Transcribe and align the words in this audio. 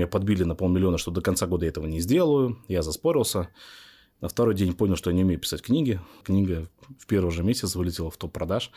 меня 0.00 0.06
подбили 0.06 0.44
на 0.44 0.54
полмиллиона, 0.54 0.96
что 0.96 1.10
до 1.10 1.20
конца 1.20 1.46
года 1.46 1.66
я 1.66 1.70
этого 1.70 1.86
не 1.86 2.00
сделаю. 2.00 2.58
Я 2.68 2.82
заспорился. 2.82 3.48
На 4.22 4.28
второй 4.28 4.54
день 4.54 4.72
понял, 4.72 4.96
что 4.96 5.10
я 5.10 5.16
не 5.16 5.24
умею 5.24 5.38
писать 5.38 5.60
книги. 5.60 6.00
Книга 6.24 6.68
в 6.98 7.06
первый 7.06 7.30
же 7.30 7.42
месяц 7.42 7.74
вылетела 7.74 8.10
в 8.10 8.16
топ 8.16 8.32
продаж. 8.32 8.70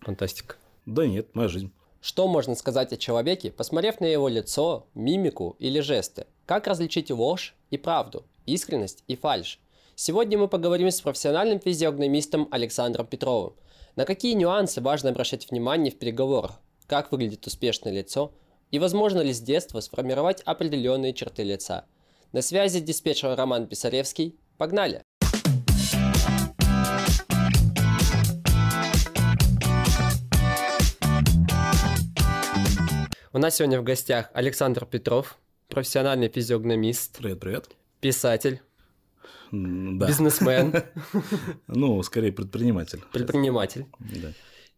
Фантастика. 0.00 0.54
Да 0.86 1.06
нет, 1.06 1.34
моя 1.34 1.48
жизнь. 1.48 1.72
Что 2.00 2.28
можно 2.28 2.54
сказать 2.54 2.92
о 2.92 2.96
человеке, 2.96 3.50
посмотрев 3.50 3.98
на 3.98 4.04
его 4.04 4.28
лицо, 4.28 4.86
мимику 4.94 5.56
или 5.58 5.80
жесты? 5.80 6.26
Как 6.46 6.68
различить 6.68 7.10
ложь 7.10 7.56
и 7.70 7.76
правду, 7.76 8.24
искренность 8.46 9.02
и 9.08 9.16
фальшь? 9.16 9.58
Сегодня 9.96 10.38
мы 10.38 10.46
поговорим 10.46 10.92
с 10.92 11.00
профессиональным 11.00 11.58
физиогномистом 11.58 12.46
Александром 12.52 13.08
Петровым. 13.08 13.54
На 13.96 14.04
какие 14.04 14.34
нюансы 14.34 14.80
важно 14.80 15.10
обращать 15.10 15.50
внимание 15.50 15.90
в 15.90 15.98
переговорах? 15.98 16.60
Как 16.86 17.10
выглядит 17.10 17.44
успешное 17.48 17.92
лицо? 17.92 18.32
И 18.70 18.78
возможно 18.78 19.22
ли 19.22 19.32
с 19.32 19.40
детства 19.40 19.80
сформировать 19.80 20.42
определенные 20.42 21.14
черты 21.14 21.42
лица? 21.42 21.86
На 22.32 22.42
связи 22.42 22.80
диспетчер 22.80 23.34
Роман 23.34 23.66
Писаревский. 23.66 24.38
Погнали! 24.58 25.02
У 33.32 33.38
нас 33.38 33.56
сегодня 33.56 33.80
в 33.80 33.84
гостях 33.84 34.30
Александр 34.34 34.84
Петров, 34.84 35.38
профессиональный 35.68 36.28
физиогномист. 36.28 37.18
Привет, 37.18 37.40
привет. 37.40 37.70
Писатель. 38.00 38.60
Да. 39.50 40.06
Бизнесмен. 40.08 40.74
Ну, 41.68 42.02
скорее 42.02 42.32
предприниматель. 42.32 43.00
Предприниматель. 43.12 43.86
Да. 43.98 44.32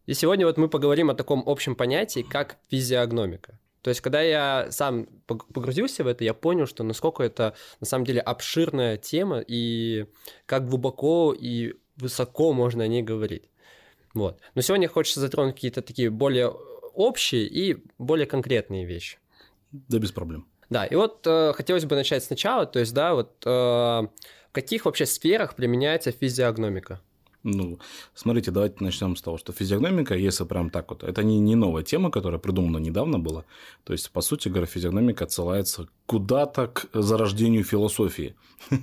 И 0.05 0.13
сегодня 0.13 0.45
вот 0.45 0.57
мы 0.57 0.69
поговорим 0.69 1.09
о 1.09 1.13
таком 1.13 1.43
общем 1.45 1.75
понятии, 1.75 2.21
как 2.21 2.57
физиогномика. 2.69 3.59
То 3.81 3.89
есть, 3.89 4.01
когда 4.01 4.21
я 4.21 4.67
сам 4.69 5.07
погрузился 5.25 6.03
в 6.03 6.07
это, 6.07 6.23
я 6.23 6.33
понял, 6.33 6.67
что 6.67 6.83
насколько 6.83 7.23
это 7.23 7.55
на 7.79 7.87
самом 7.87 8.05
деле 8.05 8.21
обширная 8.21 8.97
тема 8.97 9.43
и 9.45 10.05
как 10.45 10.67
глубоко 10.67 11.35
и 11.37 11.73
высоко 11.97 12.53
можно 12.53 12.83
о 12.83 12.87
ней 12.87 13.01
говорить. 13.01 13.49
Вот. 14.13 14.39
Но 14.55 14.61
сегодня 14.61 14.87
хочется 14.87 15.19
затронуть 15.19 15.55
какие-то 15.55 15.81
такие 15.81 16.09
более 16.09 16.49
общие 16.93 17.43
и 17.43 17.77
более 17.97 18.27
конкретные 18.27 18.85
вещи. 18.85 19.17
Да, 19.71 19.99
без 19.99 20.11
проблем. 20.11 20.47
Да, 20.69 20.85
и 20.85 20.95
вот 20.95 21.25
э, 21.25 21.53
хотелось 21.53 21.85
бы 21.85 21.95
начать 21.95 22.23
сначала, 22.23 22.65
то 22.65 22.79
есть, 22.79 22.93
да, 22.93 23.13
вот 23.13 23.43
э, 23.45 23.49
в 23.49 24.09
каких 24.51 24.85
вообще 24.85 25.05
сферах 25.05 25.55
применяется 25.55 26.11
физиогномика? 26.11 27.01
Ну, 27.43 27.79
смотрите, 28.13 28.51
давайте 28.51 28.83
начнем 28.83 29.15
с 29.15 29.21
того, 29.21 29.37
что 29.37 29.51
физиогномика, 29.51 30.15
если 30.15 30.43
прям 30.43 30.69
так 30.69 30.89
вот, 30.91 31.03
это 31.03 31.23
не, 31.23 31.39
не 31.39 31.55
новая 31.55 31.81
тема, 31.81 32.11
которая 32.11 32.39
придумана 32.39 32.77
недавно 32.77 33.17
была. 33.17 33.45
То 33.83 33.93
есть, 33.93 34.11
по 34.11 34.21
сути 34.21 34.47
говоря, 34.47 34.67
физиогномика 34.67 35.23
отсылается 35.23 35.87
куда-то 36.05 36.67
к 36.67 36.89
зарождению 36.93 37.63
философии. 37.63 38.35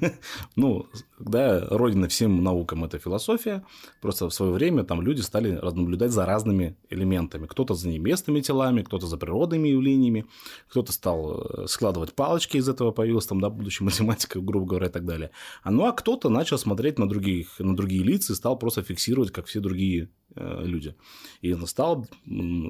Ну, 0.56 0.86
да, 1.18 1.66
родина 1.70 2.08
всем 2.08 2.42
наукам– 2.42 2.84
это 2.86 2.98
философия. 2.98 3.64
Просто 4.00 4.28
в 4.28 4.34
свое 4.34 4.52
время 4.52 4.84
там 4.84 5.02
люди 5.02 5.20
стали 5.20 5.52
наблюдать 5.52 6.10
за 6.10 6.26
разными 6.26 6.76
элементами. 6.90 7.46
Кто-то 7.46 7.74
за 7.74 7.88
небесными 7.88 8.40
телами, 8.40 8.82
кто-то 8.82 9.06
за 9.06 9.16
природными 9.16 9.68
явлениями, 9.68 10.26
кто-то 10.68 10.92
стал 10.92 11.42
э, 11.42 11.66
складывать 11.66 12.14
палочки 12.14 12.56
из 12.56 12.68
этого 12.68 12.90
появился, 12.92 13.28
там, 13.28 13.40
да, 13.40 13.50
будущий 13.50 13.84
математик, 13.88 14.36
грубо 14.36 14.66
говоря, 14.66 14.86
и 14.86 14.90
так 14.90 15.04
далее. 15.04 15.30
А 15.62 15.70
ну, 15.70 15.84
а 15.84 15.92
кто-то 15.92 16.28
начал 16.28 16.58
смотреть 16.58 16.98
на, 16.98 17.08
других, 17.08 17.58
на 17.58 17.76
другие 17.76 18.02
лица 18.02 18.32
и 18.32 18.36
стал 18.36 18.47
просто 18.56 18.82
фиксировать, 18.82 19.30
как 19.30 19.46
все 19.46 19.60
другие 19.60 20.08
э, 20.34 20.62
люди. 20.64 20.94
И 21.40 21.54
стал 21.66 22.06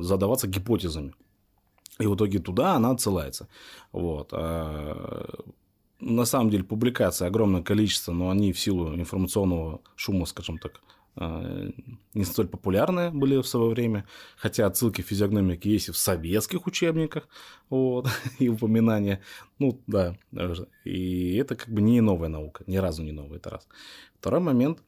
задаваться 0.01 0.49
гипотезами. 0.49 1.15
И 1.99 2.07
в 2.07 2.15
итоге 2.15 2.39
туда 2.39 2.75
она 2.75 2.91
отсылается. 2.91 3.49
Вот. 3.93 4.29
А 4.33 5.27
на 6.01 6.25
самом 6.25 6.51
деле 6.51 6.65
публикаций 6.65 7.27
огромное 7.27 7.63
количество, 7.63 8.13
но 8.13 8.31
они 8.31 8.53
в 8.53 8.61
силу 8.61 8.95
информационного 8.95 9.81
шума, 9.97 10.27
скажем 10.27 10.59
так, 10.59 10.81
а, 11.17 11.69
не 12.15 12.25
столь 12.25 12.47
популярные 12.47 13.11
были 13.11 13.37
в 13.43 13.47
свое 13.47 13.71
время, 13.71 14.07
хотя 14.37 14.67
отсылки 14.67 15.03
физиогномики 15.03 15.67
есть 15.67 15.89
и 15.89 15.93
в 15.93 15.97
советских 15.97 16.67
учебниках, 16.67 17.29
вот, 17.71 18.09
и 18.39 18.49
упоминания, 18.49 19.21
ну, 19.59 19.81
да, 19.89 20.17
и 20.85 21.35
это 21.37 21.57
как 21.57 21.69
бы 21.69 21.83
не 21.83 22.01
новая 22.01 22.29
наука, 22.29 22.63
ни 22.67 22.77
разу 22.77 23.03
не 23.03 23.13
новая, 23.13 23.39
это 23.39 23.51
раз. 23.51 23.69
Второй 24.21 24.41
момент, 24.41 24.79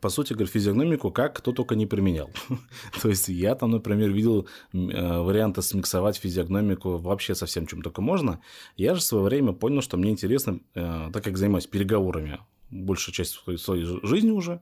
по 0.00 0.08
сути, 0.08 0.32
говоря, 0.32 0.50
физиогномику 0.50 1.10
как 1.10 1.36
кто 1.36 1.52
только 1.52 1.74
не 1.74 1.86
применял. 1.86 2.30
То 3.02 3.08
есть 3.08 3.28
я 3.28 3.54
там, 3.54 3.70
например, 3.70 4.10
видел 4.10 4.48
э, 4.72 4.76
варианты 5.18 5.62
смиксовать 5.62 6.16
физиогномику 6.16 6.98
вообще 6.98 7.34
со 7.34 7.46
всем, 7.46 7.66
чем 7.66 7.82
только 7.82 8.02
можно. 8.02 8.40
Я 8.76 8.94
же 8.94 9.00
в 9.00 9.04
свое 9.04 9.24
время 9.24 9.52
понял, 9.52 9.82
что 9.82 9.96
мне 9.96 10.10
интересно, 10.10 10.60
э, 10.74 11.10
так 11.12 11.24
как 11.24 11.36
занимаюсь 11.36 11.66
переговорами 11.66 12.40
большую 12.70 13.14
часть 13.14 13.40
своей 13.58 13.84
жизни 13.84 14.30
уже, 14.30 14.60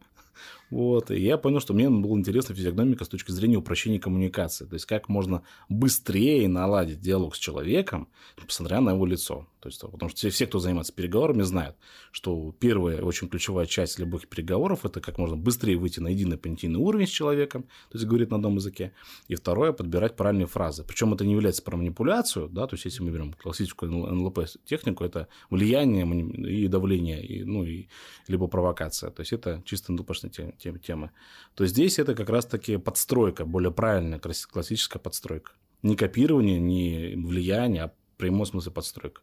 вот, 0.72 1.10
и 1.10 1.20
я 1.20 1.36
понял, 1.36 1.60
что 1.60 1.74
мне 1.74 1.90
было 1.90 2.16
интересно 2.16 2.54
физиогномика 2.54 3.04
с 3.04 3.08
точки 3.08 3.30
зрения 3.30 3.58
упрощения 3.58 4.00
коммуникации. 4.00 4.64
То 4.64 4.72
есть, 4.72 4.86
как 4.86 5.10
можно 5.10 5.42
быстрее 5.68 6.48
наладить 6.48 6.98
диалог 6.98 7.36
с 7.36 7.38
человеком, 7.38 8.08
посмотря 8.46 8.80
на 8.80 8.92
его 8.92 9.04
лицо. 9.04 9.46
То 9.60 9.68
есть, 9.68 9.80
потому 9.80 10.08
что 10.08 10.30
все, 10.30 10.46
кто 10.46 10.58
занимается 10.58 10.94
переговорами, 10.94 11.42
знают, 11.42 11.76
что 12.10 12.52
первая 12.58 13.02
очень 13.02 13.28
ключевая 13.28 13.66
часть 13.66 13.98
любых 13.98 14.26
переговоров– 14.28 14.80
это 14.84 15.02
как 15.02 15.18
можно 15.18 15.36
быстрее 15.36 15.76
выйти 15.76 16.00
на 16.00 16.08
единый 16.08 16.38
понятийный 16.38 16.80
уровень 16.80 17.06
с 17.06 17.10
человеком, 17.10 17.64
то 17.90 17.98
есть 17.98 18.06
говорить 18.06 18.30
на 18.30 18.36
одном 18.36 18.56
языке. 18.56 18.92
И 19.28 19.34
второе– 19.34 19.72
подбирать 19.74 20.16
правильные 20.16 20.46
фразы. 20.46 20.84
Причем 20.84 21.12
это 21.12 21.24
не 21.26 21.32
является 21.32 21.62
про 21.62 21.76
манипуляцию, 21.76 22.48
да, 22.48 22.66
то 22.66 22.74
есть, 22.74 22.86
если 22.86 23.02
мы 23.02 23.10
берем 23.10 23.34
классическую 23.34 23.92
НЛП-технику, 23.92 25.04
это 25.04 25.28
влияние 25.50 26.06
и 26.48 26.66
давление, 26.66 27.24
и, 27.24 27.44
ну, 27.44 27.62
и, 27.62 27.88
либо 28.26 28.48
провокация. 28.48 29.10
То 29.10 29.20
есть, 29.20 29.32
это 29.32 29.62
чисто 29.66 29.92
НЛПшная 29.92 30.32
темы, 30.62 31.10
то 31.54 31.66
здесь 31.66 31.98
это 31.98 32.14
как 32.14 32.30
раз-таки 32.30 32.76
подстройка, 32.76 33.44
более 33.44 33.72
правильная, 33.72 34.18
классическая 34.18 34.98
подстройка. 34.98 35.52
Не 35.82 35.96
копирование, 35.96 36.60
не 36.60 37.14
влияние, 37.16 37.84
а 37.84 37.88
в 37.88 38.18
прямом 38.18 38.46
смысле 38.46 38.72
подстройка. 38.72 39.22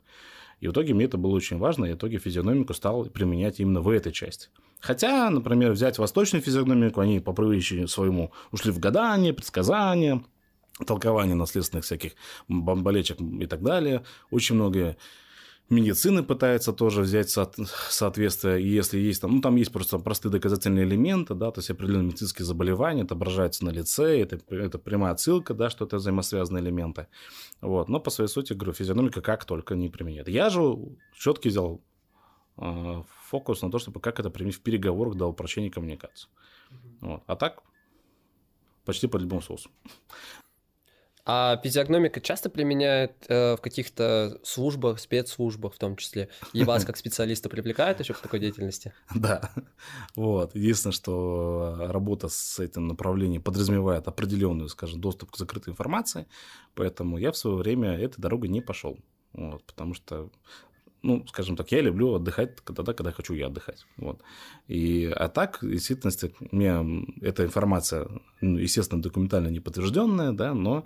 И 0.60 0.68
в 0.68 0.72
итоге 0.72 0.94
мне 0.94 1.06
это 1.06 1.18
было 1.18 1.36
очень 1.36 1.58
важно, 1.58 1.86
и 1.86 1.94
в 1.94 1.96
итоге 1.96 2.18
физиогномику 2.18 2.74
стал 2.74 3.06
применять 3.06 3.60
именно 3.62 3.82
в 3.82 3.88
этой 3.90 4.12
части. 4.12 4.50
Хотя, 4.82 5.30
например, 5.30 5.72
взять 5.72 5.98
восточную 5.98 6.42
физиогномику, 6.42 7.00
они 7.00 7.20
по 7.20 7.34
привычке 7.34 7.88
своему 7.88 8.32
ушли 8.52 8.72
в 8.72 8.80
гадание, 8.80 9.34
предсказания, 9.34 10.24
толкование 10.86 11.36
наследственных 11.36 11.86
всяких 11.86 12.14
болечек 12.48 13.20
и 13.22 13.46
так 13.46 13.62
далее. 13.62 14.04
Очень 14.32 14.56
многое 14.56 14.98
медицины 15.69 16.24
пытается 16.24 16.74
тоже 16.74 17.02
взять 17.02 17.30
со- 17.30 17.52
соответствие, 17.90 18.74
если 18.75 19.00
есть 19.00 19.22
там, 19.22 19.35
ну, 19.35 19.41
там 19.41 19.56
есть 19.56 19.72
просто 19.72 20.00
простые 20.00 20.31
доказательные 20.31 20.85
элементы, 20.85 21.35
да, 21.35 21.52
то 21.52 21.59
есть 21.59 21.69
определенные 21.69 22.07
медицинские 22.07 22.46
заболевания 22.46 23.03
отображаются 23.03 23.66
на 23.66 23.69
лице, 23.69 24.22
это, 24.22 24.40
это 24.50 24.79
прямая 24.79 25.13
отсылка, 25.13 25.53
да, 25.53 25.69
что 25.69 25.85
это 25.85 25.97
взаимосвязанные 25.97 26.63
элементы, 26.63 27.08
вот, 27.62 27.90
но 27.90 28.00
по 28.00 28.09
своей 28.09 28.29
сути, 28.29 28.53
говорю, 28.53 28.74
физиономика 28.74 29.22
как 29.22 29.46
только 29.46 29.75
не 29.75 29.90
применяет. 29.90 30.28
Я 30.28 30.50
же 30.50 30.75
четкий 31.13 31.50
взял 31.50 31.81
э, 32.58 33.03
фокус 33.29 33.62
на 33.62 33.72
то, 33.72 33.79
чтобы 33.79 34.00
как 34.00 34.19
это 34.19 34.29
применить 34.29 34.58
в 34.58 34.62
переговорах 34.62 35.16
до 35.16 35.28
упрощения 35.28 35.69
коммуникации. 35.69 36.29
Вот. 37.02 37.24
А 37.28 37.35
так 37.35 37.63
почти 38.85 39.08
по 39.08 39.18
любому 39.18 39.41
соусу. 39.41 39.69
А 41.25 41.59
физиогномика 41.63 42.22
часто 42.22 42.50
применяет 42.50 43.13
э, 43.28 43.56
в 43.56 43.62
каких-то 43.62 44.40
службах, 44.44 45.00
спецслужбах 45.00 45.74
в 45.74 45.78
том 45.78 45.96
числе. 45.96 46.30
И 46.53 46.63
вас 46.63 46.84
как 46.85 46.97
специалиста 46.97 47.50
привлекает 47.50 48.00
еще 48.00 48.13
к 48.13 48.19
такой 48.19 48.40
деятельности? 48.40 48.94
Да. 49.13 49.52
Вот. 50.16 50.56
Единственное, 50.56 50.94
что 50.94 51.75
работа 51.79 52.29
с 52.29 52.59
этим 52.59 52.88
направлением 52.88 53.41
подразумевает 53.41 54.08
определенную, 54.08 54.69
скажем, 54.69 55.02
доступ 55.02 55.31
к 55.31 55.38
закрытой 55.38 55.69
информации, 55.69 56.28
поэтому 56.74 57.18
я 57.18 57.31
в 57.31 57.38
свое 57.38 57.58
время 57.58 57.97
этой 57.97 58.19
дорогой 58.19 58.50
не 58.50 58.62
пошел. 58.62 58.97
Вот, 59.34 59.63
потому 59.66 59.94
что 59.94 60.31
ну, 61.01 61.25
скажем 61.28 61.55
так, 61.55 61.72
я 61.72 61.81
люблю 61.81 62.13
отдыхать 62.16 62.55
тогда, 62.63 62.93
когда 62.93 63.11
хочу 63.11 63.34
я 63.34 63.47
отдыхать. 63.47 63.85
Вот. 63.97 64.22
И, 64.67 65.05
а 65.16 65.29
так, 65.29 65.61
в 65.61 65.69
действительности, 65.69 66.34
мне 66.51 67.05
эта 67.22 67.46
информация, 67.46 68.07
ну, 68.41 68.57
естественно, 68.57 69.01
документально 69.01 69.47
не 69.47 69.59
подтвержденная, 69.59 70.34
да, 70.34 70.53
но 70.53 70.84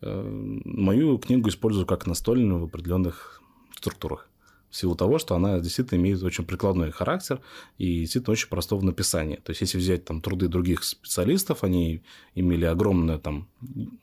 э, 0.00 0.60
мою 0.64 1.18
книгу 1.18 1.48
использую 1.48 1.86
как 1.86 2.06
настольную 2.06 2.60
в 2.60 2.64
определенных 2.64 3.42
структурах. 3.74 4.28
В 4.70 4.76
силу 4.76 4.94
того, 4.94 5.18
что 5.18 5.34
она 5.34 5.60
действительно 5.60 5.98
имеет 5.98 6.22
очень 6.22 6.44
прикладной 6.44 6.90
характер 6.90 7.40
и 7.78 8.00
действительно 8.00 8.32
очень 8.32 8.48
простого 8.48 8.84
написания. 8.84 9.40
То 9.42 9.50
есть, 9.50 9.62
если 9.62 9.78
взять 9.78 10.04
там 10.04 10.20
труды 10.20 10.48
других 10.48 10.84
специалистов, 10.84 11.64
они 11.64 12.02
имели 12.34 12.66
огромную, 12.66 13.18
там, 13.18 13.48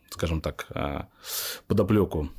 скажем 0.10 0.42
так, 0.42 0.66
а, 0.72 1.08
подоплеку 1.68 2.30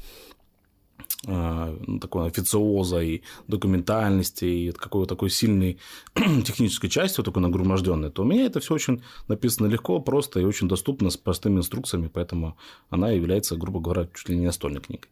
такой 1.23 2.27
официоза 2.27 3.01
и 3.01 3.23
документальности, 3.49 4.45
и 4.45 4.73
какой-то 4.73 5.15
такой 5.15 5.31
сильной 5.31 5.79
технической 6.15 6.91
частью, 6.91 7.25
такой 7.25 7.43
нагроможденной, 7.43 8.11
то 8.11 8.23
у 8.23 8.25
меня 8.25 8.45
это 8.45 8.61
все 8.61 8.75
очень 8.75 9.03
написано 9.27 9.67
легко, 9.67 9.99
просто 10.01 10.41
и 10.41 10.45
очень 10.45 10.69
доступно 10.69 11.11
с 11.11 11.17
простыми 11.17 11.59
инструкциями, 11.59 12.11
поэтому 12.13 12.57
она 12.91 13.11
является, 13.11 13.57
грубо 13.57 13.81
говоря, 13.81 14.09
чуть 14.15 14.29
ли 14.29 14.37
не 14.37 14.47
настольной 14.47 14.81
книгой. 14.81 15.11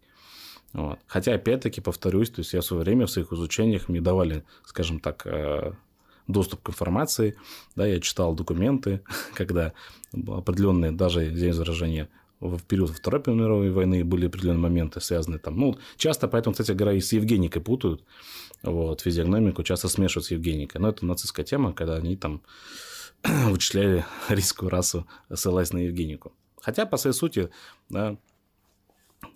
Вот. 0.74 0.98
Хотя, 1.06 1.34
опять-таки, 1.34 1.80
повторюсь, 1.80 2.30
то 2.30 2.40
есть 2.40 2.52
я 2.52 2.60
в 2.60 2.64
свое 2.64 2.82
время 2.82 3.06
в 3.06 3.10
своих 3.10 3.32
изучениях 3.32 3.88
мне 3.88 4.00
давали, 4.00 4.44
скажем 4.64 4.98
так, 4.98 5.24
э, 5.24 5.72
доступ 6.26 6.62
к 6.62 6.68
информации, 6.70 7.36
да, 7.76 7.86
я 7.86 8.00
читал 8.00 8.34
документы, 8.34 9.02
когда 9.34 9.72
определенные, 10.12 10.90
даже, 10.92 11.32
извините 11.32 11.58
выражение, 11.58 12.08
в 12.44 12.62
период 12.62 12.90
Второй 12.90 13.22
мировой 13.34 13.70
войны 13.70 14.04
были 14.04 14.26
определенные 14.26 14.60
моменты, 14.60 15.00
связанные 15.00 15.38
там. 15.38 15.56
Ну, 15.56 15.78
часто, 15.96 16.28
поэтому, 16.28 16.52
кстати 16.52 16.72
говоря, 16.72 16.96
и 16.96 17.00
с 17.00 17.12
Евгеникой 17.12 17.62
путают. 17.62 18.04
Вот, 18.62 19.00
физиогномику 19.00 19.62
часто 19.62 19.88
смешивают 19.88 20.26
с 20.26 20.30
Евгеникой. 20.30 20.80
Но 20.80 20.88
это 20.88 21.04
нацистская 21.06 21.44
тема, 21.44 21.72
когда 21.72 21.96
они 21.96 22.16
там 22.16 22.42
вычисляли 23.22 24.04
рисковую 24.28 24.70
расу, 24.70 25.06
ссылаясь 25.32 25.72
на 25.72 25.78
Евгенику. 25.78 26.32
Хотя, 26.60 26.86
по 26.86 26.96
своей 26.96 27.14
сути, 27.14 27.50
да, 27.88 28.16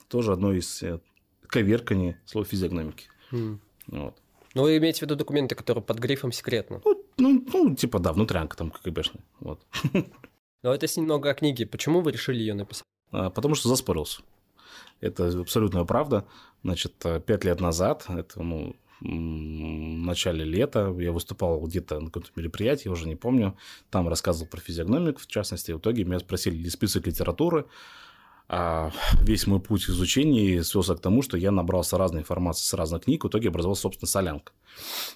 тоже 0.09 0.33
одно 0.33 0.53
из 0.53 0.83
э, 0.83 1.01
коверканий 1.47 2.17
слов 2.25 2.49
физиогномики. 2.49 3.09
Mm. 3.33 3.59
Вот. 3.89 4.17
Ну, 4.55 4.63
вы 4.63 4.79
имеете 4.79 5.01
в 5.01 5.03
виду 5.03 5.15
документы, 5.15 5.55
которые 5.55 5.85
под 5.85 5.99
грифом 5.99 6.33
секретно? 6.33 6.81
Ну, 6.85 7.05
ну, 7.19 7.47
ну 7.53 7.75
типа, 7.75 7.99
да, 7.99 8.13
внутрянка 8.13 8.57
там 8.57 8.71
КГБшная. 8.71 9.23
Вот. 9.41 9.61
Но 10.63 10.75
это 10.75 10.87
немного 11.01 11.31
о 11.31 11.35
книге. 11.35 11.67
Почему 11.67 12.01
вы 12.01 12.13
решили 12.13 12.39
ее 12.39 12.55
написать? 12.55 12.85
А, 13.13 13.31
потому 13.31 13.55
что 13.55 13.69
заспорился. 13.69 14.23
Это 15.01 15.29
абсолютная 15.41 15.85
правда. 15.85 16.27
Значит, 16.65 17.05
пять 17.27 17.45
лет 17.45 17.61
назад, 17.61 18.07
это, 18.09 18.43
ну, 18.43 18.75
в 19.01 19.05
начале 19.07 20.45
лета 20.45 20.93
я 20.99 21.13
выступал 21.13 21.61
где-то 21.61 22.01
на 22.01 22.07
каком-то 22.07 22.31
мероприятии, 22.35 22.89
я 22.89 22.93
уже 22.93 23.07
не 23.07 23.15
помню. 23.15 23.57
Там 23.91 24.09
рассказывал 24.09 24.49
про 24.49 24.61
физиогномику, 24.61 25.21
в 25.21 25.27
частности. 25.29 25.71
В 25.71 25.79
итоге 25.79 26.05
меня 26.05 26.19
спросили 26.19 26.69
список 26.69 27.07
литературы. 27.07 27.67
А 28.51 28.93
весь 29.21 29.47
мой 29.47 29.61
путь 29.61 29.91
изучения 29.91 30.65
свелся 30.65 30.95
к 30.95 31.01
тому, 31.01 31.21
что 31.21 31.37
я 31.37 31.51
набрался 31.51 31.99
разной 31.99 32.23
информации 32.23 32.65
с 32.65 32.73
разных 32.73 33.05
книг, 33.05 33.23
в 33.23 33.29
итоге 33.29 33.49
образовал, 33.51 33.77
собственно, 33.77 34.09
солянка. 34.09 34.53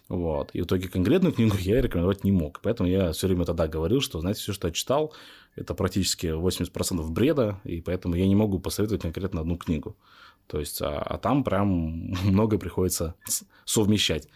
Вот. 0.09 0.50
И 0.53 0.61
в 0.61 0.67
итоге 0.67 0.88
конкретную 0.88 1.33
книгу 1.33 1.56
я 1.59 1.81
рекомендовать 1.81 2.25
не 2.25 2.31
мог. 2.31 2.61
Поэтому 2.62 2.91
я 2.91 3.12
все 3.12 3.27
время 3.27 3.47
тогда 3.47 3.69
говорил, 3.69 4.03
что, 4.03 4.21
знаете, 4.21 4.41
все, 4.41 4.53
что 4.53 4.69
я 4.69 4.75
читал, 4.75 5.15
это 5.54 5.75
практически 5.75 6.26
80% 6.26 7.08
бреда, 7.10 7.60
и 7.64 7.81
поэтому 7.81 8.14
я 8.14 8.26
не 8.26 8.34
могу 8.34 8.58
посоветовать 8.58 9.02
конкретно 9.02 9.40
одну 9.40 9.56
книгу. 9.56 9.96
То 10.46 10.58
есть, 10.60 10.81
а, 10.82 10.99
а 10.99 11.19
там 11.19 11.44
прям 11.44 11.69
много 12.25 12.58
приходится 12.58 13.14
совмещать. 13.64 14.28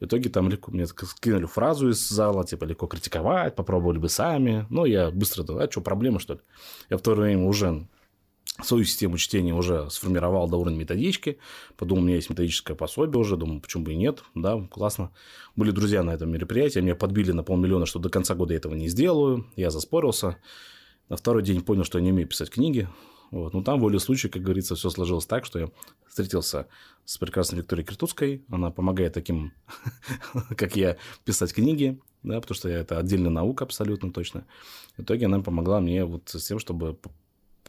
В 0.00 0.04
итоге 0.04 0.28
там 0.28 0.50
легко, 0.50 0.70
мне 0.70 0.86
скинули 0.86 1.46
фразу 1.46 1.88
из 1.88 2.06
зала, 2.08 2.44
типа, 2.44 2.64
легко 2.64 2.86
критиковать, 2.86 3.54
попробовали 3.54 3.98
бы 3.98 4.10
сами. 4.10 4.66
Ну, 4.68 4.84
я 4.84 5.10
быстро, 5.10 5.44
а 5.58 5.70
что, 5.70 5.80
проблема, 5.80 6.20
что 6.20 6.34
ли? 6.34 6.40
Я 6.90 6.98
в 6.98 7.02
то 7.02 7.14
время 7.14 7.44
уже 7.44 7.88
свою 8.62 8.84
систему 8.84 9.18
чтения 9.18 9.54
уже 9.54 9.88
сформировал 9.90 10.48
до 10.48 10.56
уровня 10.56 10.78
методички. 10.78 11.38
Подумал, 11.76 12.02
у 12.02 12.06
меня 12.06 12.16
есть 12.16 12.30
методическое 12.30 12.76
пособие 12.76 13.20
уже. 13.20 13.36
Думаю, 13.36 13.60
почему 13.60 13.84
бы 13.84 13.92
и 13.92 13.96
нет. 13.96 14.22
Да, 14.34 14.60
классно. 14.70 15.10
Были 15.56 15.70
друзья 15.70 16.02
на 16.02 16.12
этом 16.12 16.30
мероприятии. 16.30 16.80
Меня 16.80 16.94
подбили 16.94 17.32
на 17.32 17.42
полмиллиона, 17.42 17.86
что 17.86 17.98
до 17.98 18.08
конца 18.08 18.34
года 18.34 18.54
я 18.54 18.58
этого 18.58 18.74
не 18.74 18.88
сделаю. 18.88 19.46
Я 19.56 19.70
заспорился. 19.70 20.38
На 21.08 21.16
второй 21.16 21.42
день 21.42 21.62
понял, 21.62 21.84
что 21.84 21.98
я 21.98 22.04
не 22.04 22.12
умею 22.12 22.28
писать 22.28 22.50
книги. 22.50 22.88
Вот. 23.30 23.54
Но 23.54 23.62
там, 23.62 23.80
воле 23.80 23.98
случая, 23.98 24.28
как 24.28 24.42
говорится, 24.42 24.74
все 24.74 24.90
сложилось 24.90 25.26
так, 25.26 25.44
что 25.44 25.58
я 25.58 25.70
встретился 26.08 26.68
с 27.04 27.18
прекрасной 27.18 27.58
Викторией 27.58 27.86
Киртуцкой. 27.86 28.44
Она 28.50 28.70
помогает 28.70 29.12
таким, 29.12 29.52
как 30.56 30.76
я, 30.76 30.96
писать 31.24 31.52
книги, 31.52 32.00
да, 32.22 32.40
потому 32.40 32.56
что 32.56 32.68
это 32.68 32.98
отдельная 32.98 33.30
наука 33.30 33.64
абсолютно 33.64 34.12
точно. 34.12 34.46
В 34.96 35.02
итоге 35.02 35.26
она 35.26 35.40
помогла 35.40 35.80
мне 35.80 36.04
вот 36.04 36.28
с 36.28 36.44
тем, 36.46 36.58
чтобы 36.58 36.98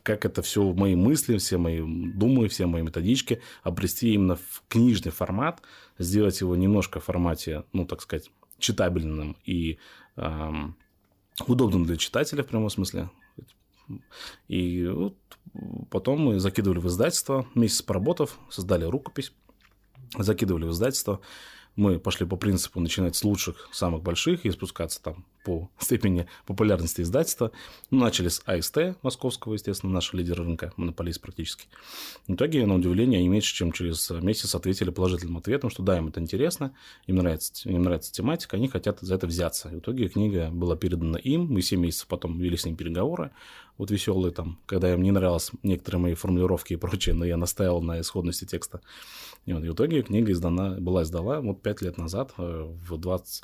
как 0.08 0.24
это 0.24 0.42
все 0.42 0.64
мои 0.72 0.96
мысли, 0.96 1.38
все 1.38 1.58
мои 1.58 1.82
думы, 1.82 2.48
все 2.48 2.66
мои 2.66 2.82
методички 2.82 3.42
обрести 3.62 4.14
именно 4.14 4.38
в 4.38 4.64
книжный 4.70 5.12
формат, 5.12 5.62
сделать 6.00 6.40
его 6.40 6.56
немножко 6.56 7.02
в 7.02 7.04
формате, 7.04 7.66
ну, 7.74 7.86
так 7.86 8.02
сказать, 8.02 8.32
читабельным 8.58 9.36
и 9.44 9.80
эм, 10.16 10.78
удобным 11.46 11.84
для 11.84 11.98
читателя 11.98 12.44
в 12.44 12.48
прямом 12.48 12.70
смысле. 12.70 13.10
И 14.48 14.88
вот 14.88 15.18
потом 15.92 16.22
мы 16.22 16.40
закидывали 16.40 16.80
в 16.80 16.88
издательство, 16.88 17.46
месяц 17.54 17.82
поработав, 17.82 18.40
создали 18.50 18.86
рукопись, 18.86 19.34
закидывали 20.18 20.64
в 20.64 20.72
издательство, 20.72 21.20
мы 21.76 22.00
пошли 22.00 22.26
по 22.26 22.38
принципу 22.38 22.80
начинать 22.80 23.18
с 23.18 23.26
лучших, 23.26 23.68
самых 23.74 24.04
больших 24.04 24.46
и 24.46 24.52
спускаться 24.52 25.04
там 25.04 25.26
по 25.48 25.70
степени 25.80 26.28
популярности 26.46 27.00
издательства. 27.00 27.54
Ну, 27.90 28.02
начали 28.02 28.28
с 28.28 28.42
АСТ 28.46 28.98
московского, 29.02 29.54
естественно, 29.54 29.94
наш 29.94 30.12
лидер 30.12 30.38
рынка, 30.40 30.74
монополист 30.76 31.22
практически. 31.22 31.68
В 32.28 32.34
итоге, 32.34 32.66
на 32.66 32.76
удивление, 32.76 33.20
они 33.20 33.30
меньше, 33.30 33.56
чем 33.56 33.72
через 33.72 34.10
месяц 34.10 34.54
ответили 34.56 34.90
положительным 34.90 35.38
ответом, 35.38 35.70
что 35.70 35.84
да, 35.84 35.98
им 35.98 36.10
это 36.10 36.20
интересно, 36.20 36.74
им 37.06 37.16
нравится, 37.16 37.70
им 37.70 37.82
нравится 37.82 38.12
тематика, 38.12 38.58
они 38.58 38.68
хотят 38.68 39.00
за 39.00 39.16
это 39.16 39.26
взяться. 39.26 39.70
В 39.70 39.80
итоге 39.80 40.10
книга 40.10 40.50
была 40.52 40.76
передана 40.76 41.18
им, 41.18 41.46
мы 41.46 41.62
7 41.62 41.80
месяцев 41.80 42.08
потом 42.08 42.38
вели 42.40 42.58
с 42.58 42.66
ним 42.66 42.76
переговоры, 42.76 43.32
вот 43.78 43.90
веселые 43.90 44.34
там, 44.34 44.60
когда 44.66 44.92
им 44.92 45.02
не 45.02 45.12
нравились 45.12 45.52
некоторые 45.64 46.02
мои 46.02 46.14
формулировки 46.14 46.74
и 46.74 46.76
прочее, 46.78 47.16
но 47.16 47.24
я 47.24 47.38
настаивал 47.38 47.82
на 47.82 48.02
исходности 48.02 48.44
текста. 48.44 48.82
И, 49.46 49.54
вот, 49.54 49.64
и 49.64 49.70
в 49.70 49.74
итоге 49.76 50.02
книга 50.02 50.34
издана, 50.34 50.72
была 50.72 51.04
издана 51.04 51.40
вот 51.40 51.62
5 51.62 51.82
лет 51.84 51.98
назад, 51.98 52.34
э, 52.38 52.68
в 52.86 52.98
20 52.98 53.44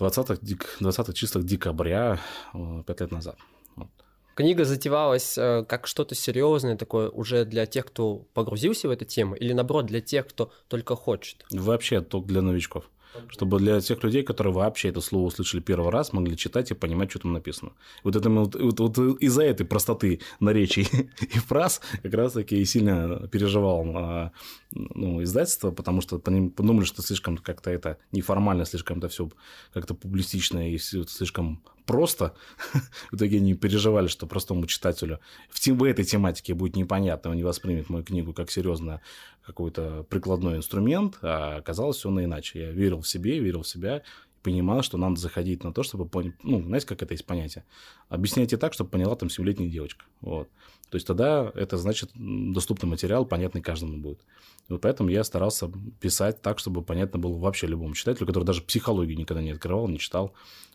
20-х, 0.00 0.76
20 0.80 1.14
числах 1.16 1.44
декабря, 1.44 2.18
5 2.52 2.84
э, 2.88 3.04
лет 3.04 3.12
назад. 3.12 3.36
Вот. 3.76 3.88
Книга 4.34 4.64
затевалась 4.64 5.36
э, 5.36 5.64
как 5.68 5.86
что-то 5.86 6.14
серьезное 6.14 6.76
такое 6.76 7.08
уже 7.10 7.44
для 7.44 7.66
тех, 7.66 7.86
кто 7.86 8.26
погрузился 8.34 8.88
в 8.88 8.90
эту 8.90 9.04
тему, 9.04 9.34
или 9.34 9.52
наоборот 9.52 9.86
для 9.86 10.00
тех, 10.00 10.26
кто 10.26 10.52
только 10.68 10.96
хочет? 10.96 11.44
Вообще 11.50 12.00
только 12.00 12.28
для 12.28 12.42
новичков. 12.42 12.90
Чтобы 13.28 13.58
для 13.58 13.80
тех 13.80 14.02
людей, 14.02 14.22
которые 14.22 14.52
вообще 14.52 14.88
это 14.88 15.00
слово 15.00 15.26
услышали 15.26 15.60
первый 15.60 15.90
раз, 15.90 16.12
могли 16.12 16.36
читать 16.36 16.70
и 16.70 16.74
понимать, 16.74 17.10
что 17.10 17.20
там 17.20 17.32
написано. 17.32 17.72
Вот, 18.04 18.16
это, 18.16 18.30
вот, 18.30 18.54
вот, 18.54 18.98
из-за 19.20 19.42
этой 19.42 19.66
простоты 19.66 20.20
наречий 20.38 20.88
и 21.20 21.38
фраз 21.38 21.80
как 22.02 22.14
раз-таки 22.14 22.60
и 22.60 22.64
сильно 22.64 23.28
переживал 23.28 23.84
а, 23.96 24.32
ну, 24.72 25.22
издательство, 25.22 25.70
потому 25.70 26.00
что 26.00 26.18
подумали, 26.18 26.84
что 26.84 27.02
слишком 27.02 27.36
как-то 27.36 27.70
это 27.70 27.98
неформально, 28.12 28.64
слишком 28.64 28.98
это 28.98 29.08
все 29.08 29.28
как-то 29.72 29.94
публистично 29.94 30.70
и 30.70 30.78
слишком 30.78 31.62
просто. 31.90 32.34
В 33.10 33.16
итоге 33.16 33.38
они 33.38 33.54
переживали, 33.54 34.06
что 34.06 34.28
простому 34.28 34.66
читателю 34.66 35.18
в, 35.48 35.66
в 35.66 35.82
этой 35.82 36.04
тематике 36.04 36.54
будет 36.54 36.76
непонятно, 36.76 37.30
он 37.30 37.36
не 37.36 37.42
воспримет 37.42 37.90
мою 37.90 38.04
книгу 38.04 38.32
как 38.32 38.48
серьезно 38.50 39.00
какой-то 39.44 40.06
прикладной 40.08 40.58
инструмент, 40.58 41.18
а 41.22 41.56
оказалось 41.56 41.96
все 41.96 42.10
на 42.10 42.24
иначе. 42.24 42.60
Я 42.60 42.70
верил 42.70 43.00
в 43.00 43.08
себе, 43.08 43.40
верил 43.40 43.62
в 43.62 43.68
себя, 43.68 44.02
понимал, 44.42 44.82
что 44.82 44.98
надо 44.98 45.16
заходить 45.16 45.64
на 45.64 45.72
то, 45.72 45.82
чтобы 45.82 46.06
понять, 46.06 46.34
ну, 46.44 46.62
знаете, 46.62 46.86
как 46.86 47.02
это 47.02 47.14
есть 47.14 47.26
понятие? 47.26 47.64
Объясняйте 48.08 48.56
так, 48.56 48.72
чтобы 48.72 48.90
поняла 48.90 49.16
там 49.16 49.28
7-летняя 49.28 49.68
девочка. 49.68 50.04
Вот. 50.20 50.48
То 50.90 50.96
есть 50.96 51.06
тогда 51.08 51.50
это 51.54 51.76
значит 51.76 52.10
доступный 52.14 52.88
материал, 52.88 53.26
понятный 53.26 53.62
каждому 53.62 53.98
будет. 53.98 54.20
И 54.68 54.72
вот 54.72 54.82
поэтому 54.82 55.08
я 55.08 55.24
старался 55.24 55.70
писать 56.00 56.40
так, 56.40 56.60
чтобы 56.60 56.82
понятно 56.82 57.18
было 57.18 57.36
вообще 57.36 57.66
любому 57.66 57.94
читателю, 57.94 58.26
который 58.26 58.44
даже 58.44 58.62
психологию 58.62 59.18
никогда 59.18 59.42
не 59.42 59.50
открывал, 59.50 59.88
не 59.88 59.98
читал. 59.98 60.32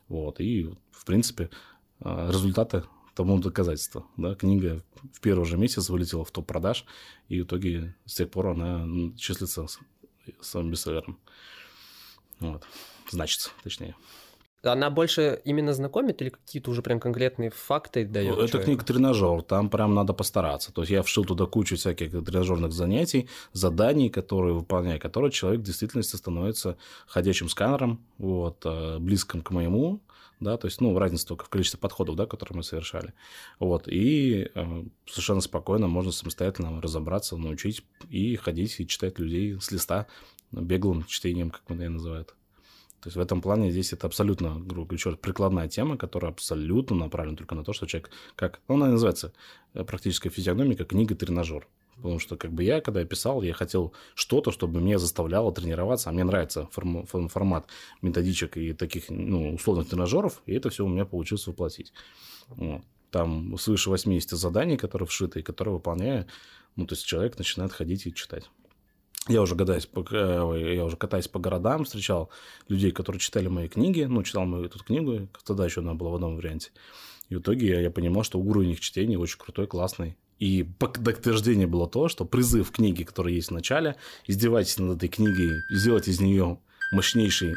Вот. 0.07 0.39
И, 0.39 0.69
в 0.91 1.05
принципе, 1.05 1.49
а, 1.99 2.29
результаты 2.29 2.83
тому 3.15 3.39
доказательство. 3.39 4.05
Да? 4.17 4.35
Книга 4.35 4.83
в 5.13 5.21
первый 5.21 5.45
же 5.45 5.57
месяц 5.57 5.89
вылетела 5.89 6.25
в 6.25 6.31
топ 6.31 6.45
продаж, 6.45 6.85
и 7.29 7.41
в 7.41 7.45
итоге 7.45 7.95
с 8.05 8.15
тех 8.15 8.29
пор 8.29 8.47
она 8.47 8.85
числится 9.17 9.67
самым 10.41 10.71
бестселлером. 10.71 11.17
Вот. 12.39 12.63
Значится, 13.09 13.51
точнее. 13.63 13.95
Она 14.65 14.89
больше 14.89 15.41
именно 15.43 15.73
знакомит 15.73 16.21
или 16.21 16.29
какие-то 16.29 16.71
уже 16.71 16.81
прям 16.81 16.99
конкретные 16.99 17.49
факты 17.49 18.05
дает? 18.05 18.37
Это 18.37 18.59
книга 18.59 18.83
тренажер, 18.83 19.41
там 19.41 19.69
прям 19.69 19.93
надо 19.93 20.13
постараться. 20.13 20.73
То 20.73 20.81
есть 20.81 20.91
я 20.91 21.03
вшил 21.03 21.25
туда 21.25 21.45
кучу 21.45 21.75
всяких 21.75 22.11
тренажерных 22.11 22.71
занятий, 22.71 23.29
заданий, 23.53 24.09
которые 24.09 24.53
выполняя, 24.53 24.99
которые 24.99 25.31
человек 25.31 25.61
в 25.61 25.63
действительности 25.63 26.15
становится 26.15 26.77
ходячим 27.07 27.49
сканером, 27.49 28.05
вот, 28.17 28.61
э, 28.65 28.97
близким 28.99 29.41
к 29.41 29.51
моему, 29.51 30.01
да, 30.39 30.57
то 30.57 30.67
есть, 30.67 30.81
ну, 30.81 30.97
разница 30.97 31.27
только 31.27 31.45
в 31.45 31.49
количестве 31.49 31.79
подходов, 31.79 32.15
да, 32.15 32.25
которые 32.25 32.57
мы 32.57 32.63
совершали, 32.63 33.13
вот, 33.59 33.87
и 33.87 34.49
э, 34.53 34.83
совершенно 35.05 35.41
спокойно 35.41 35.87
можно 35.87 36.11
самостоятельно 36.11 36.81
разобраться, 36.81 37.37
научить 37.37 37.83
и 38.09 38.35
ходить, 38.35 38.79
и 38.79 38.87
читать 38.87 39.19
людей 39.19 39.59
с 39.59 39.71
листа 39.71 40.07
беглым 40.51 41.05
чтением, 41.05 41.51
как 41.51 41.69
меня 41.69 41.89
называют. 41.89 42.35
То 43.05 43.09
есть 43.09 43.17
в 43.17 43.19
этом 43.19 43.39
плане 43.39 43.69
здесь 43.69 43.93
это 43.93 44.07
абсолютно, 44.07 44.59
грубо 44.59 44.95
говоря, 44.95 45.15
прикладная 45.15 45.67
тема, 45.67 45.95
которая 45.95 46.31
абсолютно 46.31 46.95
направлена 46.95 47.37
только 47.37 47.53
на 47.53 47.63
то, 47.63 47.71
что 47.71 47.85
человек, 47.85 48.09
как, 48.35 48.61
ну, 48.67 48.73
она 48.77 48.87
называется 48.87 49.31
э, 49.75 49.83
практическая 49.83 50.31
физиогномика, 50.31 50.85
книга-тренажер. 50.85 51.67
Потому 51.97 52.17
что 52.17 52.35
как 52.35 52.51
бы 52.51 52.63
я, 52.63 52.81
когда 52.81 53.01
я 53.01 53.05
писал, 53.05 53.43
я 53.43 53.53
хотел 53.53 53.93
что-то, 54.15 54.49
чтобы 54.49 54.81
меня 54.81 54.97
заставляло 54.97 55.53
тренироваться, 55.53 56.09
а 56.09 56.13
мне 56.13 56.23
нравится 56.23 56.67
форм, 56.71 57.05
форм, 57.05 57.27
формат 57.27 57.67
методичек 58.01 58.57
и 58.57 58.73
таких 58.73 59.03
ну, 59.09 59.53
условных 59.53 59.87
тренажеров, 59.87 60.41
и 60.47 60.55
это 60.55 60.71
все 60.71 60.83
у 60.83 60.89
меня 60.89 61.05
получилось 61.05 61.45
воплотить. 61.45 61.93
Вот. 62.47 62.81
Там 63.11 63.55
свыше 63.59 63.91
80 63.91 64.31
заданий, 64.31 64.77
которые 64.77 65.07
вшиты, 65.07 65.41
и 65.41 65.43
которые 65.43 65.75
выполняю 65.75 66.25
Ну, 66.75 66.87
то 66.87 66.95
есть 66.95 67.05
человек 67.05 67.37
начинает 67.37 67.71
ходить 67.71 68.07
и 68.07 68.13
читать. 68.15 68.49
Я 69.27 69.41
уже, 69.41 69.55
гадаюсь, 69.55 69.87
по, 69.87 70.05
э, 70.11 70.75
я 70.75 70.85
уже 70.85 70.97
катаясь 70.97 71.27
по 71.27 71.39
городам, 71.39 71.83
встречал 71.83 72.29
людей, 72.67 72.91
которые 72.91 73.19
читали 73.19 73.47
мои 73.47 73.67
книги. 73.67 74.03
Ну, 74.03 74.21
читал 74.23 74.45
мою 74.45 74.65
эту 74.65 74.79
книгу, 74.83 75.27
тогда 75.43 75.65
еще 75.65 75.81
она 75.81 75.95
была 75.95 76.11
в 76.11 76.15
одном 76.15 76.35
варианте. 76.35 76.71
И 77.29 77.35
в 77.35 77.39
итоге 77.39 77.67
я, 77.67 77.81
я 77.81 77.91
понимал, 77.91 78.23
что 78.23 78.39
уровень 78.39 78.71
их 78.71 78.79
чтения 78.79 79.17
очень 79.17 79.39
крутой, 79.39 79.65
классный. 79.65 80.15
И 80.37 80.63
подтверждение 80.63 81.65
было 81.65 81.87
то, 81.87 82.07
что 82.07 82.25
призыв 82.25 82.71
книги, 82.71 83.03
который 83.03 83.33
есть 83.33 83.47
в 83.47 83.53
начале, 83.53 83.95
издевайтесь 84.27 84.77
над 84.77 84.97
этой 84.97 85.09
книгой, 85.09 85.61
сделать 85.71 86.07
из 86.07 86.19
нее 86.19 86.59
мощнейший 86.91 87.55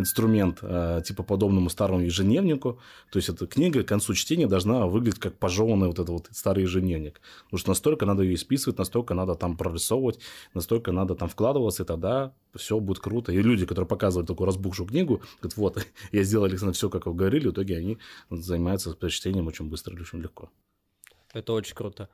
инструмент 0.00 0.58
э, 0.62 1.02
типа 1.04 1.22
подобному 1.22 1.70
старому 1.70 2.00
ежедневнику. 2.00 2.80
То 3.10 3.18
есть 3.18 3.28
эта 3.28 3.46
книга 3.46 3.82
к 3.82 3.88
концу 3.88 4.14
чтения 4.14 4.46
должна 4.46 4.86
выглядеть 4.86 5.20
как 5.20 5.38
пожеванный 5.38 5.86
вот 5.86 5.98
этот 5.98 6.08
вот 6.08 6.28
старый 6.32 6.64
ежедневник. 6.64 7.20
Потому 7.44 7.58
что 7.58 7.70
настолько 7.70 8.06
надо 8.06 8.22
ее 8.22 8.34
исписывать, 8.34 8.78
настолько 8.78 9.14
надо 9.14 9.34
там 9.34 9.56
прорисовывать, 9.56 10.20
настолько 10.54 10.92
надо 10.92 11.14
там 11.14 11.28
вкладываться, 11.28 11.84
и 11.84 11.86
тогда 11.86 12.32
все 12.54 12.80
будет 12.80 12.98
круто. 12.98 13.32
И 13.32 13.40
люди, 13.42 13.66
которые 13.66 13.86
показывают 13.88 14.26
такую 14.26 14.46
разбухшую 14.46 14.88
книгу, 14.88 15.22
говорят, 15.40 15.56
вот, 15.56 15.86
я 16.12 16.22
сделал, 16.22 16.44
Александр, 16.44 16.74
все, 16.74 16.90
как 16.90 17.06
вы 17.06 17.14
говорили, 17.14 17.48
в 17.48 17.52
итоге 17.52 17.76
они 17.76 17.98
занимаются 18.30 18.96
чтением 19.08 19.46
очень 19.46 19.68
быстро 19.68 19.96
и 19.96 20.00
очень 20.00 20.20
легко. 20.20 20.50
Это 21.32 21.52
очень 21.52 21.74
круто. 21.74 22.08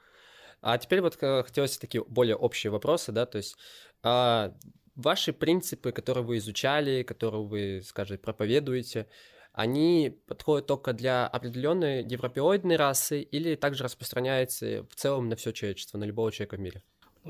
А 0.60 0.78
теперь 0.78 1.00
вот 1.00 1.16
э, 1.20 1.42
хотелось 1.42 1.78
такие 1.78 2.04
более 2.04 2.36
общие 2.36 2.70
вопросы, 2.70 3.12
да, 3.12 3.26
то 3.26 3.38
есть 3.38 3.56
а, 4.02 4.52
ваши 4.96 5.32
принципы, 5.32 5.92
которые 5.92 6.24
вы 6.24 6.38
изучали, 6.38 7.02
которые 7.02 7.44
вы, 7.44 7.82
скажем, 7.84 8.18
проповедуете, 8.18 9.06
они 9.52 10.18
подходят 10.26 10.66
только 10.66 10.92
для 10.92 11.26
определенной 11.26 12.02
европеоидной 12.02 12.76
расы 12.76 13.22
или 13.22 13.54
также 13.54 13.84
распространяются 13.84 14.86
в 14.90 14.94
целом 14.94 15.28
на 15.28 15.36
все 15.36 15.52
человечество, 15.52 15.96
на 15.96 16.04
любого 16.04 16.30
человека 16.30 16.56
в 16.56 16.60
мире? 16.60 16.82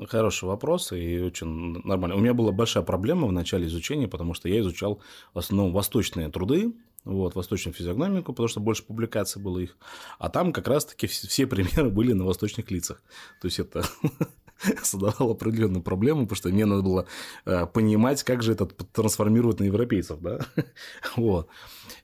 Хороший 0.07 0.45
вопрос 0.45 0.91
и 0.91 1.19
очень 1.19 1.81
нормально. 1.83 2.15
У 2.15 2.19
меня 2.19 2.33
была 2.33 2.51
большая 2.51 2.83
проблема 2.83 3.27
в 3.27 3.31
начале 3.31 3.65
изучения, 3.67 4.07
потому 4.07 4.33
что 4.33 4.47
я 4.49 4.59
изучал 4.59 5.01
в 5.33 5.39
основном 5.39 5.71
восточные 5.71 6.29
труды, 6.29 6.73
вот, 7.03 7.35
восточную 7.35 7.73
физиогномику, 7.73 8.33
потому 8.33 8.47
что 8.47 8.59
больше 8.59 8.83
публикаций 8.83 9.41
было 9.41 9.59
их. 9.59 9.77
А 10.19 10.29
там 10.29 10.53
как 10.53 10.67
раз-таки 10.67 11.07
все 11.07 11.47
примеры 11.47 11.89
были 11.89 12.13
на 12.13 12.25
восточных 12.25 12.69
лицах. 12.69 13.01
То 13.41 13.47
есть 13.47 13.59
это 13.59 13.85
создавало 14.83 15.33
определенную 15.33 15.81
проблему, 15.81 16.21
потому 16.21 16.35
что 16.35 16.49
мне 16.49 16.65
надо 16.65 16.81
было 16.81 17.07
э, 17.45 17.65
понимать, 17.65 18.23
как 18.23 18.43
же 18.43 18.53
это 18.53 18.65
трансформирует 18.65 19.59
на 19.59 19.65
европейцев, 19.65 20.19
да, 20.21 20.39
вот. 21.15 21.47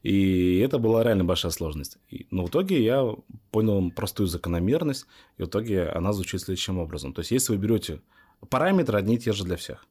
И 0.04 0.60
это 0.60 0.78
была 0.78 1.04
реально 1.04 1.24
большая 1.24 1.52
сложность. 1.52 1.98
Но 2.32 2.46
в 2.46 2.50
итоге 2.50 2.84
я 2.84 3.16
понял 3.52 3.92
простую 3.92 4.28
закономерность, 4.28 5.06
и 5.38 5.44
в 5.44 5.48
итоге 5.48 5.88
она 5.88 6.14
звучит 6.14 6.42
следующим 6.42 6.80
образом. 6.80 7.14
То 7.14 7.20
есть, 7.20 7.32
если 7.32 7.54
вы 7.54 7.60
берете 7.60 8.02
параметры 8.50 8.98
одни 8.98 9.16
и 9.16 9.20
те 9.20 9.32
же 9.32 9.44
для 9.44 9.56
всех, 9.56 9.86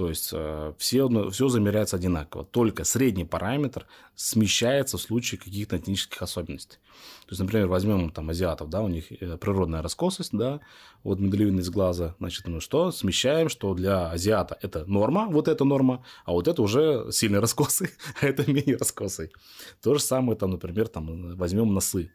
то 0.00 0.08
есть 0.08 0.30
э, 0.32 0.72
все, 0.78 1.30
все 1.30 1.48
замеряется 1.50 1.96
одинаково. 1.96 2.46
Только 2.46 2.84
средний 2.84 3.26
параметр 3.26 3.86
смещается 4.14 4.96
в 4.96 5.02
случае 5.02 5.38
каких-то 5.38 5.76
этнических 5.76 6.22
особенностей. 6.22 6.78
То 7.26 7.32
есть, 7.32 7.40
например, 7.42 7.66
возьмем 7.66 8.08
там 8.08 8.30
азиатов, 8.30 8.70
да, 8.70 8.80
у 8.80 8.88
них 8.88 9.12
э, 9.12 9.36
природная 9.36 9.82
раскосость, 9.82 10.30
да, 10.32 10.60
вот 11.04 11.20
медалевидность 11.20 11.68
глаза, 11.68 12.14
значит, 12.18 12.48
мы 12.48 12.62
что, 12.62 12.92
смещаем, 12.92 13.50
что 13.50 13.74
для 13.74 14.10
азиата 14.10 14.56
это 14.62 14.86
норма, 14.86 15.26
вот 15.28 15.48
эта 15.48 15.64
норма, 15.64 16.02
а 16.24 16.32
вот 16.32 16.48
это 16.48 16.62
уже 16.62 17.12
сильный 17.12 17.40
раскосый, 17.40 17.90
а 18.22 18.26
это 18.26 18.50
менее 18.50 18.78
раскосый. 18.78 19.30
То 19.82 19.92
же 19.92 20.00
самое 20.00 20.38
там, 20.38 20.52
например, 20.52 20.88
там 20.88 21.36
возьмем 21.36 21.74
носы 21.74 22.10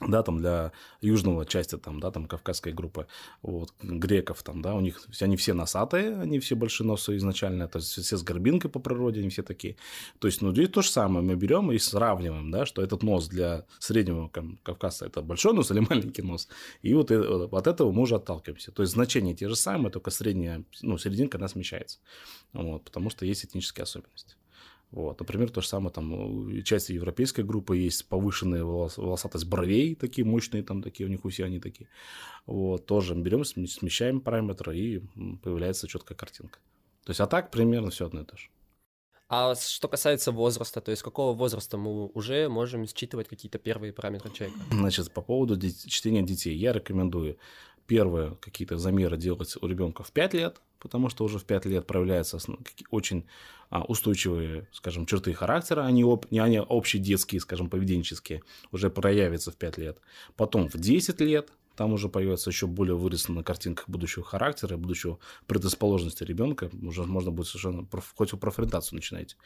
да, 0.00 0.22
там 0.22 0.38
для 0.38 0.72
южного 1.00 1.46
части, 1.46 1.78
там, 1.78 2.00
да, 2.00 2.10
там 2.10 2.26
кавказской 2.26 2.72
группы, 2.72 3.06
вот, 3.42 3.72
греков, 3.80 4.42
там, 4.42 4.60
да, 4.60 4.74
у 4.74 4.80
них, 4.80 5.00
они 5.20 5.36
все 5.36 5.54
носатые, 5.54 6.20
они 6.20 6.40
все 6.40 6.56
большие 6.56 6.86
носы 6.86 7.16
изначально, 7.16 7.68
то 7.68 7.78
есть 7.78 7.90
все 7.90 8.16
с 8.16 8.22
горбинкой 8.22 8.70
по 8.70 8.80
природе, 8.80 9.20
они 9.20 9.28
все 9.28 9.42
такие. 9.42 9.76
То 10.18 10.26
есть, 10.26 10.42
ну, 10.42 10.52
здесь 10.52 10.70
то 10.70 10.82
же 10.82 10.90
самое, 10.90 11.24
мы 11.24 11.36
берем 11.36 11.70
и 11.70 11.78
сравниваем, 11.78 12.50
да, 12.50 12.66
что 12.66 12.82
этот 12.82 13.04
нос 13.04 13.28
для 13.28 13.66
среднего 13.78 14.28
кавказца 14.62 15.06
это 15.06 15.22
большой 15.22 15.54
нос 15.54 15.70
или 15.70 15.80
маленький 15.88 16.22
нос, 16.22 16.48
и 16.82 16.92
вот 16.94 17.10
от 17.12 17.66
этого 17.66 17.92
мы 17.92 18.02
уже 18.02 18.16
отталкиваемся. 18.16 18.72
То 18.72 18.82
есть, 18.82 18.92
значения 18.92 19.34
те 19.34 19.48
же 19.48 19.56
самые, 19.56 19.92
только 19.92 20.10
средняя, 20.10 20.64
ну, 20.82 20.98
серединка, 20.98 21.38
она 21.38 21.46
смещается, 21.46 22.00
вот, 22.52 22.84
потому 22.84 23.10
что 23.10 23.24
есть 23.26 23.44
этнические 23.44 23.84
особенности. 23.84 24.34
Вот. 24.94 25.18
Например, 25.18 25.50
то 25.50 25.60
же 25.60 25.66
самое, 25.66 25.92
там, 25.92 26.12
у 26.12 26.62
части 26.62 26.92
европейской 26.92 27.40
группы 27.40 27.76
есть 27.76 28.06
повышенная 28.06 28.62
волосатость 28.62 29.46
бровей, 29.46 29.96
такие 29.96 30.24
мощные, 30.24 30.62
там 30.62 30.82
такие, 30.82 31.06
у 31.06 31.10
них 31.10 31.20
все 31.28 31.44
они 31.44 31.58
такие. 31.58 31.88
Вот. 32.46 32.86
Тоже 32.86 33.16
берем, 33.16 33.44
смещаем 33.44 34.20
параметры, 34.20 34.78
и 34.78 35.02
появляется 35.42 35.88
четкая 35.88 36.16
картинка. 36.16 36.60
То 37.04 37.10
есть, 37.10 37.20
а 37.20 37.26
так 37.26 37.50
примерно 37.50 37.90
все 37.90 38.06
одно 38.06 38.20
и 38.20 38.24
то 38.24 38.36
же. 38.36 38.48
А 39.28 39.56
что 39.56 39.88
касается 39.88 40.30
возраста, 40.30 40.80
то 40.80 40.92
есть 40.92 41.02
какого 41.02 41.36
возраста 41.36 41.76
мы 41.76 42.06
уже 42.06 42.48
можем 42.48 42.86
считывать 42.86 43.26
какие-то 43.26 43.58
первые 43.58 43.92
параметры 43.92 44.30
человека? 44.30 44.60
Значит, 44.70 45.10
по 45.12 45.22
поводу 45.22 45.58
чтения 45.88 46.22
детей, 46.22 46.54
я 46.54 46.72
рекомендую 46.72 47.36
первые 47.88 48.36
какие-то 48.36 48.78
замеры 48.78 49.16
делать 49.16 49.56
у 49.60 49.66
ребенка 49.66 50.04
в 50.04 50.12
5 50.12 50.34
лет, 50.34 50.60
потому 50.78 51.08
что 51.08 51.24
уже 51.24 51.38
в 51.38 51.44
5 51.44 51.66
лет 51.66 51.86
проявляются 51.86 52.38
очень 52.90 53.26
устойчивые, 53.82 54.68
скажем, 54.72 55.06
черты 55.06 55.32
характера, 55.32 55.82
они, 55.82 56.04
об, 56.04 56.26
не 56.30 56.38
они 56.38 56.60
общие 56.60 57.02
детские, 57.02 57.40
скажем, 57.40 57.68
поведенческие, 57.68 58.42
уже 58.70 58.90
проявятся 58.90 59.50
в 59.50 59.56
5 59.56 59.78
лет. 59.78 59.98
Потом 60.36 60.68
в 60.68 60.74
10 60.74 61.20
лет 61.20 61.50
там 61.76 61.92
уже 61.92 62.08
появится 62.08 62.50
еще 62.50 62.66
более 62.66 62.96
вырисована 62.96 63.42
картинка 63.42 63.82
будущего 63.88 64.24
характера, 64.24 64.76
будущего 64.76 65.18
предрасположенности 65.46 66.22
ребенка. 66.22 66.70
Уже 66.82 67.04
можно 67.04 67.32
будет 67.32 67.48
совершенно 67.48 67.86
хоть 68.14 68.30
профориентацию 68.38 68.96
начинать. 68.96 69.36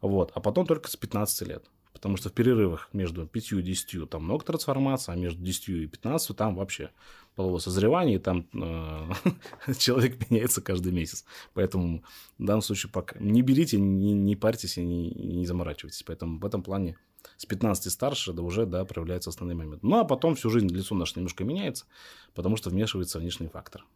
Вот. 0.00 0.32
А 0.34 0.40
потом 0.40 0.66
только 0.66 0.88
с 0.88 0.96
15 0.96 1.48
лет. 1.48 1.66
Потому 1.96 2.18
что 2.18 2.28
в 2.28 2.32
перерывах 2.32 2.90
между 2.92 3.26
5 3.26 3.52
и 3.52 3.62
10 3.62 4.10
там 4.10 4.24
много 4.24 4.44
трансформаций, 4.44 5.14
а 5.14 5.16
между 5.16 5.42
10 5.42 5.68
и 5.70 5.86
15 5.86 6.36
там 6.36 6.54
вообще 6.54 6.90
полового 7.34 7.58
созревания, 7.58 8.16
и 8.16 8.18
там 8.18 8.46
э, 8.52 9.72
человек 9.78 10.28
меняется 10.28 10.60
каждый 10.60 10.92
месяц. 10.92 11.24
Поэтому 11.54 12.04
в 12.38 12.44
данном 12.44 12.60
случае 12.60 12.92
пока 12.92 13.18
не 13.18 13.40
берите, 13.40 13.80
не, 13.80 14.12
не 14.12 14.36
парьтесь 14.36 14.76
и 14.76 14.84
не, 14.84 15.10
не 15.10 15.46
заморачивайтесь. 15.46 16.02
Поэтому 16.02 16.38
в 16.38 16.44
этом 16.44 16.62
плане 16.62 16.98
с 17.38 17.46
15 17.46 17.90
старше, 17.90 18.34
да 18.34 18.42
уже, 18.42 18.66
да, 18.66 18.84
проявляется 18.84 19.30
основной 19.30 19.56
момент. 19.56 19.82
Ну, 19.82 19.98
а 19.98 20.04
потом 20.04 20.34
всю 20.34 20.50
жизнь 20.50 20.68
лицо 20.68 20.94
наше 20.94 21.14
немножко 21.16 21.44
меняется, 21.44 21.86
потому 22.34 22.56
что 22.56 22.68
вмешивается 22.68 23.18
внешний 23.18 23.48
фактор. 23.48 23.86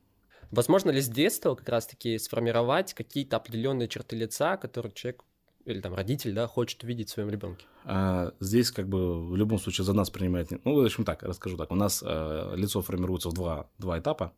Возможно 0.50 0.90
ли 0.90 1.02
с 1.02 1.08
детства 1.08 1.54
как 1.54 1.68
раз-таки 1.68 2.18
сформировать 2.18 2.94
какие-то 2.94 3.36
определенные 3.36 3.88
черты 3.88 4.16
лица, 4.16 4.56
которые 4.56 4.90
человек 4.92 5.22
или 5.64 5.80
там 5.80 5.94
родитель, 5.94 6.32
да, 6.32 6.46
хочет 6.46 6.82
видеть 6.84 7.08
в 7.08 7.12
своем 7.12 7.30
ребенке? 7.30 7.66
А, 7.84 8.32
здесь 8.40 8.70
как 8.70 8.88
бы 8.88 9.26
в 9.26 9.36
любом 9.36 9.58
случае 9.58 9.84
за 9.84 9.92
нас 9.92 10.10
принимает... 10.10 10.50
Ну, 10.64 10.74
в 10.74 10.84
общем 10.84 11.04
так, 11.04 11.22
расскажу 11.22 11.56
так. 11.56 11.70
У 11.70 11.74
нас 11.74 12.02
а, 12.04 12.54
лицо 12.54 12.82
формируется 12.82 13.28
в 13.28 13.32
два, 13.34 13.68
два 13.78 13.98
этапа, 13.98 14.32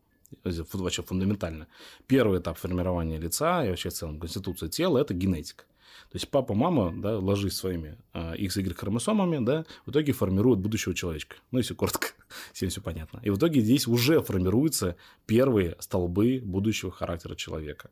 вообще 0.44 1.02
фундаментально. 1.02 1.66
Первый 2.06 2.40
этап 2.40 2.58
формирования 2.58 3.18
лица 3.18 3.64
и 3.64 3.68
вообще 3.68 3.90
в 3.90 3.94
целом 3.94 4.18
конституция 4.18 4.68
тела– 4.68 4.98
это 5.00 5.14
генетика. 5.14 5.64
То 6.10 6.16
есть 6.16 6.28
папа, 6.28 6.54
мама, 6.54 6.92
да, 6.94 7.18
ложись 7.18 7.56
своими 7.56 7.96
э, 8.12 8.36
XY 8.36 8.74
хромосомами, 8.74 9.44
да, 9.44 9.64
в 9.86 9.90
итоге 9.90 10.12
формируют 10.12 10.60
будущего 10.60 10.94
человечка. 10.94 11.36
Ну, 11.50 11.58
если 11.58 11.74
коротко, 11.74 12.08
всем 12.52 12.68
все 12.68 12.80
понятно. 12.80 13.20
И 13.22 13.30
в 13.30 13.38
итоге 13.38 13.60
здесь 13.60 13.86
уже 13.86 14.20
формируются 14.20 14.96
первые 15.26 15.76
столбы 15.78 16.40
будущего 16.44 16.90
характера 16.90 17.34
человека. 17.34 17.90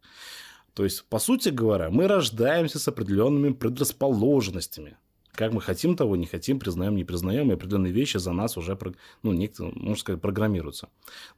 То 0.75 0.85
есть, 0.85 1.05
по 1.05 1.19
сути 1.19 1.49
говоря, 1.49 1.91
мы 1.91 2.07
рождаемся 2.07 2.79
с 2.79 2.89
определенными 2.89 3.53
предрасположенностями. 3.53 4.97
Как 5.33 5.53
мы 5.53 5.61
хотим 5.61 5.97
того, 5.97 6.17
не 6.17 6.27
хотим, 6.27 6.59
признаем, 6.59 6.97
не 6.97 7.05
признаем, 7.05 7.51
и 7.51 7.55
определенные 7.55 7.93
вещи 7.93 8.19
за 8.19 8.33
нас 8.33 8.57
уже, 8.57 8.79
ну, 9.23 9.33
некто, 9.33 9.65
можно 9.75 9.97
сказать, 9.97 10.21
программируются. 10.21 10.89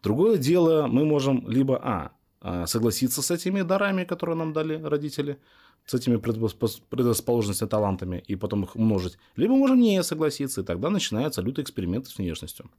Другое 0.02 0.38
дело, 0.38 0.86
мы 0.86 1.04
можем 1.04 1.48
либо, 1.48 1.78
а, 1.82 2.12
а 2.40 2.66
согласиться 2.66 3.22
с 3.22 3.30
этими 3.30 3.62
дарами, 3.62 4.04
которые 4.04 4.36
нам 4.36 4.52
дали 4.52 4.82
родители, 4.82 5.38
с 5.84 5.94
этими 5.94 6.16
предрасположенностями, 6.16 7.68
талантами, 7.68 8.24
и 8.26 8.34
потом 8.34 8.64
их 8.64 8.76
умножить, 8.76 9.18
либо 9.36 9.54
можем 9.54 9.78
не 9.78 10.02
согласиться, 10.02 10.62
и 10.62 10.64
тогда 10.64 10.90
начинается 10.90 11.42
лютый 11.42 11.62
эксперимент 11.62 12.06
с 12.06 12.18
внешностью. 12.18 12.70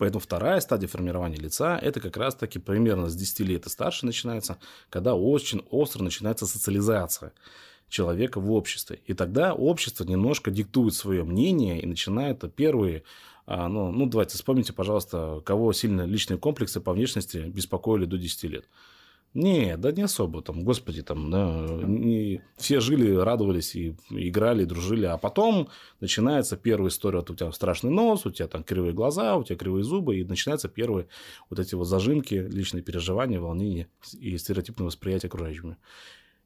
Поэтому 0.00 0.20
вторая 0.20 0.60
стадия 0.60 0.88
формирования 0.88 1.36
лица– 1.36 1.78
это 1.82 2.00
как 2.00 2.16
раз-таки 2.16 2.58
примерно 2.58 3.10
с 3.10 3.14
10 3.14 3.40
лет 3.40 3.66
и 3.66 3.68
старше 3.68 4.06
начинается, 4.06 4.56
когда 4.88 5.14
очень 5.14 5.62
остро 5.68 6.02
начинается 6.02 6.46
социализация 6.46 7.34
человека 7.90 8.40
в 8.40 8.50
обществе. 8.50 9.00
И 9.04 9.12
тогда 9.12 9.52
общество 9.52 10.04
немножко 10.04 10.50
диктует 10.50 10.94
свое 10.94 11.22
мнение 11.22 11.82
и 11.82 11.86
начинает 11.86 12.42
первые 12.54 13.02
а, 13.44 13.68
ну, 13.68 13.92
ну, 13.92 14.06
давайте 14.06 14.36
вспомните, 14.36 14.72
пожалуйста, 14.72 15.42
кого 15.44 15.70
сильно 15.74 16.06
личные 16.06 16.38
комплексы 16.38 16.80
по 16.80 16.94
внешности 16.94 17.36
беспокоили 17.36 18.06
до 18.06 18.16
10 18.16 18.44
лет. 18.44 18.64
Не, 19.32 19.76
да 19.76 19.92
не 19.92 20.02
особо, 20.02 20.42
там, 20.42 20.64
господи, 20.64 21.02
там, 21.02 21.30
да, 21.30 21.64
не, 21.86 22.42
все 22.56 22.80
жили, 22.80 23.14
радовались 23.14 23.76
и 23.76 23.94
играли, 24.10 24.64
и 24.64 24.66
дружили, 24.66 25.06
а 25.06 25.18
потом 25.18 25.68
начинается 26.00 26.56
первая 26.56 26.90
история, 26.90 27.18
вот 27.18 27.30
у 27.30 27.36
тебя 27.36 27.52
страшный 27.52 27.92
нос, 27.92 28.26
у 28.26 28.32
тебя 28.32 28.48
там 28.48 28.64
кривые 28.64 28.92
глаза, 28.92 29.36
у 29.36 29.44
тебя 29.44 29.56
кривые 29.56 29.84
зубы, 29.84 30.18
и 30.18 30.24
начинаются 30.24 30.68
первые 30.68 31.06
вот 31.48 31.60
эти 31.60 31.76
вот 31.76 31.84
зажимки, 31.84 32.34
личные 32.34 32.82
переживания, 32.82 33.40
волнения 33.40 33.86
и 34.18 34.36
стереотипное 34.36 34.86
восприятие 34.86 35.28
окружающими. 35.28 35.76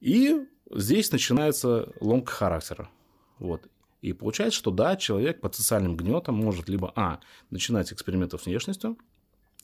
И 0.03 0.45
здесь 0.71 1.11
начинается 1.11 1.91
ломка 2.01 2.33
характера, 2.33 2.91
вот. 3.39 3.63
И 4.03 4.13
получается, 4.13 4.59
что 4.59 4.71
да, 4.71 4.97
человек 4.97 5.41
под 5.41 5.55
социальным 5.55 5.97
гнетом 5.97 6.35
может 6.35 6.69
либо, 6.69 6.93
а, 6.95 7.21
начинать 7.49 7.91
экспериментов 7.91 8.43
с 8.43 8.45
внешностью, 8.45 8.99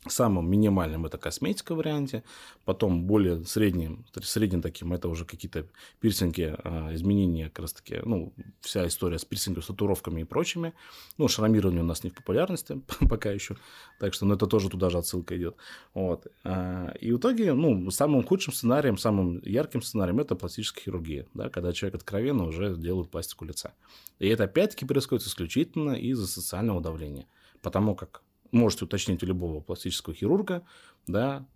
Самым 0.09 0.51
минимальным 0.51 1.05
это 1.05 1.19
косметика 1.19 1.75
в 1.75 1.77
варианте, 1.77 2.25
потом 2.65 3.05
более 3.05 3.45
средним, 3.45 4.07
средним 4.23 4.63
таким 4.63 4.95
это 4.95 5.09
уже 5.11 5.27
какие-то 5.27 5.67
пирсинги, 6.01 6.57
а, 6.65 6.95
изменения 6.95 7.51
как 7.51 7.59
раз 7.59 7.75
таки, 7.75 8.01
ну, 8.03 8.33
вся 8.63 8.87
история 8.87 9.19
с 9.19 9.27
пирсингом, 9.27 9.63
с 9.63 9.67
татуировками 9.67 10.23
и 10.23 10.25
прочими. 10.25 10.73
Ну, 11.19 11.29
шрамирование 11.29 11.83
у 11.83 11.87
нас 11.87 12.03
не 12.03 12.09
в 12.09 12.15
популярности 12.15 12.81
пока 13.11 13.31
еще, 13.31 13.59
так 13.99 14.15
что, 14.15 14.25
ну, 14.25 14.37
это 14.37 14.47
тоже 14.47 14.71
туда 14.71 14.89
же 14.89 14.97
отсылка 14.97 15.37
идет. 15.37 15.57
Вот. 15.93 16.27
А, 16.45 16.95
и 16.99 17.13
в 17.13 17.19
итоге, 17.19 17.53
ну, 17.53 17.91
самым 17.91 18.25
худшим 18.25 18.55
сценарием, 18.55 18.97
самым 18.97 19.43
ярким 19.45 19.83
сценарием 19.83 20.19
это 20.19 20.35
пластическая 20.35 20.83
хирургия, 20.83 21.27
да, 21.35 21.51
когда 21.51 21.75
человек 21.75 21.97
откровенно 21.97 22.45
уже 22.45 22.75
делает 22.75 23.11
пластику 23.11 23.45
лица. 23.45 23.75
И 24.19 24.27
это 24.29 24.45
опять-таки 24.45 24.87
происходит 24.87 25.27
исключительно 25.27 25.93
из-за 25.93 26.27
социального 26.27 26.81
давления, 26.81 27.27
потому 27.61 27.95
как 27.95 28.23
можете 28.53 28.85
уточнить 28.85 29.23
у 29.23 29.27
любого 29.27 29.61
пластического 29.61 30.15
хирурга, 30.15 30.63
да, 31.07 31.47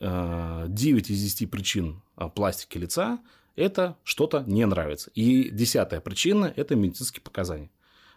э, 0.00 1.12
из 1.12 1.22
10 1.22 1.50
причин 1.50 2.02
а, 2.16 2.28
пластики 2.28 2.78
лица– 2.78 3.20
это 3.56 3.96
что-то 4.04 4.44
не 4.46 4.64
нравится. 4.66 5.10
И 5.14 5.50
десятая 5.50 6.00
причина– 6.00 6.52
это 6.56 6.76
медицинские 6.76 7.22
показания. 7.22 7.70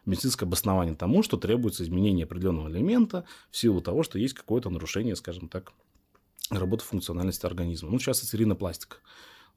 Медицинское 0.06 0.46
обоснование 0.46 0.96
тому, 0.96 1.24
что 1.24 1.38
требуется 1.38 1.84
изменение 1.84 2.26
определенного 2.26 2.70
элемента 2.70 3.26
в 3.52 3.58
силу 3.58 3.82
того, 3.82 4.04
что 4.04 4.18
есть 4.18 4.34
какое-то 4.34 4.70
нарушение, 4.70 5.16
скажем 5.16 5.48
так, 5.48 5.74
работы 6.50 6.84
функциональности 6.84 7.46
организма. 7.46 7.90
Ну, 7.90 8.00
сейчас 8.00 8.24
это 8.24 8.38
ринопластика 8.38 8.98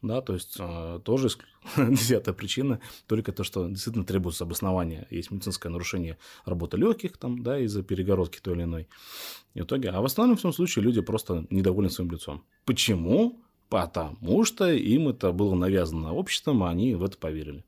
да, 0.06 0.20
то 0.20 0.34
есть 0.34 0.56
э, 0.58 1.00
тоже 1.04 1.28
десятая 1.76 2.32
причина, 2.32 2.80
только 3.06 3.32
то, 3.32 3.44
что 3.44 3.68
действительно 3.68 4.04
требуется 4.04 4.44
обоснование, 4.44 5.06
есть 5.10 5.30
медицинское 5.30 5.68
нарушение 5.68 6.18
работы 6.44 6.76
легких, 6.76 7.16
там, 7.16 7.42
да, 7.42 7.58
из-за 7.60 7.82
перегородки 7.82 8.40
той 8.40 8.54
или 8.54 8.62
иной. 8.64 8.88
И 9.54 9.60
в 9.60 9.64
итоге, 9.64 9.90
а 9.90 10.00
в 10.00 10.04
основном 10.04 10.36
в 10.36 10.40
всем 10.40 10.52
случае 10.52 10.84
люди 10.84 11.00
просто 11.00 11.46
недовольны 11.50 11.90
своим 11.90 12.10
лицом. 12.10 12.44
Почему? 12.64 13.40
Потому 13.68 14.44
что 14.44 14.70
им 14.70 15.08
это 15.08 15.32
было 15.32 15.54
навязано 15.54 16.12
обществом, 16.12 16.62
а 16.62 16.70
они 16.70 16.94
в 16.94 17.02
это 17.02 17.18
поверили. 17.18 17.64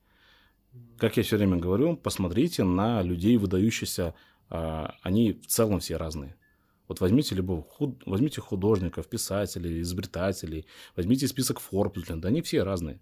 Как 0.99 1.16
я 1.16 1.23
все 1.23 1.37
время 1.37 1.57
говорю, 1.57 1.97
посмотрите 1.97 2.64
на 2.64 3.02
людей, 3.02 3.37
выдающихся, 3.37 4.14
э, 4.50 4.87
они 5.02 5.33
в 5.33 5.47
целом 5.47 5.81
все 5.81 5.97
разные. 5.97 6.37
Вот 6.88 7.00
возьмите 7.00 7.35
любого, 7.35 7.62
худ, 7.62 8.02
возьмите 8.07 8.40
художников, 8.40 9.09
писателей, 9.09 9.81
изобретателей, 9.81 10.66
возьмите 10.95 11.26
список 11.26 11.61
да 12.21 12.28
они 12.28 12.43
все 12.43 12.62
разные. 12.62 13.00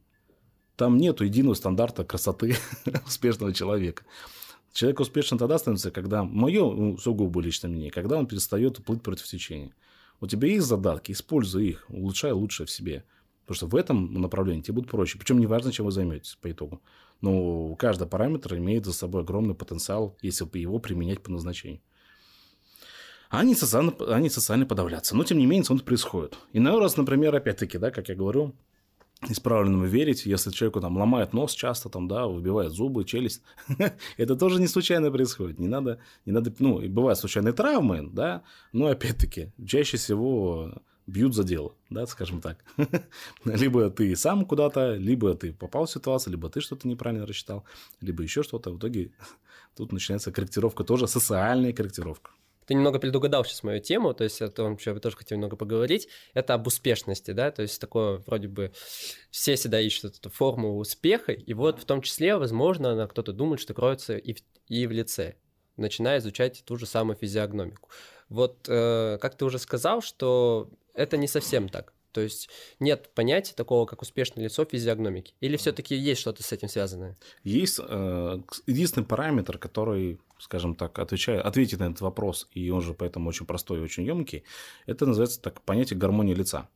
Там 0.77 0.97
нету 0.97 1.25
единого 1.25 1.55
стандарта 1.55 2.05
красоты 2.05 2.57
успешного 3.07 3.53
человека. 3.53 4.05
Человек 4.73 5.01
успешен 5.01 5.39
тогда 5.39 5.59
становится, 5.59 5.91
когда, 5.91 6.25
мое 6.25 6.69
ну, 6.69 6.99
сугубо 6.99 7.41
личное 7.41 7.69
мнение, 7.69 7.93
когда 7.93 8.19
он 8.19 8.27
перестает 8.27 8.85
плыть 8.85 9.03
против 9.03 9.27
течения. 9.27 9.73
У 10.21 10.27
тебя 10.27 10.49
есть 10.49 10.67
задатки, 10.67 11.13
используй 11.13 11.69
их, 11.69 11.85
улучшай 11.89 12.33
лучшее 12.33 12.67
в 12.67 12.71
себе. 12.71 13.05
Потому 13.43 13.57
что 13.57 13.67
в 13.67 13.77
этом 13.77 14.15
направлении 14.15 14.63
тебе 14.63 14.75
будет 14.75 14.91
проще. 14.91 15.19
Причем 15.19 15.39
не 15.39 15.47
важно, 15.47 15.71
чем 15.71 15.85
вы 15.85 15.93
займетесь 15.93 16.39
по 16.41 16.51
итогу. 16.51 16.83
Но 17.21 17.75
каждый 17.77 18.09
параметр 18.09 18.57
имеет 18.57 18.87
за 18.87 18.95
собой 18.95 19.23
огромный 19.23 19.55
потенциал, 19.55 20.17
если 20.23 20.47
его 20.59 20.79
применять 20.79 21.23
по 21.23 21.31
назначению 21.31 21.81
они 23.31 23.55
социально, 23.55 23.93
они 24.09 24.31
социально 24.31 24.67
подавляться. 24.67 25.17
Но, 25.17 25.25
тем 25.25 25.39
не 25.39 25.47
менее, 25.47 25.65
это 25.69 25.85
происходит. 25.85 26.39
Иной 26.53 26.79
раз, 26.79 26.97
например, 26.97 27.35
опять-таки, 27.35 27.79
да, 27.79 27.91
как 27.91 28.09
я 28.09 28.15
говорю, 28.15 28.55
исправленному 29.29 29.87
верить, 29.87 30.27
если 30.27 30.51
человеку 30.51 30.81
там 30.81 30.97
ломает 30.97 31.33
нос 31.33 31.55
часто, 31.55 31.89
там, 31.89 32.09
да, 32.09 32.27
выбивает 32.27 32.73
зубы, 32.73 33.05
челюсть, 33.05 33.43
это 34.17 34.37
тоже 34.37 34.61
не 34.61 34.67
случайно 34.67 35.11
происходит. 35.11 35.59
Не 35.59 35.69
надо, 35.69 35.99
не 36.27 36.33
надо, 36.33 36.53
ну, 36.59 36.81
бывают 36.89 37.19
случайные 37.19 37.53
травмы, 37.53 38.09
да, 38.13 38.43
но 38.73 38.87
опять-таки, 38.87 39.53
чаще 39.67 39.97
всего 39.97 40.73
бьют 41.07 41.35
за 41.35 41.45
дело, 41.45 41.75
да, 41.91 42.07
скажем 42.07 42.41
так. 42.41 42.65
либо 43.45 43.91
ты 43.91 44.17
сам 44.17 44.45
куда-то, 44.45 44.95
либо 44.95 45.35
ты 45.35 45.53
попал 45.53 45.87
в 45.87 45.91
ситуацию, 45.91 46.33
либо 46.33 46.49
ты 46.49 46.61
что-то 46.61 46.89
неправильно 46.89 47.27
рассчитал, 47.27 47.65
либо 48.01 48.23
еще 48.23 48.43
что-то. 48.43 48.71
В 48.71 48.79
итоге 48.79 49.13
тут 49.77 49.93
начинается 49.93 50.33
корректировка 50.33 50.85
тоже, 50.85 51.07
социальная 51.07 51.73
корректировка. 51.73 52.31
Ты 52.67 52.75
немного 52.75 52.99
предугадал 52.99 53.45
сейчас 53.45 53.63
мою 53.63 53.81
тему, 53.81 54.15
то 54.15 54.25
есть 54.25 54.43
о 54.43 54.49
том, 54.49 54.79
что 54.79 54.91
я 54.91 55.01
тоже 55.01 55.17
хотел 55.17 55.37
немного 55.37 55.57
поговорить. 55.57 56.09
Это 56.35 56.55
об 56.55 56.67
успешности, 56.67 57.31
да, 57.31 57.51
то 57.51 57.63
есть 57.63 57.81
такое 57.81 58.19
вроде 58.27 58.49
бы 58.49 58.73
все 59.31 59.57
всегда 59.57 59.81
ищут 59.81 60.19
эту 60.19 60.31
форму 60.31 60.77
успеха, 60.79 61.33
и 61.33 61.55
вот 61.55 61.81
в 61.81 61.85
том 61.85 62.03
числе, 62.03 62.37
возможно, 62.37 63.07
кто-то 63.09 63.33
думает, 63.33 63.61
что 63.61 63.75
кроется 63.75 64.17
и 64.17 64.35
в, 64.35 64.39
и 64.69 64.87
в 64.87 64.93
лице, 64.93 65.37
начиная 65.77 66.19
изучать 66.19 66.63
ту 66.65 66.77
же 66.77 66.87
самую 66.87 67.17
физиогномику. 67.17 67.89
Вот 68.29 68.67
э, 68.69 69.19
как 69.21 69.37
ты 69.37 69.45
уже 69.45 69.59
сказал, 69.59 70.03
что 70.03 70.71
это 70.95 71.17
не 71.17 71.29
совсем 71.29 71.69
так. 71.69 71.94
То 72.15 72.21
есть 72.21 72.49
нет 72.79 73.11
понятия 73.13 73.55
такого, 73.55 73.87
как 73.87 74.01
успешное 74.01 74.45
лицо 74.45 74.65
физиогномики. 74.65 75.35
Или 75.41 75.57
все-таки 75.57 75.97
есть 75.97 76.21
что-то 76.21 76.45
с 76.45 76.53
этим 76.53 76.69
связанное? 76.69 77.17
Есть 77.43 77.81
э, 77.83 78.39
единственный 78.67 79.05
параметр, 79.05 79.59
который, 79.59 80.21
скажем 80.39 80.77
так, 80.77 80.99
отвечает, 81.01 81.45
ответит 81.45 81.81
на 81.81 81.85
этот 81.85 82.01
вопрос, 82.01 82.49
и 82.53 82.71
он 82.71 82.83
же 82.83 82.95
поэтому 82.95 83.29
очень 83.29 83.47
простой 83.47 83.81
и 83.81 83.83
очень 83.83 84.05
емкий, 84.05 84.45
это 84.87 85.07
называется 85.07 85.43
так 85.43 85.61
понятие 85.63 85.99
гармонии 85.99 86.35
лица. 86.35 86.69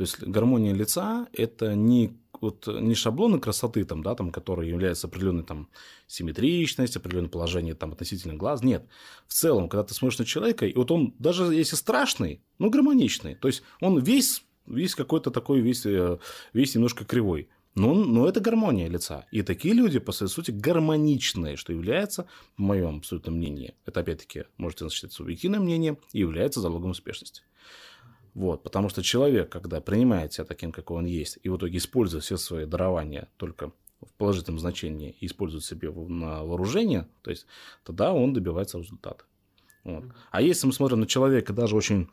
То 0.00 0.04
есть 0.04 0.18
гармония 0.22 0.72
лица– 0.72 1.28
это 1.34 1.74
не, 1.74 2.16
вот, 2.40 2.66
не 2.66 2.94
шаблоны 2.94 3.38
красоты, 3.38 3.84
там, 3.84 4.02
да, 4.02 4.14
там, 4.14 4.32
которые 4.32 4.70
являются 4.70 5.08
определенной 5.08 5.44
там, 5.44 5.68
симметричностью, 6.06 7.00
определенное 7.00 7.28
положение 7.28 7.74
там, 7.74 7.92
относительно 7.92 8.32
глаз. 8.32 8.62
Нет. 8.62 8.86
В 9.26 9.34
целом, 9.34 9.68
когда 9.68 9.84
ты 9.84 9.92
смотришь 9.92 10.18
на 10.18 10.24
человека, 10.24 10.64
и 10.64 10.74
вот 10.74 10.90
он, 10.90 11.14
даже 11.18 11.54
если 11.54 11.76
страшный, 11.76 12.40
ну, 12.58 12.70
гармоничный. 12.70 13.34
То 13.34 13.46
есть, 13.46 13.62
он 13.82 13.98
весь, 13.98 14.42
весь 14.66 14.94
какой-то 14.94 15.30
такой, 15.30 15.60
весь, 15.60 15.84
э, 15.84 16.16
весь 16.54 16.74
немножко 16.74 17.04
кривой. 17.04 17.50
Но, 17.74 17.92
но 17.92 18.26
это 18.26 18.40
гармония 18.40 18.88
лица. 18.88 19.26
И 19.30 19.42
такие 19.42 19.74
люди, 19.74 19.98
по 19.98 20.12
своей 20.12 20.32
сути, 20.32 20.50
гармоничные, 20.50 21.56
что 21.56 21.74
является, 21.74 22.26
в 22.56 22.62
моем 22.62 22.96
абсолютном 23.00 23.34
мнении, 23.34 23.74
это 23.84 24.00
опять-таки 24.00 24.44
можете 24.56 24.88
считать 24.88 25.12
субъективное 25.12 25.60
мнение, 25.60 25.98
и 26.14 26.20
является 26.20 26.62
залогом 26.62 26.92
успешности. 26.92 27.42
Вот, 28.34 28.62
потому 28.62 28.88
что 28.88 29.02
человек, 29.02 29.50
когда 29.50 29.80
принимает 29.80 30.32
себя 30.32 30.44
таким, 30.44 30.72
какой 30.72 30.98
он 30.98 31.06
есть, 31.06 31.38
и 31.42 31.48
в 31.48 31.56
итоге 31.56 31.78
использует 31.78 32.24
все 32.24 32.36
свои 32.36 32.64
дарования 32.64 33.28
только 33.36 33.72
в 34.00 34.12
положительном 34.14 34.58
значении 34.58 35.16
и 35.20 35.26
использует 35.26 35.64
себе 35.64 35.90
на 35.90 36.44
вооружение, 36.44 37.08
то 37.22 37.30
есть 37.30 37.46
тогда 37.84 38.12
он 38.12 38.32
добивается 38.32 38.78
результата. 38.78 39.24
Вот. 39.84 40.04
А 40.30 40.42
если 40.42 40.66
мы 40.66 40.72
смотрим 40.72 41.00
на 41.00 41.06
человека 41.06 41.52
даже 41.52 41.76
очень, 41.76 42.08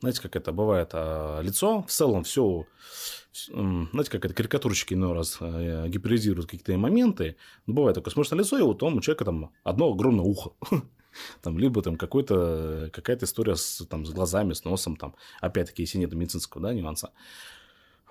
знаете, 0.00 0.20
как 0.20 0.36
это 0.36 0.52
бывает, 0.52 0.90
а, 0.92 1.40
лицо 1.40 1.82
в 1.82 1.90
целом 1.90 2.24
все, 2.24 2.66
знаете, 3.48 4.10
как 4.10 4.24
это 4.24 4.34
карикатурщики 4.34 4.94
иной 4.94 5.12
раз 5.12 5.38
а, 5.40 5.86
гиперизируют 5.88 6.46
какие-то 6.46 6.76
моменты, 6.76 7.36
бывает 7.66 7.94
такое, 7.94 8.12
смотришь 8.12 8.32
на 8.32 8.36
лицо, 8.36 8.58
и 8.58 8.62
вот 8.62 8.82
у 8.82 9.00
человека 9.00 9.24
там 9.24 9.52
одно 9.62 9.92
огромное 9.92 10.24
ухо, 10.24 10.52
там, 11.42 11.58
либо 11.58 11.82
там 11.82 11.96
какой-то, 11.96 12.90
какая-то 12.92 13.24
история 13.24 13.56
с, 13.56 13.84
там, 13.88 14.06
с 14.06 14.10
глазами, 14.10 14.52
с 14.52 14.64
носом, 14.64 14.96
там, 14.96 15.14
опять-таки, 15.40 15.82
если 15.82 15.98
нет 15.98 16.12
медицинского 16.12 16.62
да, 16.62 16.74
нюанса. 16.74 17.10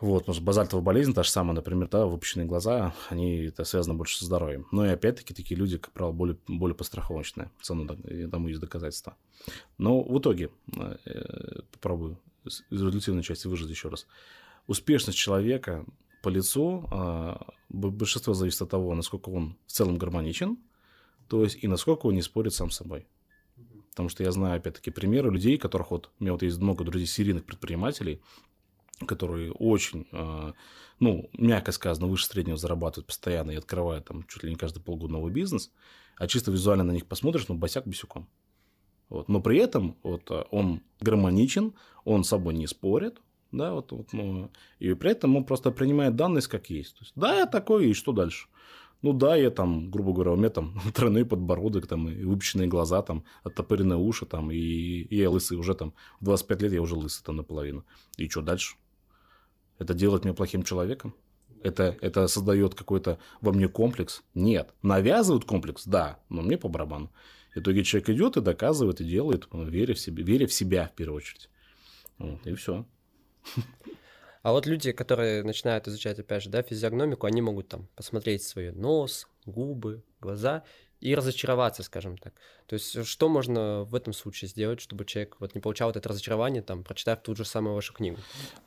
Вот, 0.02 0.20
потому 0.20 0.34
что 0.34 0.44
базальтовая 0.44 0.84
болезнь, 0.84 1.14
та 1.14 1.24
же 1.24 1.30
самая, 1.30 1.54
например, 1.54 1.90
да, 1.90 2.06
выпущенные 2.06 2.48
глаза, 2.48 2.96
они 3.10 3.46
это 3.46 3.66
связано 3.66 3.96
больше 3.96 4.18
со 4.18 4.26
здоровьем. 4.26 4.66
Но 4.72 4.86
и 4.86 4.90
опять-таки 4.90 5.34
такие 5.34 5.58
люди, 5.58 5.78
как 5.78 5.92
правило, 5.92 6.14
более, 6.14 6.38
более 6.48 6.76
постраховочные. 6.76 7.52
Цену 7.62 7.86
тому 8.32 8.48
есть 8.48 8.62
доказательства. 8.62 9.18
Но 9.78 10.02
в 10.02 10.18
итоге, 10.20 10.52
э, 10.78 10.96
попробую 11.72 12.18
из 12.46 12.64
результативной 12.70 13.24
части 13.24 13.48
выжить 13.48 13.70
еще 13.70 13.90
раз. 13.90 14.08
Успешность 14.68 15.18
человека 15.18 15.86
по 16.24 16.30
лицу, 16.30 16.88
э, 16.92 17.36
большинство 17.70 18.34
зависит 18.34 18.62
от 18.62 18.70
того, 18.70 18.96
насколько 18.96 19.30
он 19.30 19.58
в 19.68 19.72
целом 19.72 19.98
гармоничен, 19.98 20.58
то 21.30 21.44
есть 21.44 21.64
и 21.64 21.68
насколько 21.68 22.08
он 22.08 22.16
не 22.16 22.22
спорит 22.22 22.54
сам 22.54 22.72
с 22.72 22.78
собой. 22.78 23.08
Потому 23.92 24.10
что 24.10 24.24
я 24.24 24.32
знаю, 24.32 24.58
опять-таки, 24.58 24.92
примеры 24.92 25.30
людей, 25.30 25.58
которых 25.58 25.92
вот... 25.92 26.10
У 26.20 26.24
меня 26.24 26.34
вот 26.34 26.42
есть 26.42 26.58
много 26.58 26.84
друзей 26.84 27.08
серийных 27.08 27.46
предпринимателей, 27.46 28.22
которые 29.06 29.52
очень, 29.52 30.08
а, 30.12 30.54
ну, 31.00 31.30
мягко 31.34 31.72
сказано, 31.72 32.08
выше 32.08 32.26
среднего 32.26 32.58
зарабатывают 32.58 33.08
постоянно 33.08 33.52
и 33.52 33.56
открывают 33.56 34.06
там 34.06 34.24
чуть 34.28 34.44
ли 34.44 34.50
не 34.50 34.56
каждый 34.56 34.82
полгода 34.82 35.14
новый 35.14 35.32
бизнес, 35.32 35.72
а 36.18 36.28
чисто 36.28 36.52
визуально 36.52 36.84
на 36.84 36.92
них 36.92 37.08
посмотришь, 37.08 37.48
ну, 37.48 37.56
босяк 37.56 37.86
босяком. 37.86 38.30
Вот. 39.10 39.28
Но 39.28 39.42
при 39.42 39.58
этом 39.58 39.98
вот, 40.04 40.30
он 40.52 40.82
гармоничен, 41.02 41.74
он 42.06 42.24
с 42.24 42.30
собой 42.30 42.54
не 42.54 42.68
спорит, 42.68 43.22
да, 43.52 43.74
вот, 43.74 43.92
вот, 43.92 44.14
ну, 44.14 44.52
и 44.78 44.94
при 44.94 45.12
этом 45.12 45.36
он 45.36 45.44
просто 45.44 45.72
принимает 45.72 46.16
данность 46.16 46.48
как 46.48 46.70
есть. 46.70 46.94
То 46.96 47.04
есть, 47.04 47.14
да, 47.16 47.40
я 47.40 47.46
такой, 47.48 47.90
и 47.90 47.94
что 47.94 48.12
дальше? 48.12 48.48
Ну 49.02 49.14
да, 49.14 49.36
я 49.38 49.50
там, 49.50 49.90
грубо 49.90 50.12
говоря, 50.12 50.32
у 50.32 50.36
меня 50.36 50.50
там 50.50 50.80
тройной 50.94 51.26
подбородок, 51.26 51.88
там, 51.88 52.10
и 52.10 52.24
выпущенные 52.24 52.68
глаза, 52.68 53.02
там, 53.02 53.24
оттопыренные 53.44 53.98
уши, 53.98 54.26
там, 54.26 54.52
и, 54.52 54.58
и 54.58 55.16
я 55.16 55.30
лысый 55.30 55.58
уже 55.58 55.74
там, 55.74 55.94
25 56.22 56.62
лет 56.64 56.74
я 56.74 56.82
уже 56.82 56.96
лысый 56.96 57.24
там 57.24 57.38
наполовину. 57.38 57.86
И 58.18 58.28
что 58.28 58.42
дальше? 58.42 58.76
Это 59.78 59.94
делает 59.94 60.26
меня 60.26 60.34
плохим 60.34 60.64
человеком? 60.64 61.16
Это, 61.64 61.98
это 62.02 62.28
создает 62.28 62.76
какой-то 62.76 63.20
во 63.42 63.52
мне 63.54 63.68
комплекс? 63.68 64.24
Нет. 64.34 64.74
Навязывают 64.82 65.46
комплекс? 65.46 65.86
Да, 65.86 66.20
но 66.30 66.42
мне 66.42 66.58
по 66.58 66.70
барабану. 66.70 67.12
В 67.56 67.60
итоге 67.60 67.84
человек 67.84 68.10
идет 68.10 68.38
и 68.38 68.42
доказывает, 68.42 69.02
и 69.02 69.06
делает, 69.06 69.48
веря 69.52 69.94
в, 69.94 70.00
себе, 70.00 70.24
веря 70.24 70.48
в 70.48 70.54
себя 70.54 70.88
в 70.88 70.96
первую 70.96 71.18
очередь. 71.18 71.50
Вот, 72.18 72.46
и 72.46 72.54
все. 72.54 72.86
А 74.42 74.52
вот 74.52 74.66
люди, 74.66 74.92
которые 74.92 75.44
начинают 75.44 75.88
изучать, 75.88 76.20
опять 76.20 76.44
же, 76.44 76.50
да, 76.50 76.62
физиогномику, 76.62 77.28
они 77.28 77.42
могут 77.42 77.68
там 77.68 77.88
посмотреть 77.96 78.44
свой 78.44 78.72
нос, 78.72 79.28
губы, 79.46 80.04
глаза 80.22 80.64
и 81.02 81.16
разочароваться, 81.16 81.84
скажем 81.84 82.18
так. 82.18 82.34
То 82.68 82.74
есть, 82.74 83.06
что 83.06 83.30
можно 83.30 83.84
в 83.84 83.96
этом 83.96 84.14
случае 84.14 84.50
сделать, 84.50 84.82
чтобы 84.82 85.06
человек 85.06 85.38
вот 85.40 85.56
не 85.56 85.62
получал 85.62 85.90
вот 85.90 85.98
это 85.98 86.10
разочарование, 86.10 86.62
там, 86.62 86.84
прочитав 86.84 87.22
ту 87.22 87.36
же 87.36 87.46
самую 87.46 87.76
вашу 87.76 87.94
книгу? 87.94 88.18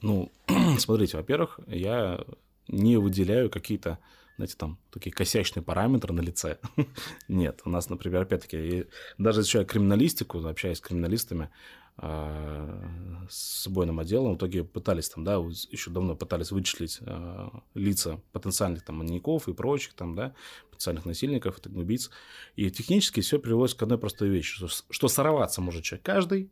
Ну, 0.01 0.31
смотрите, 0.79 1.17
во-первых, 1.17 1.61
я 1.67 2.25
не 2.69 2.97
выделяю 2.97 3.51
какие-то 3.51 3.99
знаете, 4.37 4.57
там 4.57 4.79
такие 4.91 5.13
косячные 5.13 5.63
параметры 5.63 6.13
на 6.13 6.21
лице. 6.21 6.59
Нет, 7.29 7.61
у 7.65 7.71
нас, 7.71 7.91
например, 7.91 8.23
опять-таки, 8.23 8.87
даже 9.19 9.41
изучая 9.41 9.65
криминалистику, 9.65 10.45
общаясь 10.45 10.79
с 10.79 10.81
криминалистами, 10.81 11.51
а, 11.99 13.27
с 13.29 13.67
убойным 13.67 14.01
отделом, 14.01 14.35
в 14.35 14.37
итоге 14.39 14.65
пытались 14.65 15.11
там, 15.11 15.25
да, 15.25 15.35
еще 15.35 15.91
давно 15.91 16.17
пытались 16.17 16.51
вычислить 16.51 16.99
а, 17.03 17.63
лица 17.75 18.21
потенциальных 18.33 18.83
там 18.83 18.97
маньяков 18.97 19.49
и 19.49 19.53
прочих 19.53 19.93
там, 19.95 20.15
да, 20.15 20.35
потенциальных 20.71 21.05
насильников, 21.05 21.61
и 21.65 21.69
убийц. 21.69 22.11
И 22.57 22.71
технически 22.71 23.21
все 23.21 23.39
приводится 23.39 23.79
к 23.79 23.83
одной 23.83 23.99
простой 23.99 24.31
вещи, 24.31 24.55
что, 24.55 24.69
что 24.69 25.09
сорваться 25.09 25.61
может 25.61 25.85
человек 25.85 26.05
каждый. 26.05 26.51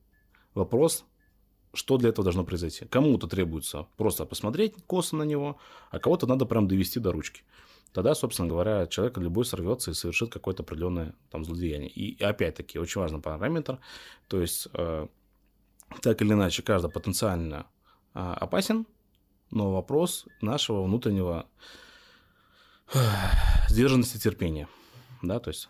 Вопрос, 0.54 1.04
что 1.72 1.96
для 1.96 2.10
этого 2.10 2.24
должно 2.24 2.44
произойти. 2.44 2.84
Кому-то 2.84 3.26
требуется 3.26 3.86
просто 3.96 4.26
посмотреть 4.26 4.74
косо 4.86 5.16
на 5.16 5.22
него, 5.22 5.58
а 5.90 5.98
кого-то 5.98 6.26
надо 6.26 6.44
прям 6.44 6.68
довести 6.68 7.00
до 7.00 7.12
ручки. 7.12 7.42
Тогда, 7.92 8.14
собственно 8.14 8.48
говоря, 8.48 8.86
человек 8.86 9.18
любой 9.18 9.44
сорвется 9.44 9.90
и 9.90 9.94
совершит 9.94 10.32
какое-то 10.32 10.62
определенное 10.62 11.14
там 11.30 11.44
злодеяние. 11.44 11.90
И 11.90 12.22
опять-таки 12.22 12.78
очень 12.78 13.00
важный 13.00 13.20
параметр, 13.20 13.80
то 14.28 14.40
есть 14.40 14.68
э, 14.74 15.08
так 16.00 16.22
или 16.22 16.32
иначе 16.32 16.62
каждый 16.62 16.90
потенциально 16.90 17.66
э, 18.14 18.18
опасен, 18.20 18.86
но 19.50 19.72
вопрос 19.72 20.26
нашего 20.40 20.84
внутреннего 20.84 21.46
сдержанности 23.68 24.18
терпения, 24.18 24.68
да, 25.22 25.40
то 25.40 25.50
есть 25.50 25.68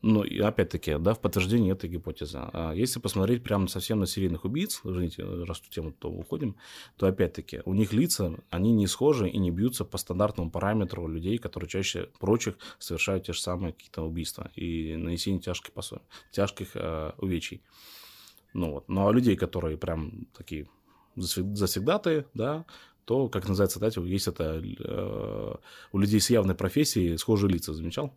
ну, 0.00 0.24
и 0.24 0.40
опять-таки, 0.40 0.96
да, 0.98 1.14
в 1.14 1.20
подтверждение 1.20 1.74
этой 1.74 1.88
гипотезы. 1.88 2.38
А 2.40 2.72
если 2.72 2.98
посмотреть 2.98 3.44
прямо 3.44 3.68
совсем 3.68 4.00
на 4.00 4.06
серийных 4.06 4.44
убийц, 4.44 4.80
извините, 4.84 5.22
раз 5.22 5.58
в 5.58 5.68
тему 5.68 5.92
то 5.92 6.10
уходим, 6.10 6.56
то 6.96 7.06
опять-таки 7.06 7.60
у 7.66 7.74
них 7.74 7.92
лица, 7.92 8.34
они 8.50 8.72
не 8.72 8.86
схожи 8.86 9.28
и 9.28 9.38
не 9.38 9.50
бьются 9.50 9.84
по 9.84 9.98
стандартному 9.98 10.50
параметру 10.50 11.06
людей, 11.06 11.38
которые 11.38 11.68
чаще 11.68 12.08
прочих 12.18 12.56
совершают 12.78 13.26
те 13.26 13.32
же 13.32 13.40
самые 13.40 13.74
какие-то 13.74 14.02
убийства 14.02 14.50
и 14.56 14.96
нанесение 14.96 15.40
тяжких, 15.40 15.72
тяжких 16.32 16.70
э, 16.74 17.12
увечий. 17.18 17.62
Ну 18.54 18.72
вот. 18.72 18.88
Ну, 18.88 19.08
а 19.08 19.12
людей, 19.12 19.36
которые 19.36 19.76
прям 19.76 20.26
такие 20.36 20.66
засегдатые, 21.14 22.26
да, 22.34 22.64
то, 23.04 23.28
как 23.28 23.48
называется, 23.48 23.78
да, 23.78 23.88
есть 23.88 24.26
это 24.26 24.62
э, 24.62 25.54
у 25.92 25.98
людей 25.98 26.20
с 26.20 26.30
явной 26.30 26.54
профессией 26.54 27.18
схожие 27.18 27.52
лица, 27.52 27.72
замечал? 27.72 28.14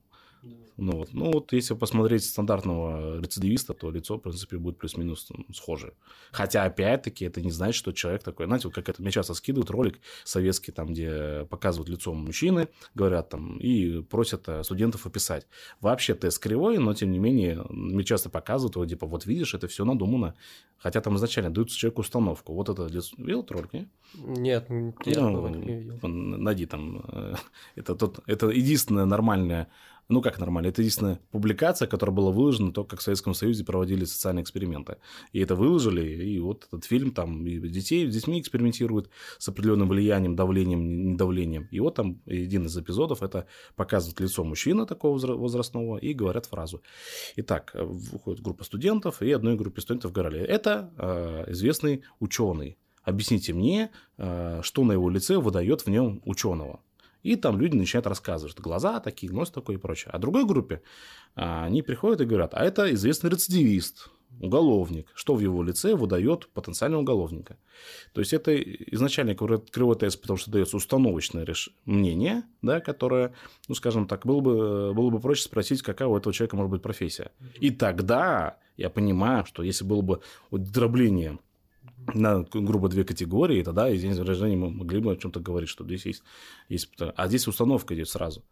Ну 0.77 0.97
вот. 0.97 1.13
ну 1.13 1.31
вот, 1.31 1.53
если 1.53 1.73
посмотреть 1.73 2.25
стандартного 2.25 3.19
рецидивиста, 3.21 3.73
то 3.73 3.89
лицо, 3.91 4.17
в 4.17 4.19
принципе, 4.19 4.57
будет 4.57 4.77
плюс-минус 4.77 5.29
схоже. 5.53 5.93
Хотя, 6.31 6.63
опять-таки, 6.65 7.25
это 7.25 7.41
не 7.41 7.51
значит, 7.51 7.75
что 7.75 7.93
человек 7.93 8.23
такой, 8.23 8.45
знаете, 8.45 8.67
вот 8.67 8.75
как 8.75 8.89
это, 8.89 9.01
мне 9.01 9.11
часто 9.11 9.33
скидывают 9.33 9.69
ролик 9.69 9.99
советский, 10.25 10.71
там, 10.71 10.87
где 10.87 11.45
показывают 11.49 11.89
лицо 11.89 12.13
мужчины, 12.13 12.67
говорят 12.93 13.29
там, 13.29 13.57
и 13.57 14.01
просят 14.01 14.47
э, 14.49 14.63
студентов 14.63 15.05
описать. 15.05 15.47
Вообще 15.79 16.13
тест 16.13 16.39
кривой, 16.39 16.77
но, 16.77 16.93
тем 16.93 17.11
не 17.11 17.19
менее, 17.19 17.65
мне 17.69 18.03
часто 18.03 18.29
показывают, 18.29 18.75
вот, 18.75 18.89
типа, 18.89 19.07
вот 19.07 19.25
видишь, 19.25 19.53
это 19.53 19.67
все 19.67 19.85
надумано. 19.85 20.35
Хотя 20.77 21.01
там 21.01 21.15
изначально 21.15 21.51
дают 21.51 21.69
человеку 21.69 22.01
установку. 22.01 22.53
Вот 22.53 22.69
это 22.69 22.85
лицо... 22.87 23.15
Видел 23.17 23.39
этот 23.39 23.51
ролик, 23.51 23.73
не? 23.73 23.87
Нет, 24.15 24.67
я 25.05 25.21
ну, 25.21 25.47
не 25.47 25.75
видел. 25.75 26.07
Найди 26.07 26.65
там. 26.65 27.03
Э, 27.07 27.35
это, 27.75 27.95
тот, 27.95 28.19
это 28.27 28.49
единственное 28.49 29.05
нормальное 29.05 29.67
ну 30.07 30.21
как 30.21 30.39
нормально, 30.39 30.67
это 30.67 30.81
единственная 30.81 31.19
публикация, 31.31 31.87
которая 31.87 32.15
была 32.15 32.31
выложена 32.31 32.71
только 32.71 32.91
как 32.91 32.99
в 32.99 33.03
Советском 33.03 33.33
Союзе 33.33 33.63
проводили 33.63 34.05
социальные 34.05 34.43
эксперименты. 34.43 34.97
И 35.31 35.39
это 35.39 35.55
выложили, 35.55 36.23
и 36.23 36.39
вот 36.39 36.65
этот 36.67 36.85
фильм 36.85 37.11
там 37.11 37.45
и 37.45 37.59
детей, 37.67 38.09
с 38.09 38.13
детьми 38.13 38.39
экспериментируют 38.39 39.09
с 39.37 39.47
определенным 39.47 39.89
влиянием, 39.89 40.35
давлением, 40.35 41.13
недавлением. 41.13 41.67
И 41.71 41.79
вот 41.79 41.95
там 41.95 42.21
один 42.25 42.65
из 42.65 42.77
эпизодов, 42.77 43.23
это 43.23 43.47
показывает 43.75 44.19
лицо 44.19 44.43
мужчины 44.43 44.85
такого 44.85 45.17
возрастного 45.35 45.97
и 45.97 46.13
говорят 46.13 46.45
фразу. 46.45 46.81
Итак, 47.37 47.71
выходит 47.73 48.41
группа 48.41 48.63
студентов, 48.63 49.21
и 49.21 49.31
одной 49.31 49.55
группе 49.55 49.81
студентов 49.81 50.11
говорили, 50.11 50.43
это 50.43 50.93
э, 50.97 51.51
известный 51.51 52.03
ученый. 52.19 52.77
Объясните 53.03 53.53
мне, 53.53 53.91
э, 54.17 54.61
что 54.63 54.83
на 54.83 54.93
его 54.93 55.09
лице 55.09 55.37
выдает 55.37 55.81
в 55.81 55.87
нем 55.89 56.21
ученого. 56.25 56.79
И 57.25 57.35
там 57.37 57.59
люди 57.59 57.75
начинают 57.75 58.05
рассказывать, 58.05 58.51
что 58.51 58.61
глаза 58.61 58.99
такие, 58.99 59.31
нос 59.31 59.49
такой 59.49 59.75
и 59.75 59.77
прочее. 59.79 60.11
А 60.13 60.19
другой 60.19 60.45
группе 60.45 60.83
а, 61.33 61.65
они 61.65 61.81
приходят 61.81 62.21
и 62.21 62.25
говорят, 62.25 62.53
а 62.53 62.63
это 62.63 62.93
известный 62.93 63.31
рецидивист, 63.31 64.11
уголовник, 64.39 65.07
что 65.15 65.33
в 65.33 65.39
его 65.39 65.63
лице 65.63 65.95
выдает 65.95 66.47
потенциального 66.49 67.01
уголовника. 67.01 67.57
То 68.13 68.21
есть 68.21 68.31
это 68.31 68.55
изначально 68.55 69.33
кривой 69.33 69.95
тест, 69.95 70.21
потому 70.21 70.37
что 70.37 70.51
дается 70.51 70.77
установочное 70.77 71.45
реш... 71.45 71.71
мнение, 71.85 72.43
да, 72.61 72.79
которое, 72.79 73.33
ну, 73.67 73.73
скажем 73.73 74.07
так, 74.07 74.23
было 74.27 74.41
бы, 74.41 74.93
было 74.93 75.09
бы 75.09 75.19
проще 75.19 75.45
спросить, 75.45 75.81
какая 75.81 76.07
у 76.07 76.15
этого 76.15 76.31
человека 76.31 76.55
может 76.55 76.69
быть 76.69 76.83
профессия. 76.83 77.31
И 77.59 77.71
тогда 77.71 78.59
я 78.77 78.91
понимаю, 78.91 79.45
что 79.45 79.63
если 79.63 79.83
было 79.83 80.01
бы 80.01 80.21
вот 80.51 80.61
дробление 80.61 81.39
на, 82.13 82.43
грубо, 82.43 82.89
две 82.89 83.03
категории, 83.03 83.63
тогда 83.63 83.89
из 83.89 84.01
день 84.01 84.19
рождения 84.21 84.57
мы 84.57 84.69
могли 84.69 84.99
бы 84.99 85.11
о 85.11 85.15
чем-то 85.15 85.39
говорить, 85.39 85.69
что 85.69 85.83
здесь 85.83 86.05
есть, 86.05 86.23
есть... 86.69 86.89
А 86.97 87.27
здесь 87.27 87.47
установка 87.47 87.95
идет 87.95 88.09
сразу. 88.09 88.43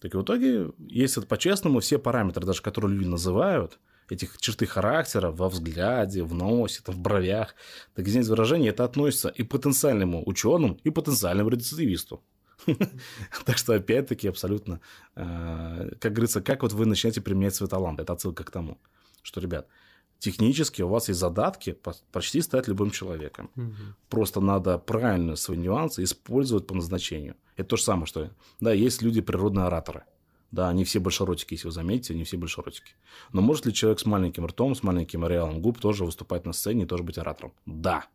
Так 0.00 0.14
и 0.14 0.16
в 0.16 0.22
итоге, 0.22 0.72
если 0.78 1.20
по-честному, 1.20 1.80
все 1.80 1.98
параметры, 1.98 2.44
даже 2.44 2.62
которые 2.62 2.96
люди 2.96 3.08
называют, 3.08 3.78
этих 4.08 4.38
черты 4.38 4.66
характера 4.66 5.30
во 5.30 5.48
взгляде, 5.48 6.22
в 6.22 6.34
носе, 6.34 6.80
там, 6.84 6.94
в 6.94 6.98
бровях, 6.98 7.54
так 7.94 8.06
здесь 8.06 8.28
выражение 8.28 8.70
это 8.70 8.84
относится 8.84 9.28
и 9.28 9.42
потенциальному 9.42 10.22
ученому, 10.26 10.78
и 10.84 10.90
потенциальному 10.90 11.48
рецидивисту. 11.50 12.22
Так 13.44 13.58
что, 13.58 13.74
опять-таки, 13.74 14.28
абсолютно, 14.28 14.80
э, 15.14 15.90
как 16.00 16.12
говорится, 16.12 16.40
как 16.40 16.62
вот 16.62 16.72
вы 16.72 16.86
начинаете 16.86 17.20
применять 17.20 17.54
свой 17.54 17.68
талант. 17.68 18.00
Это 18.00 18.12
отсылка 18.12 18.44
к 18.44 18.50
тому, 18.50 18.78
что, 19.22 19.40
ребят, 19.40 19.68
технически 20.18 20.82
у 20.82 20.88
вас 20.88 21.08
есть 21.08 21.20
задатки 21.20 21.76
почти 22.12 22.40
стать 22.40 22.68
любым 22.68 22.90
человеком. 22.90 23.50
Угу. 23.56 23.74
Просто 24.08 24.40
надо 24.40 24.78
правильно 24.78 25.36
свои 25.36 25.58
нюансы 25.58 26.02
использовать 26.02 26.66
по 26.66 26.74
назначению. 26.74 27.36
Это 27.56 27.70
то 27.70 27.76
же 27.76 27.82
самое, 27.82 28.06
что 28.06 28.30
да, 28.60 28.72
есть 28.72 29.02
люди 29.02 29.20
природные 29.20 29.66
ораторы. 29.66 30.04
Да, 30.52 30.68
они 30.68 30.84
все 30.84 31.00
большеротики, 31.00 31.54
если 31.54 31.66
вы 31.66 31.72
заметите, 31.72 32.14
они 32.14 32.24
все 32.24 32.36
большеротики. 32.36 32.94
Но 33.32 33.42
может 33.42 33.66
ли 33.66 33.74
человек 33.74 33.98
с 34.00 34.06
маленьким 34.06 34.46
ртом, 34.46 34.74
с 34.74 34.82
маленьким 34.82 35.24
ареалом 35.24 35.60
губ 35.60 35.80
тоже 35.80 36.04
выступать 36.04 36.46
на 36.46 36.52
сцене 36.52 36.84
и 36.84 36.86
тоже 36.86 37.02
быть 37.02 37.18
оратором? 37.18 37.52
Да. 37.66 38.06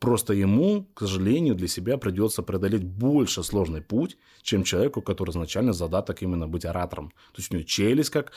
Просто 0.00 0.32
ему, 0.32 0.86
к 0.94 1.00
сожалению, 1.00 1.54
для 1.54 1.68
себя 1.68 1.98
придется 1.98 2.42
преодолеть 2.42 2.84
больше 2.84 3.42
сложный 3.42 3.82
путь, 3.82 4.16
чем 4.42 4.64
человеку, 4.64 5.02
который 5.02 5.30
изначально 5.30 5.74
задаток 5.74 6.22
именно 6.22 6.48
быть 6.48 6.64
оратором. 6.64 7.10
То 7.32 7.40
есть 7.40 7.52
у 7.52 7.54
него 7.54 7.66
челюсть 7.66 8.08
как 8.08 8.32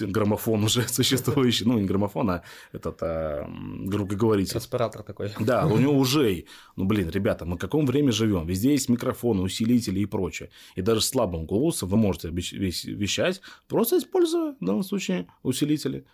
граммофон 0.00 0.64
уже 0.64 0.82
существующий, 0.88 1.64
ну 1.64 1.78
не 1.78 1.86
граммофон, 1.86 2.30
а 2.30 2.42
этот, 2.72 2.98
а, 3.02 3.48
грубо 3.84 4.16
говоря. 4.16 4.42
Респиратор 4.42 5.04
такой. 5.04 5.30
Да, 5.38 5.64
у 5.66 5.78
него 5.80 5.96
уже, 5.96 6.46
ну 6.74 6.84
блин, 6.86 7.08
ребята, 7.08 7.44
мы 7.44 7.54
в 7.54 7.60
каком 7.60 7.86
времени 7.86 8.10
живем? 8.10 8.44
Везде 8.46 8.72
есть 8.72 8.88
микрофоны, 8.88 9.42
усилители 9.42 10.00
и 10.00 10.06
прочее. 10.06 10.50
И 10.74 10.82
даже 10.82 11.02
слабым 11.02 11.46
голосом 11.46 11.88
вы 11.88 11.98
можете 11.98 12.30
вещать, 12.30 13.40
просто 13.68 13.98
используя 13.98 14.56
в 14.60 14.64
данном 14.64 14.82
случае 14.82 15.28
усилители 15.44 16.04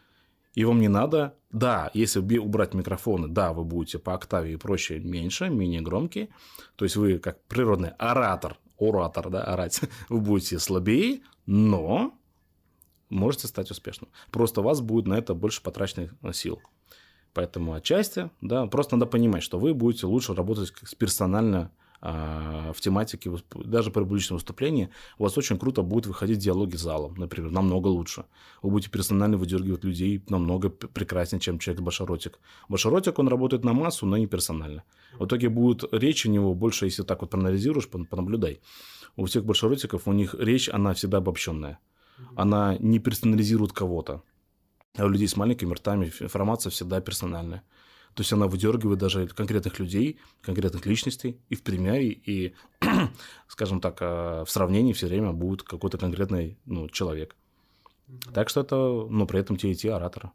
и 0.57 0.64
вам 0.64 0.81
не 0.81 0.88
надо... 0.88 1.37
Да, 1.53 1.90
если 1.95 2.19
убрать 2.38 2.75
микрофоны, 2.75 3.29
да, 3.29 3.53
вы 3.53 3.64
будете 3.64 3.99
по 3.99 4.14
октаве 4.14 4.55
и 4.55 4.57
проще 4.57 4.99
меньше, 4.99 5.49
менее 5.49 5.81
громкие. 5.81 6.29
То 6.75 6.85
есть 6.85 6.97
вы 6.97 7.19
как 7.19 7.42
природный 7.45 7.90
оратор, 7.99 8.59
оратор, 8.79 9.31
да, 9.31 9.45
орать, 9.45 9.81
вы 10.09 10.21
будете 10.21 10.59
слабее, 10.59 11.21
но 11.47 12.19
можете 13.09 13.47
стать 13.47 13.71
успешным. 13.71 14.11
Просто 14.31 14.61
у 14.61 14.64
вас 14.64 14.81
будет 14.81 15.07
на 15.07 15.14
это 15.14 15.35
больше 15.35 15.62
потраченных 15.62 16.12
сил. 16.33 16.61
Поэтому 17.33 17.75
отчасти, 17.75 18.31
да, 18.40 18.66
просто 18.66 18.97
надо 18.97 19.07
понимать, 19.07 19.42
что 19.42 19.59
вы 19.59 19.73
будете 19.73 20.07
лучше 20.07 20.35
работать 20.35 20.73
с 20.83 20.95
персонально 20.95 21.71
в 22.01 22.77
тематике, 22.81 23.31
даже 23.55 23.91
при 23.91 24.03
публичном 24.03 24.37
выступлении, 24.37 24.91
у 25.19 25.25
вас 25.25 25.37
очень 25.39 25.59
круто 25.59 25.83
будет 25.83 26.07
выходить 26.07 26.39
диалоги 26.39 26.77
с 26.77 26.81
залом, 26.81 27.15
например, 27.15 27.51
намного 27.51 27.89
лучше. 27.89 28.25
Вы 28.63 28.71
будете 28.71 28.91
персонально 28.91 29.37
выдергивать 29.37 29.85
людей 29.85 30.23
намного 30.29 30.69
прекраснее, 30.69 31.41
чем 31.41 31.59
человек 31.59 31.83
Башаротик. 31.83 32.39
Башаротик, 32.69 33.19
он 33.19 33.29
работает 33.29 33.65
на 33.65 33.73
массу, 33.73 34.07
но 34.07 34.17
не 34.17 34.27
персонально. 34.27 34.85
В 35.19 35.25
итоге 35.25 35.49
будет 35.49 35.85
речь 35.93 36.27
у 36.27 36.31
него 36.31 36.55
больше, 36.55 36.85
если 36.85 37.03
так 37.03 37.23
вот 37.23 37.31
проанализируешь, 37.31 37.89
понаблюдай. 37.89 38.61
У 39.17 39.25
всех 39.25 39.45
башаротиков, 39.45 40.07
у 40.07 40.13
них 40.13 40.35
речь, 40.39 40.69
она 40.69 40.93
всегда 40.93 41.19
обобщенная. 41.19 41.79
Она 42.35 42.77
не 42.79 42.99
персонализирует 42.99 43.73
кого-то. 43.73 44.23
А 44.99 45.05
у 45.05 45.09
людей 45.09 45.29
с 45.29 45.37
маленькими 45.37 45.75
ртами 45.75 46.13
информация 46.21 46.71
всегда 46.71 47.01
персональная. 47.01 47.63
То 48.17 48.23
есть 48.23 48.33
она 48.33 48.47
выдергивает 48.47 48.99
даже 48.99 49.27
конкретных 49.29 49.79
людей, 49.79 50.19
конкретных 50.41 50.87
личностей, 50.87 51.39
и 51.51 51.55
в 51.55 51.63
примере, 51.63 52.09
и, 52.09 52.55
скажем 53.47 53.83
так, 53.83 53.99
а, 54.01 54.47
в 54.47 54.51
сравнении 54.51 54.95
все 54.95 55.07
время 55.07 55.33
будет 55.33 55.63
какой-то 55.63 55.99
конкретный 55.99 56.59
ну, 56.65 56.89
человек. 56.89 57.37
Так 58.33 58.49
что 58.49 58.63
это, 58.63 58.77
ну, 58.77 59.27
при 59.27 59.41
этом 59.41 59.59
те 59.59 59.71
и 59.71 59.75
те 59.75 59.93
ораторы. 59.93 60.31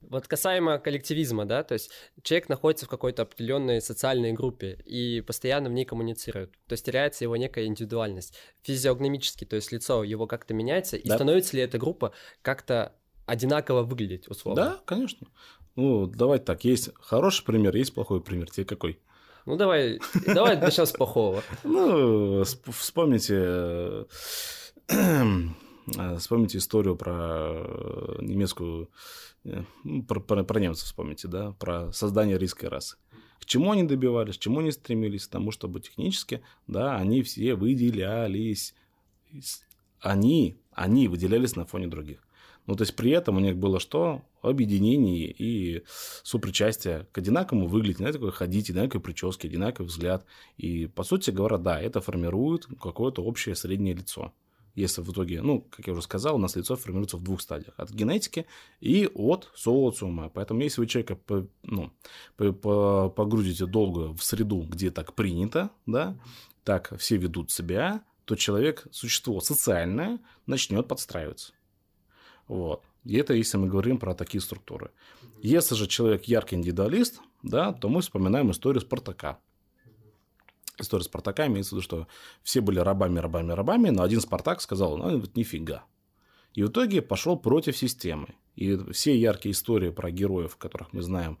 Вот 0.00 0.26
касаемо 0.26 0.78
коллективизма, 0.78 1.44
да, 1.44 1.62
то 1.62 1.74
есть 1.74 1.90
человек 2.22 2.48
находится 2.48 2.86
в 2.86 2.88
какой-то 2.88 3.22
определенной 3.22 3.82
социальной 3.82 4.32
группе 4.32 4.78
и 4.86 5.20
постоянно 5.20 5.68
в 5.68 5.72
ней 5.72 5.84
коммуницирует, 5.84 6.52
то 6.66 6.72
есть 6.72 6.86
теряется 6.86 7.24
его 7.24 7.36
некая 7.36 7.66
индивидуальность 7.66 8.34
физиогномически, 8.62 9.44
то 9.44 9.56
есть 9.56 9.70
лицо 9.70 10.02
его 10.02 10.26
как-то 10.26 10.54
меняется, 10.54 10.96
и 10.96 11.08
да. 11.08 11.16
становится 11.16 11.56
ли 11.56 11.62
эта 11.62 11.78
группа 11.78 12.12
как-то 12.40 12.94
одинаково 13.26 13.82
выглядеть, 13.82 14.28
условно. 14.28 14.62
Да, 14.62 14.80
конечно. 14.84 15.28
Ну, 15.76 16.06
давайте 16.06 16.44
так, 16.44 16.64
есть 16.64 16.90
хороший 17.00 17.44
пример, 17.44 17.74
есть 17.74 17.94
плохой 17.94 18.20
пример. 18.20 18.50
Тебе 18.50 18.66
какой? 18.66 18.98
Ну, 19.46 19.56
давай, 19.56 20.00
давай 20.26 20.56
начнем 20.60 20.86
с 20.86 20.92
плохого. 20.92 21.42
Ну, 21.64 22.44
вспомните, 22.44 24.06
вспомните 26.18 26.58
историю 26.58 26.96
про 26.96 28.18
немецкую, 28.20 28.90
ну, 29.44 30.02
про, 30.04 30.20
про, 30.20 30.44
про 30.44 30.60
немцев 30.60 30.86
вспомните, 30.86 31.26
да, 31.26 31.52
про 31.52 31.92
создание 31.92 32.38
рийской 32.38 32.68
расы. 32.68 32.96
К 33.40 33.44
чему 33.44 33.72
они 33.72 33.82
добивались, 33.82 34.36
к 34.36 34.40
чему 34.40 34.60
они 34.60 34.70
стремились? 34.70 35.26
К 35.26 35.30
тому, 35.30 35.50
чтобы 35.50 35.80
технически, 35.80 36.42
да, 36.68 36.96
они 36.96 37.22
все 37.22 37.56
выделялись. 37.56 38.74
Они, 39.98 40.60
они 40.70 41.08
выделялись 41.08 41.56
на 41.56 41.64
фоне 41.64 41.88
других. 41.88 42.22
Ну, 42.66 42.76
то 42.76 42.82
есть 42.82 42.94
при 42.94 43.10
этом 43.10 43.38
у 43.38 43.40
них 43.40 43.56
было 43.56 43.80
что? 43.80 44.22
Объединение 44.42 45.30
и 45.30 45.84
сопричастие 46.24 47.06
к 47.12 47.18
одинаковому 47.18 47.68
выглядеть, 47.68 48.00
одинаково 48.00 48.32
ходить, 48.32 48.70
одинаковой 48.70 49.00
прическе, 49.00 49.48
одинаковый 49.48 49.88
взгляд. 49.88 50.26
И, 50.56 50.86
по 50.86 51.04
сути 51.04 51.30
говоря, 51.30 51.58
да, 51.58 51.80
это 51.80 52.00
формирует 52.00 52.66
какое-то 52.80 53.22
общее 53.22 53.54
среднее 53.54 53.94
лицо. 53.94 54.32
Если 54.74 55.02
в 55.02 55.12
итоге, 55.12 55.42
ну, 55.42 55.60
как 55.70 55.86
я 55.86 55.92
уже 55.92 56.02
сказал, 56.02 56.36
у 56.36 56.38
нас 56.38 56.56
лицо 56.56 56.76
формируется 56.76 57.18
в 57.18 57.22
двух 57.22 57.40
стадиях. 57.42 57.74
От 57.76 57.90
генетики 57.90 58.46
и 58.80 59.08
от 59.14 59.50
социума. 59.54 60.30
Поэтому 60.30 60.62
если 60.62 60.80
вы 60.80 60.86
человека 60.86 61.14
по, 61.14 61.46
ну, 61.62 61.92
по, 62.36 63.10
погрузите 63.10 63.66
долго 63.66 64.14
в 64.14 64.24
среду, 64.24 64.62
где 64.62 64.90
так 64.90 65.14
принято, 65.14 65.70
да, 65.84 66.18
так 66.64 66.96
все 66.98 67.16
ведут 67.16 67.50
себя, 67.50 68.02
то 68.24 68.34
человек, 68.34 68.86
существо 68.90 69.40
социальное, 69.40 70.20
начнет 70.46 70.88
подстраиваться. 70.88 71.52
Вот. 72.48 72.82
И 73.04 73.16
это 73.16 73.34
если 73.34 73.56
мы 73.56 73.68
говорим 73.68 73.98
про 73.98 74.14
такие 74.14 74.40
структуры. 74.40 74.90
Если 75.42 75.74
же 75.74 75.86
человек 75.86 76.24
яркий 76.24 76.56
индивидуалист, 76.56 77.20
да, 77.42 77.72
то 77.72 77.88
мы 77.88 78.00
вспоминаем 78.00 78.50
историю 78.50 78.80
Спартака. 78.80 79.38
История 80.78 81.04
Спартака 81.04 81.46
имеется 81.46 81.70
в 81.70 81.72
виду, 81.78 81.82
что 81.82 82.06
все 82.42 82.60
были 82.60 82.78
рабами, 82.78 83.18
рабами, 83.18 83.52
рабами, 83.52 83.90
но 83.90 84.02
один 84.02 84.20
Спартак 84.20 84.60
сказал, 84.60 84.96
ну, 84.96 85.18
вот 85.18 85.36
нифига. 85.36 85.84
И 86.54 86.62
в 86.62 86.68
итоге 86.68 87.02
пошел 87.02 87.36
против 87.36 87.76
системы. 87.76 88.34
И 88.54 88.76
все 88.92 89.16
яркие 89.16 89.52
истории 89.52 89.90
про 89.90 90.10
героев, 90.10 90.56
которых 90.56 90.92
мы 90.92 91.02
знаем, 91.02 91.38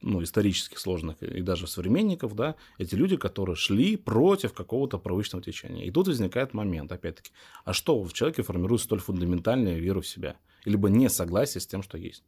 ну, 0.00 0.22
исторически 0.22 0.76
сложных 0.76 1.22
и 1.22 1.40
даже 1.40 1.66
современников, 1.66 2.34
да, 2.34 2.56
эти 2.78 2.94
люди, 2.94 3.16
которые 3.16 3.56
шли 3.56 3.96
против 3.96 4.52
какого-то 4.52 4.98
привычного 4.98 5.42
течения. 5.42 5.84
И 5.84 5.90
тут 5.90 6.08
возникает 6.08 6.54
момент, 6.54 6.92
опять-таки, 6.92 7.30
а 7.64 7.72
что 7.72 8.02
в 8.02 8.12
человеке 8.12 8.42
формирует 8.42 8.82
столь 8.82 9.00
фундаментальную 9.00 9.80
веру 9.80 10.02
в 10.02 10.06
себя? 10.06 10.36
Либо 10.64 10.88
несогласие 10.88 11.60
с 11.60 11.66
тем, 11.66 11.82
что 11.82 11.98
есть? 11.98 12.24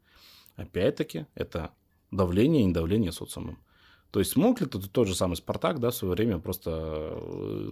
Опять-таки, 0.57 1.27
это 1.35 1.71
давление 2.11 2.63
и 2.63 2.67
недавление 2.67 3.13
социумом. 3.13 3.59
То 4.11 4.21
есть 4.21 4.37
мог 4.37 4.61
ли 4.61 4.67
тот, 4.67 4.91
тот 4.91 5.09
же 5.09 5.15
самый 5.15 5.35
Спартак, 5.35 5.79
да, 5.79 5.91
в 5.91 5.95
свое 5.95 6.15
время 6.15 6.39
просто 6.39 6.71
э, 7.21 7.71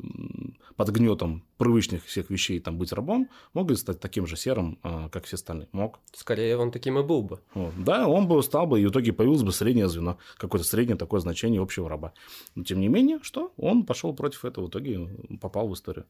под 0.77 0.91
гнетом 0.91 1.45
привычных 1.57 2.05
всех 2.05 2.29
вещей 2.29 2.61
там 2.61 2.77
быть 2.77 2.93
рабом, 2.93 3.31
мог 3.55 3.71
ли 3.71 3.77
стать 3.77 4.01
таким 4.01 4.27
же 4.27 4.37
серым, 4.37 4.79
э, 4.83 5.09
как 5.11 5.25
все 5.25 5.37
остальные? 5.37 5.69
Мог. 5.73 6.01
Скорее, 6.13 6.59
он 6.59 6.71
таким 6.71 6.99
и 6.99 7.03
был 7.03 7.23
бы. 7.23 7.41
Вот. 7.55 7.73
Да, 7.79 8.09
он 8.09 8.29
бы 8.29 8.43
стал 8.43 8.67
бы, 8.67 8.79
и 8.79 8.85
в 8.85 8.91
итоге 8.91 9.15
появилось 9.15 9.43
бы 9.43 9.53
среднее 9.53 9.89
звено, 9.89 10.19
какое-то 10.37 10.67
среднее 10.67 10.99
такое 10.99 11.21
значение 11.21 11.63
общего 11.63 11.89
раба. 11.89 12.13
Но 12.55 12.65
тем 12.65 12.81
не 12.81 12.89
менее, 12.89 13.21
что? 13.23 13.53
Он 13.57 13.87
пошел 13.87 14.13
против 14.13 14.45
этого, 14.45 14.67
в 14.67 14.69
итоге 14.69 15.09
попал 15.41 15.69
в 15.69 15.73
историю. 15.73 16.05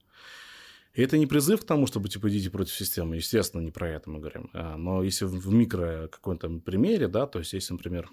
И 0.94 1.02
это 1.02 1.18
не 1.18 1.26
призыв 1.26 1.60
к 1.60 1.64
тому, 1.64 1.86
чтобы 1.86 2.08
типа 2.08 2.28
идите 2.28 2.50
против 2.50 2.74
системы. 2.74 3.16
Естественно, 3.16 3.60
не 3.60 3.72
про 3.72 3.90
это 3.90 4.08
мы 4.08 4.20
говорим. 4.20 4.50
А, 4.52 4.76
но 4.76 5.02
если 5.02 5.24
в 5.24 5.52
микро 5.52 6.08
каком-то 6.08 6.48
примере, 6.60 7.08
да, 7.08 7.26
то 7.26 7.40
есть 7.40 7.52
если, 7.52 7.72
например, 7.72 8.08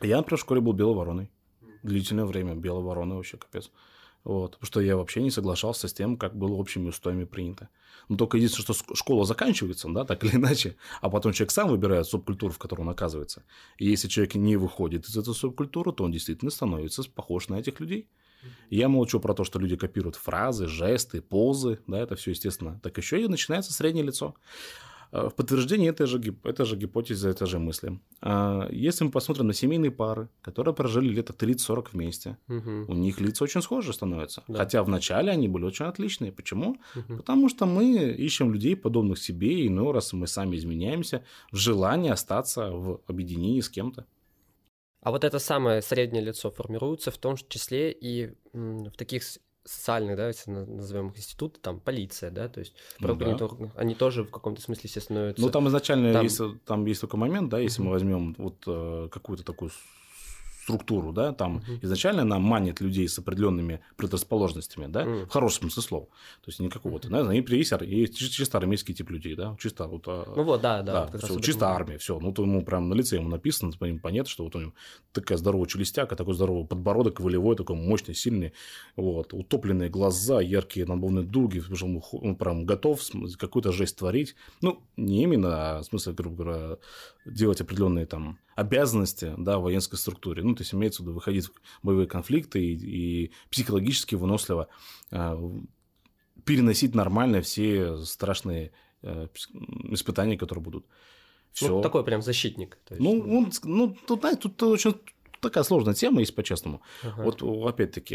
я, 0.00 0.16
например, 0.16 0.38
в 0.38 0.40
школе 0.40 0.60
был 0.60 0.72
белой 0.72 0.94
вороной. 0.94 1.30
Длительное 1.82 2.24
время 2.24 2.54
белой 2.54 2.84
вороной 2.84 3.16
вообще 3.16 3.36
капец. 3.36 3.70
Вот, 4.24 4.52
потому 4.52 4.66
что 4.66 4.80
я 4.80 4.96
вообще 4.96 5.20
не 5.20 5.32
соглашался 5.32 5.88
с 5.88 5.92
тем, 5.92 6.16
как 6.16 6.36
было 6.36 6.54
общими 6.54 6.88
устоями 6.88 7.24
принято. 7.24 7.68
Но 8.08 8.16
только 8.16 8.36
единственное, 8.36 8.74
что 8.74 8.94
школа 8.94 9.24
заканчивается, 9.24 9.88
да, 9.88 10.04
так 10.04 10.22
или 10.22 10.36
иначе, 10.36 10.76
а 11.00 11.10
потом 11.10 11.32
человек 11.32 11.50
сам 11.50 11.68
выбирает 11.68 12.06
субкультуру, 12.06 12.52
в 12.52 12.58
которой 12.58 12.82
он 12.82 12.90
оказывается. 12.90 13.42
И 13.78 13.86
если 13.86 14.06
человек 14.06 14.36
не 14.36 14.56
выходит 14.56 15.06
из 15.06 15.16
этой 15.16 15.34
субкультуры, 15.34 15.92
то 15.92 16.04
он 16.04 16.12
действительно 16.12 16.52
становится 16.52 17.02
похож 17.10 17.48
на 17.48 17.56
этих 17.56 17.80
людей. 17.80 18.08
Я 18.70 18.88
молчу 18.88 19.20
про 19.20 19.34
то, 19.34 19.44
что 19.44 19.58
люди 19.58 19.76
копируют 19.76 20.16
фразы, 20.16 20.66
жесты, 20.66 21.20
позы, 21.20 21.78
да, 21.86 22.00
это 22.00 22.16
все 22.16 22.30
естественно. 22.30 22.80
Так 22.82 22.98
еще 22.98 23.22
и 23.22 23.28
начинается 23.28 23.72
среднее 23.72 24.04
лицо. 24.04 24.34
Э, 25.12 25.28
в 25.28 25.34
подтверждение 25.34 25.90
этой 25.90 26.06
же, 26.06 26.20
этой 26.42 26.64
же 26.64 26.76
гипотезы, 26.76 27.28
этой 27.28 27.46
же 27.46 27.58
мысли. 27.58 28.00
А, 28.22 28.68
если 28.70 29.04
мы 29.04 29.10
посмотрим 29.10 29.46
на 29.46 29.52
семейные 29.52 29.90
пары, 29.90 30.28
которые 30.40 30.74
прожили 30.74 31.08
лето 31.08 31.34
30-40 31.34 31.88
вместе, 31.92 32.38
угу. 32.48 32.86
у 32.88 32.94
них 32.94 33.20
лица 33.20 33.44
очень 33.44 33.62
схожи 33.62 33.92
становятся. 33.92 34.42
Да. 34.48 34.58
Хотя 34.58 34.82
вначале 34.82 35.30
они 35.30 35.48
были 35.48 35.64
очень 35.64 35.84
отличные. 35.84 36.32
Почему? 36.32 36.78
Угу. 36.96 37.16
Потому 37.18 37.50
что 37.50 37.66
мы 37.66 38.10
ищем 38.10 38.52
людей, 38.52 38.74
подобных 38.74 39.18
себе, 39.18 39.60
и 39.60 39.68
иной 39.68 39.92
раз 39.92 40.14
мы 40.14 40.26
сами 40.26 40.56
изменяемся 40.56 41.22
в 41.50 41.56
желании 41.56 42.10
остаться 42.10 42.70
в 42.70 43.00
объединении 43.06 43.60
с 43.60 43.68
кем-то. 43.68 44.06
А 45.02 45.10
вот 45.10 45.24
это 45.24 45.38
самое 45.38 45.82
среднее 45.82 46.22
лицо 46.22 46.50
формируется 46.50 47.10
в 47.10 47.18
том 47.18 47.36
числе 47.36 47.90
и 47.92 48.32
в 48.52 48.90
таких 48.92 49.24
социальных, 49.64 50.16
да, 50.16 50.28
если 50.28 50.50
назовем 50.50 51.08
их 51.08 51.18
институты, 51.18 51.60
там 51.60 51.80
полиция, 51.80 52.30
да, 52.30 52.48
то 52.48 52.60
есть 52.60 52.74
ну, 53.00 53.14
да. 53.14 53.36
они 53.76 53.94
тоже 53.94 54.24
в 54.24 54.30
каком-то 54.30 54.60
смысле 54.60 54.88
все 54.88 55.00
становятся. 55.00 55.42
Ну 55.42 55.50
там 55.50 55.68
изначально 55.68 56.12
там... 56.12 56.22
Есть, 56.24 56.40
там 56.64 56.84
есть 56.86 57.00
только 57.00 57.16
момент, 57.16 57.48
да, 57.48 57.58
если 57.58 57.80
uh-huh. 57.80 57.86
мы 57.86 57.90
возьмем 57.92 58.34
вот 58.38 58.62
э, 58.66 59.08
какую-то 59.10 59.44
такую 59.44 59.70
структуру, 60.62 61.12
да, 61.12 61.32
там 61.32 61.56
угу. 61.56 61.78
изначально 61.82 62.22
она 62.22 62.38
манит 62.38 62.80
людей 62.80 63.08
с 63.08 63.18
определенными 63.18 63.80
предрасположенностями, 63.96 64.86
да, 64.86 65.02
угу. 65.02 65.26
в 65.26 65.28
хорошем 65.28 65.62
смысле 65.62 65.82
слова. 65.82 66.06
То 66.06 66.48
есть 66.48 66.60
не 66.60 66.68
какого-то, 66.68 67.08
да, 67.08 67.20
они 67.20 67.44
есть, 67.50 67.72
есть 67.82 68.32
чисто 68.32 68.58
армейский 68.58 68.94
тип 68.94 69.10
людей, 69.10 69.34
да, 69.34 69.56
чисто 69.58 69.86
вот. 69.86 70.04
А, 70.06 70.32
ну 70.36 70.44
вот, 70.44 70.60
да, 70.60 70.82
да. 70.82 71.06
да 71.06 71.18
все, 71.18 71.40
чисто 71.40 71.68
армия, 71.68 71.98
все. 71.98 72.18
Ну, 72.20 72.32
то 72.32 72.42
ему 72.42 72.64
прям 72.64 72.88
на 72.88 72.94
лице 72.94 73.16
ему 73.16 73.28
написано, 73.28 73.72
по 73.78 73.84
ним 73.84 73.98
понятно, 73.98 74.30
что 74.30 74.44
вот 74.44 74.54
у 74.54 74.60
него 74.60 74.72
такая 75.12 75.36
здоровая 75.36 75.66
челюстяка, 75.66 76.14
такой 76.14 76.34
здоровый 76.34 76.66
подбородок, 76.66 77.20
волевой, 77.20 77.56
такой 77.56 77.76
мощный, 77.76 78.14
сильный, 78.14 78.52
вот, 78.96 79.34
утопленные 79.34 79.88
глаза, 79.88 80.40
яркие 80.40 80.86
надбовные 80.86 81.24
дуги, 81.24 81.58
потому 81.58 81.76
что 81.76 82.18
он 82.18 82.36
прям 82.36 82.64
готов 82.66 83.00
какую-то 83.38 83.72
жесть 83.72 83.98
творить. 83.98 84.36
Ну, 84.60 84.80
не 84.96 85.24
именно, 85.24 85.78
а 85.78 85.82
в 85.82 85.84
смысле, 85.84 86.12
грубо 86.12 86.44
говоря, 86.44 86.76
делать 87.26 87.60
определенные 87.60 88.06
там 88.06 88.38
обязанности 88.54 89.34
да, 89.38 89.58
в 89.58 89.62
военской 89.62 89.96
структуре. 89.98 90.42
Ну, 90.42 90.54
то 90.54 90.62
есть 90.62 90.74
имеется 90.74 91.02
в 91.02 91.06
виду 91.06 91.14
выходить 91.14 91.46
в 91.46 91.52
боевые 91.82 92.06
конфликты 92.06 92.64
и, 92.64 92.74
и 92.74 93.32
психологически 93.50 94.14
выносливо 94.14 94.68
э, 95.10 95.50
переносить 96.44 96.94
нормально 96.94 97.40
все 97.42 97.98
страшные 97.98 98.72
э, 99.02 99.28
испытания, 99.90 100.36
которые 100.36 100.62
будут. 100.62 100.86
Все. 101.52 101.68
Ну, 101.68 101.82
такой 101.82 102.04
прям 102.04 102.22
защитник. 102.22 102.78
есть... 102.90 103.00
Ну, 103.00 103.10
он, 103.10 103.52
ну, 103.64 103.96
тут, 104.06 104.20
знаете, 104.20 104.40
тут 104.42 104.62
очень 104.62 104.94
такая 105.40 105.64
сложная 105.64 105.92
тема, 105.92 106.20
есть 106.20 106.34
по-честному. 106.34 106.80
Ага. 107.02 107.22
Вот, 107.24 107.42
опять-таки, 107.42 108.14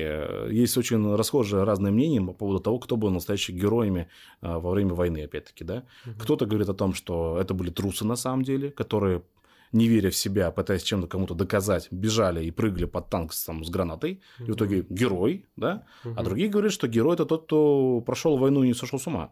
есть 0.49 0.77
очень 0.77 1.15
расхожие 1.15 1.63
разные 1.63 1.91
мнения 1.91 2.21
по 2.21 2.33
поводу 2.33 2.59
того, 2.61 2.79
кто 2.79 2.95
был 2.95 3.11
настоящими 3.11 3.59
героями 3.59 4.07
во 4.41 4.71
время 4.71 4.93
войны, 4.93 5.23
опять-таки, 5.23 5.63
да. 5.63 5.83
Ага. 6.05 6.15
Кто-то 6.19 6.45
говорит 6.45 6.69
о 6.69 6.73
том, 6.73 6.93
что 6.93 7.37
это 7.39 7.53
были 7.53 7.69
трусы 7.69 8.05
на 8.05 8.15
самом 8.15 8.43
деле, 8.43 8.71
которые 8.71 9.23
не 9.71 9.87
веря 9.87 10.09
в 10.09 10.15
себя, 10.15 10.51
пытаясь 10.51 10.83
чем-то 10.83 11.07
кому-то 11.07 11.33
доказать, 11.33 11.87
бежали 11.91 12.43
и 12.45 12.51
прыгали 12.51 12.85
под 12.85 13.09
танк 13.09 13.31
там, 13.45 13.63
с 13.63 13.69
гранатой, 13.69 14.21
угу. 14.39 14.47
и 14.47 14.51
в 14.51 14.55
итоге 14.55 14.85
герой, 14.89 15.45
да, 15.55 15.85
угу. 16.03 16.13
а 16.17 16.23
другие 16.23 16.49
говорят, 16.49 16.71
что 16.71 16.87
герой 16.87 17.15
это 17.15 17.25
тот, 17.25 17.45
кто 17.45 18.01
прошел 18.01 18.37
войну 18.37 18.63
и 18.63 18.67
не 18.67 18.73
сошел 18.73 18.99
с 18.99 19.07
ума, 19.07 19.31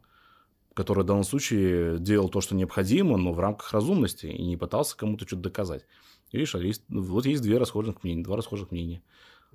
который 0.74 1.04
в 1.04 1.08
данном 1.08 1.24
случае 1.24 2.00
делал 2.00 2.30
то, 2.30 2.41
что 2.41 2.56
необходимо, 2.56 3.17
но 3.17 3.34
в 3.34 3.39
рамках 3.39 3.71
разумности 3.71 4.28
и 4.28 4.45
не 4.45 4.58
пытался 4.58 4.98
кому-то 4.98 5.26
что-то 5.26 5.43
доказать. 5.43 5.86
И 6.32 6.38
видишь, 6.38 6.56
есть, 6.56 6.84
вот 6.89 7.26
есть 7.26 7.41
две 7.41 7.58
расхожих 7.58 8.04
мнения, 8.04 8.24
два 8.24 8.36
расхожих 8.36 8.71
мнения. 8.71 9.02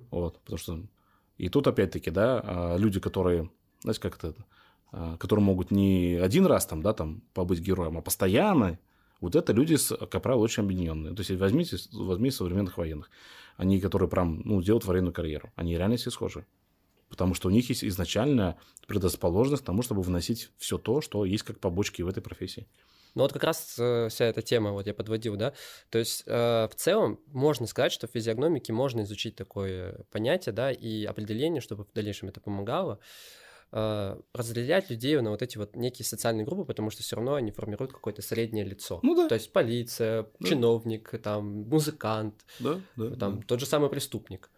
Вот, 0.09 0.39
потому 0.39 0.57
что... 0.57 0.81
И 1.37 1.49
тут 1.49 1.67
опять-таки, 1.67 2.11
да, 2.11 2.41
а, 2.43 2.77
люди, 2.77 2.99
которые, 2.99 3.49
знаете, 3.81 3.99
как 3.99 4.17
это, 4.17 4.35
а, 4.91 5.17
которые 5.17 5.43
могут 5.43 5.71
не 5.71 6.19
один 6.21 6.45
раз 6.45 6.65
там, 6.65 6.81
да, 6.81 6.93
там 6.93 7.21
побыть 7.33 7.59
героем, 7.59 7.97
а 7.97 8.01
постоянно 8.01 8.79
вот 9.21 9.35
это 9.35 9.53
люди, 9.53 9.77
как 10.09 10.23
правило, 10.23 10.41
очень 10.41 10.63
объединенные. 10.63 11.15
То 11.15 11.21
есть, 11.21 11.31
возьмите, 11.31 11.77
возьмите 11.93 12.35
современных 12.35 12.77
военных. 12.77 13.09
Они, 13.55 13.79
которые 13.79 14.09
прям, 14.09 14.41
ну, 14.43 14.61
делают 14.61 14.85
военную 14.85 15.13
карьеру. 15.13 15.51
Они 15.55 15.77
реально 15.77 15.97
все 15.97 16.09
схожи. 16.09 16.45
Потому 17.07 17.33
что 17.33 17.49
у 17.49 17.51
них 17.51 17.69
есть 17.69 17.83
изначально 17.83 18.57
предрасположенность 18.87 19.63
к 19.63 19.65
тому, 19.65 19.83
чтобы 19.83 20.01
вносить 20.01 20.49
все 20.57 20.77
то, 20.77 21.01
что 21.01 21.23
есть 21.25 21.43
как 21.43 21.59
побочки 21.59 22.01
в 22.01 22.07
этой 22.07 22.21
профессии. 22.21 22.67
Ну 23.13 23.23
вот 23.23 23.33
как 23.33 23.43
раз 23.43 23.75
э, 23.77 24.07
вся 24.09 24.25
эта 24.25 24.41
тема, 24.41 24.71
вот 24.71 24.87
я 24.87 24.93
подводил, 24.93 25.35
да, 25.35 25.53
то 25.89 25.99
есть 25.99 26.23
э, 26.25 26.67
в 26.71 26.75
целом 26.75 27.19
можно 27.27 27.67
сказать, 27.67 27.91
что 27.91 28.07
в 28.07 28.11
физиогномике 28.11 28.71
можно 28.71 29.01
изучить 29.01 29.35
такое 29.35 30.05
понятие, 30.11 30.53
да, 30.53 30.71
и 30.71 31.03
определение, 31.03 31.59
чтобы 31.59 31.83
в 31.83 31.91
дальнейшем 31.93 32.29
это 32.29 32.39
помогало. 32.39 32.99
Э, 33.73 34.19
разделять 34.33 34.89
людей 34.89 35.19
на 35.21 35.29
вот 35.29 35.41
эти 35.41 35.57
вот 35.57 35.77
некие 35.77 36.05
социальные 36.05 36.45
группы, 36.45 36.65
потому 36.65 36.89
что 36.89 37.03
все 37.03 37.15
равно 37.15 37.35
они 37.35 37.51
формируют 37.51 37.93
какое-то 37.93 38.21
среднее 38.21 38.65
лицо. 38.65 38.99
Ну 39.01 39.15
да. 39.15 39.29
То 39.29 39.35
есть 39.35 39.53
полиция, 39.53 40.27
да. 40.39 40.49
чиновник, 40.49 41.09
там, 41.23 41.69
музыкант, 41.69 42.45
да, 42.59 42.81
да, 42.97 43.15
там, 43.15 43.39
да. 43.39 43.45
тот 43.47 43.61
же 43.61 43.65
самый 43.65 43.89
преступник. 43.89 44.49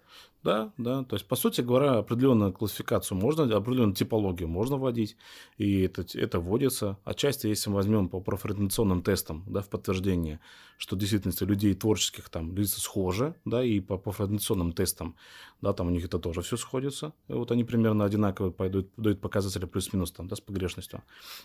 Да, 0.43 0.73
да. 0.77 1.03
То 1.05 1.15
есть, 1.15 1.25
по 1.25 1.37
сути 1.37 1.61
говоря, 1.61 1.93
определенную 1.93 2.51
классификацию 2.51 3.17
можно, 3.17 3.43
определенную 3.55 3.95
типологию 3.95 4.49
можно 4.49 4.75
вводить, 4.75 5.15
и 5.57 5.81
это, 5.81 6.05
это 6.15 6.39
вводится. 6.39 6.97
Отчасти, 7.05 7.47
если 7.47 7.69
мы 7.69 7.77
возьмем 7.77 8.09
по 8.09 8.19
профориентационным 8.19 9.03
тестам, 9.03 9.45
да, 9.47 9.61
в 9.61 9.69
подтверждение, 9.69 10.41
что 10.77 10.97
в 10.97 10.99
действительности 10.99 11.45
людей 11.45 11.73
творческих 11.73 12.29
там 12.29 12.53
лица 12.57 12.81
схожи, 12.81 13.35
да, 13.45 13.63
и 13.63 13.79
по 13.79 13.97
профориентационным 13.97 14.73
тестам, 14.73 15.15
да, 15.61 15.71
там 15.71 15.87
у 15.87 15.91
них 15.91 16.03
это 16.03 16.19
тоже 16.19 16.41
все 16.41 16.57
сходится. 16.57 17.13
И 17.29 17.33
вот 17.33 17.49
они 17.51 17.63
примерно 17.63 18.03
одинаковые 18.03 18.51
пойдут, 18.51 18.89
дают 18.97 19.21
показатели 19.21 19.65
плюс-минус 19.65 20.11
там, 20.11 20.27
да, 20.27 20.35
с 20.35 20.41
погрешностью. 20.41 21.03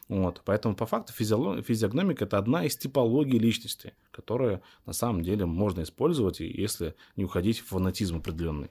Вот. 0.09 0.43
Поэтому, 0.45 0.75
по 0.75 0.87
факту, 0.87 1.13
физиогномика– 1.13 2.25
это 2.27 2.37
одна 2.37 2.65
из 2.65 2.77
типологий 2.77 3.39
личности, 3.39 3.95
которая 4.11 4.61
на 4.87 4.93
самом 4.93 5.23
деле 5.23 5.47
можно 5.47 5.83
использовать, 5.83 6.41
если 6.41 6.97
не 7.15 7.25
уходить 7.25 7.61
в 7.61 7.67
фанатизм 7.67 8.17
определенный. 8.17 8.71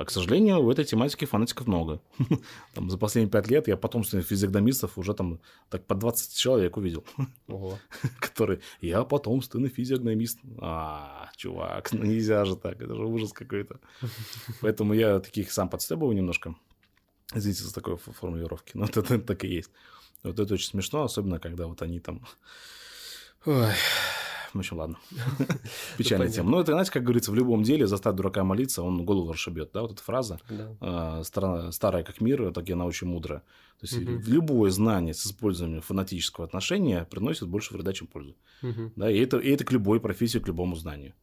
А, 0.00 0.04
к 0.06 0.10
сожалению, 0.10 0.62
в 0.62 0.70
этой 0.70 0.86
тематике 0.86 1.26
фанатиков 1.26 1.66
много. 1.66 2.00
Там, 2.74 2.88
за 2.88 2.96
последние 2.96 3.30
пять 3.30 3.50
лет 3.50 3.68
я 3.68 3.76
потомственных 3.76 4.26
физиогномистов 4.26 4.96
уже 4.96 5.12
там 5.12 5.40
так 5.68 5.84
по 5.86 5.94
20 5.94 6.38
человек 6.38 6.78
увидел. 6.78 7.04
Ого. 7.48 7.78
Который, 8.18 8.60
я 8.80 9.04
потомственный 9.04 9.68
физиогномист. 9.68 10.38
А, 10.58 11.28
чувак, 11.36 11.92
ну 11.92 12.04
нельзя 12.04 12.46
же 12.46 12.56
так, 12.56 12.80
это 12.80 12.94
же 12.94 13.04
ужас 13.04 13.34
какой-то. 13.34 13.78
Поэтому 14.62 14.94
я 14.94 15.20
таких 15.20 15.52
сам 15.52 15.68
подстебываю 15.68 16.16
немножко. 16.16 16.54
Извините 17.34 17.64
за 17.64 17.74
такой 17.74 17.98
формулировки, 17.98 18.78
но 18.78 18.86
это, 18.86 19.02
так 19.18 19.44
и 19.44 19.48
есть. 19.48 19.70
Вот 20.22 20.40
это 20.40 20.54
очень 20.54 20.68
смешно, 20.68 21.02
особенно 21.02 21.38
когда 21.38 21.66
вот 21.66 21.82
они 21.82 22.00
там... 22.00 22.26
Ой, 23.44 23.74
в 24.52 24.58
общем, 24.58 24.78
ладно. 24.78 24.98
Печальная 25.98 26.28
тема. 26.28 26.50
Но 26.50 26.60
это, 26.60 26.72
знаете, 26.72 26.90
как 26.90 27.02
говорится, 27.02 27.30
в 27.30 27.34
любом 27.34 27.62
деле 27.62 27.86
заставить 27.86 28.16
дурака 28.16 28.44
молиться, 28.44 28.82
он 28.82 29.04
голову 29.04 29.32
расшибет. 29.32 29.70
Да, 29.72 29.82
вот 29.82 29.92
эта 29.92 30.02
фраза, 30.02 30.40
а, 30.80 31.22
старая 31.22 32.02
как 32.02 32.20
мир, 32.20 32.52
так 32.52 32.68
и 32.68 32.72
она 32.72 32.86
очень 32.86 33.06
мудрая. 33.06 33.40
То 33.80 33.86
есть, 33.86 33.98
любое 34.28 34.70
знание 34.70 35.14
с 35.14 35.26
использованием 35.26 35.82
фанатического 35.82 36.46
отношения 36.46 37.06
приносит 37.10 37.48
больше 37.48 37.74
вреда, 37.74 37.92
чем 37.92 38.06
пользу. 38.06 38.36
Да, 38.96 39.10
и 39.10 39.18
это, 39.18 39.38
и 39.38 39.50
это 39.50 39.64
к 39.64 39.72
любой 39.72 40.00
профессии, 40.00 40.38
к 40.38 40.46
любому 40.46 40.76
знанию. 40.76 41.14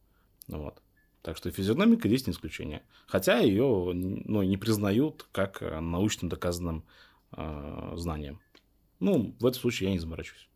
Вот. 0.48 0.82
Так 1.22 1.36
что 1.36 1.50
физиогномика 1.50 2.08
здесь 2.08 2.26
не 2.26 2.32
исключение. 2.32 2.82
Хотя 3.06 3.38
ее 3.38 3.92
ну, 3.92 4.42
не 4.42 4.56
признают 4.56 5.28
как 5.32 5.60
научно 5.60 6.30
доказанным 6.30 6.84
э, 7.32 7.92
знанием. 7.96 8.40
Ну, 9.00 9.34
в 9.38 9.46
этом 9.46 9.60
случае 9.60 9.88
я 9.88 9.92
не 9.92 9.98
заморачиваюсь. 9.98 10.48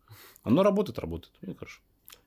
Оно 0.43 0.63
работает, 0.63 0.99
работает. 0.99 1.35
И 1.43 1.55
хорошо. 1.55 1.81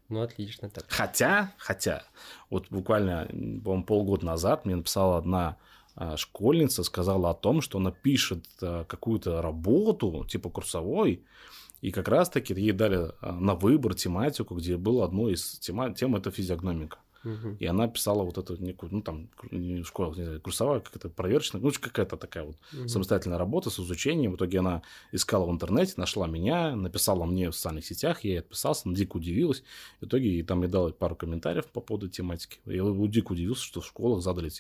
Ну, 0.09 0.21
отлично. 0.21 0.69
Так. 0.69 0.85
Хотя, 0.87 1.53
хотя, 1.57 2.03
вот 2.49 2.67
буквально, 2.69 3.27
по 3.63 3.81
полгода 3.81 4.25
назад 4.25 4.65
мне 4.65 4.75
написала 4.75 5.17
одна 5.17 5.57
а, 5.95 6.17
школьница, 6.17 6.83
сказала 6.83 7.31
о 7.31 7.33
том, 7.33 7.61
что 7.61 7.79
она 7.79 7.91
пишет 7.91 8.45
а, 8.61 8.83
какую-то 8.83 9.41
работу, 9.41 10.25
типа 10.29 10.49
курсовой, 10.49 11.23
и 11.81 11.91
как 11.91 12.07
раз-таки 12.07 12.53
ей 12.53 12.71
дали 12.71 13.11
а, 13.21 13.31
на 13.31 13.55
выбор 13.55 13.95
тематику, 13.95 14.55
где 14.55 14.77
было 14.77 15.05
одно 15.05 15.29
из 15.29 15.57
тем, 15.59 15.93
тем 15.95 16.15
это 16.15 16.31
физиогномика. 16.31 16.97
Угу. 17.25 17.57
И 17.59 17.65
она 17.65 17.88
писала 17.88 18.23
вот 18.23 18.38
эту 18.38 18.55
некую, 18.57 18.93
ну, 18.93 19.01
там, 19.01 19.29
школа, 19.83 20.13
не 20.15 20.23
знаю, 20.23 20.41
курсовая, 20.41 20.79
какая-то 20.79 21.09
проверочная, 21.09 21.61
ну, 21.61 21.71
какая-то 21.71 22.17
такая 22.17 22.45
вот 22.45 22.55
угу. 22.71 22.88
самостоятельная 22.88 23.38
работа 23.38 23.69
с 23.69 23.79
изучением. 23.79 24.33
В 24.33 24.35
итоге 24.35 24.59
она 24.59 24.83
искала 25.11 25.45
в 25.45 25.51
интернете, 25.51 25.93
нашла 25.97 26.27
меня, 26.27 26.75
написала 26.75 27.25
мне 27.25 27.49
в 27.49 27.55
социальных 27.55 27.85
сетях, 27.85 28.23
я 28.23 28.31
ей 28.31 28.39
отписался, 28.39 28.83
она 28.85 28.95
дико 28.95 29.17
удивилась. 29.17 29.63
В 29.99 30.05
итоге 30.05 30.43
там 30.43 30.61
я 30.61 30.67
дал 30.67 30.91
пару 30.91 31.15
комментариев 31.15 31.65
по 31.65 31.81
поводу 31.81 32.07
тематики. 32.07 32.59
Я 32.65 32.83
дико 33.07 33.31
удивился, 33.31 33.63
что 33.63 33.81
в 33.81 33.85
школах 33.85 34.21
задали 34.21 34.51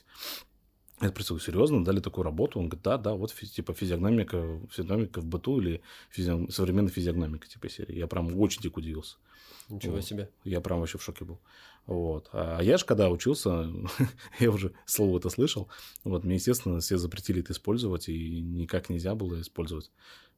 я 1.01 1.09
спросил, 1.09 1.39
серьезно, 1.39 1.83
дали 1.83 1.99
такую 1.99 2.23
работу? 2.23 2.59
Он 2.59 2.69
говорит, 2.69 2.83
да, 2.83 2.97
да, 2.97 3.13
вот 3.13 3.33
типа 3.33 3.73
физиогномика, 3.73 4.59
физиогномика 4.69 5.19
в 5.19 5.25
быту 5.25 5.59
или 5.59 5.81
физиог... 6.09 6.51
современная 6.51 6.91
физиогномика 6.91 7.47
типа 7.47 7.69
серии. 7.69 7.97
Я 7.97 8.07
прям 8.07 8.39
очень 8.39 8.61
дико 8.61 8.79
удивился. 8.79 9.17
Ничего 9.69 9.95
вот. 9.95 10.05
себе. 10.05 10.29
Я 10.43 10.61
прям 10.61 10.79
вообще 10.79 10.97
в 10.97 11.03
шоке 11.03 11.25
был. 11.25 11.39
Вот. 11.85 12.29
А 12.31 12.61
я 12.61 12.77
же 12.77 12.85
когда 12.85 13.09
учился, 13.09 13.69
я 14.39 14.51
уже 14.51 14.73
слово 14.85 15.17
это 15.19 15.29
слышал, 15.29 15.67
вот, 16.03 16.23
мне, 16.23 16.35
естественно, 16.35 16.79
все 16.79 16.97
запретили 16.97 17.41
это 17.41 17.53
использовать, 17.53 18.09
и 18.09 18.41
никак 18.41 18.89
нельзя 18.89 19.15
было 19.15 19.39
использовать. 19.41 19.91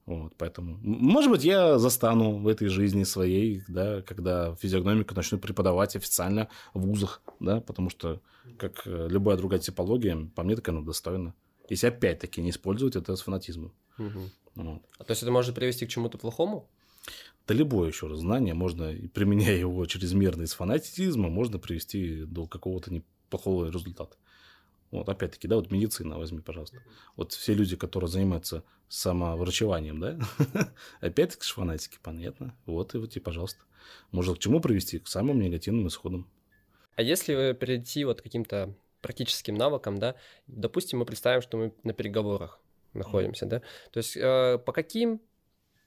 Вот, 0.07 0.33
поэтому, 0.37 0.79
может 0.81 1.29
быть, 1.29 1.43
я 1.43 1.77
застану 1.77 2.37
в 2.37 2.47
этой 2.47 2.69
жизни 2.69 3.03
своей, 3.03 3.61
да, 3.67 4.01
когда 4.03 4.55
физиогномику 4.55 5.13
начну 5.13 5.37
преподавать 5.37 5.97
официально 5.97 6.47
в 6.73 6.79
вузах, 6.79 7.21
да, 7.41 7.59
потому 7.59 7.89
что, 7.89 8.21
как 8.57 8.83
э, 8.85 9.07
любая 9.09 9.35
другая 9.35 9.59
типология, 9.59 10.29
по 10.33 10.43
мне 10.43 10.55
так 10.55 10.69
она 10.69 10.79
достойна. 10.79 11.33
Если 11.67 11.87
опять-таки 11.87 12.41
не 12.41 12.51
использовать 12.51 12.95
это 12.95 13.17
с 13.17 13.21
фанатизмом. 13.21 13.73
Угу. 13.97 14.19
Вот. 14.55 14.81
А 14.97 15.03
то 15.03 15.11
есть 15.11 15.23
это 15.23 15.31
может 15.31 15.53
привести 15.53 15.85
к 15.85 15.89
чему-то 15.89 16.17
плохому? 16.17 16.69
Да 17.45 17.53
любое 17.53 17.89
еще 17.89 18.07
раз 18.07 18.19
знание, 18.19 18.53
можно, 18.53 18.93
применяя 19.13 19.57
его 19.57 19.85
чрезмерно 19.87 20.43
из 20.43 20.53
фанатизма, 20.53 21.27
можно 21.27 21.59
привести 21.59 22.23
до 22.23 22.47
какого-то 22.47 22.93
неплохого 22.93 23.69
результата. 23.69 24.15
Вот, 24.91 25.09
опять-таки, 25.09 25.47
да, 25.47 25.57
вот 25.57 25.71
медицина 25.71 26.17
возьми, 26.17 26.39
пожалуйста. 26.39 26.81
Вот 27.15 27.33
все 27.33 27.53
люди, 27.53 27.75
которые 27.75 28.09
занимаются 28.09 28.63
самоврачеванием, 28.87 29.99
да, 29.99 30.19
опять-таки 31.01 31.45
фанатики, 31.45 31.97
понятно. 32.01 32.55
Вот 32.65 32.95
и 32.95 32.97
вот 32.97 33.15
и, 33.15 33.19
пожалуйста. 33.19 33.63
Может 34.11 34.37
к 34.37 34.39
чему 34.39 34.61
привести? 34.61 34.99
К 34.99 35.07
самым 35.07 35.39
негативным 35.41 35.87
исходам. 35.87 36.29
А 36.95 37.01
если 37.01 37.53
перейти 37.53 38.05
вот 38.05 38.21
к 38.21 38.23
каким-то 38.23 38.73
практическим 39.01 39.55
навыкам, 39.55 39.99
да, 39.99 40.15
допустим, 40.47 40.99
мы 40.99 41.05
представим, 41.05 41.41
что 41.41 41.57
мы 41.57 41.73
на 41.83 41.93
переговорах 41.93 42.59
находимся, 42.93 43.45
да, 43.45 43.61
то 43.91 43.97
есть 43.97 44.17
э, 44.17 44.57
по 44.65 44.71
каким 44.71 45.21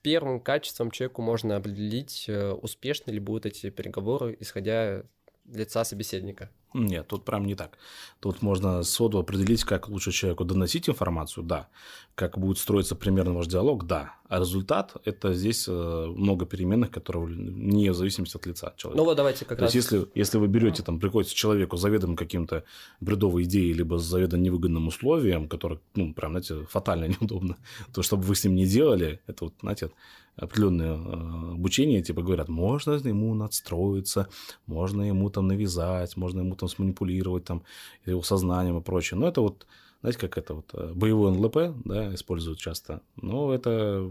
первым 0.02 0.40
качеством 0.40 0.90
человеку 0.90 1.22
можно 1.22 1.56
определить, 1.56 2.26
э, 2.28 2.52
успешны 2.52 3.10
ли 3.10 3.18
будут 3.18 3.46
эти 3.46 3.70
переговоры, 3.70 4.36
исходя 4.40 5.04
лица 5.46 5.85
собеседника? 5.85 6.50
Нет, 6.74 7.09
тут 7.09 7.24
прям 7.24 7.44
не 7.46 7.55
так. 7.55 7.79
Тут 8.20 8.42
можно 8.42 8.83
сходу 8.83 9.18
определить, 9.18 9.64
как 9.64 9.88
лучше 9.88 10.12
человеку 10.12 10.44
доносить 10.44 10.88
информацию, 10.88 11.44
да. 11.44 11.68
Как 12.14 12.38
будет 12.38 12.59
строиться 12.59 12.94
примерно 12.94 13.35
ваш 13.35 13.46
диалог, 13.46 13.87
да. 13.87 14.14
А 14.31 14.38
результат– 14.38 14.95
это 15.05 15.35
здесь 15.35 15.66
э, 15.66 15.73
много 15.73 16.47
переменных, 16.47 16.93
которые 16.93 17.37
не 17.37 17.90
в 17.90 17.95
зависимости 17.95 18.37
от 18.37 18.47
лица 18.47 18.73
человека. 18.77 19.03
Ну 19.03 19.05
вот 19.05 19.16
давайте 19.16 19.45
как 19.45 19.59
То 19.59 19.64
раз... 19.64 19.74
есть, 19.74 19.91
если, 19.91 20.09
если 20.14 20.39
вы 20.39 20.47
берете, 20.47 20.85
там, 20.85 21.01
приходите 21.01 21.35
человеку 21.35 21.76
заведомо 21.76 22.14
каким-то 22.14 22.62
бредовой 23.01 23.43
идеей, 23.43 23.72
либо 23.72 23.99
с 23.99 24.05
заведомо 24.05 24.41
невыгодным 24.41 24.87
условием, 24.87 25.49
которое, 25.49 25.81
ну, 25.97 26.14
прям, 26.14 26.31
знаете, 26.31 26.64
фатально 26.70 27.07
неудобно, 27.20 27.57
то, 27.93 28.03
чтобы 28.03 28.22
вы 28.22 28.37
с 28.37 28.45
ним 28.45 28.55
не 28.55 28.66
делали, 28.66 29.20
это 29.26 29.47
вот, 29.47 29.55
знаете, 29.62 29.91
определенное 30.37 30.97
э, 30.97 31.53
обучение, 31.55 32.01
типа 32.01 32.22
говорят, 32.22 32.49
можно 32.49 32.93
ему 32.93 33.35
надстроиться, 33.35 34.28
можно 34.66 35.03
ему 35.03 35.28
там 35.31 35.49
навязать, 35.49 36.16
можно 36.16 36.39
ему 36.39 36.55
там 36.55 36.68
сманипулировать 36.68 37.47
там 37.47 37.64
его 38.07 38.22
сознанием 38.22 38.78
и 38.78 38.81
прочее. 38.81 39.18
Но 39.18 39.26
это 39.26 39.41
вот, 39.41 39.66
знаете, 40.01 40.18
как 40.18 40.38
это 40.38 40.55
вот 40.55 40.70
э, 40.72 40.92
боевой 40.94 41.32
НЛП, 41.32 41.84
да, 41.84 42.14
используют 42.14 42.59
часто. 42.59 43.03
Но 43.16 43.53
это, 43.53 44.11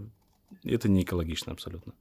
это 0.64 0.90
не 0.90 1.04
экологично 1.04 1.52
абсолютно. 1.52 1.94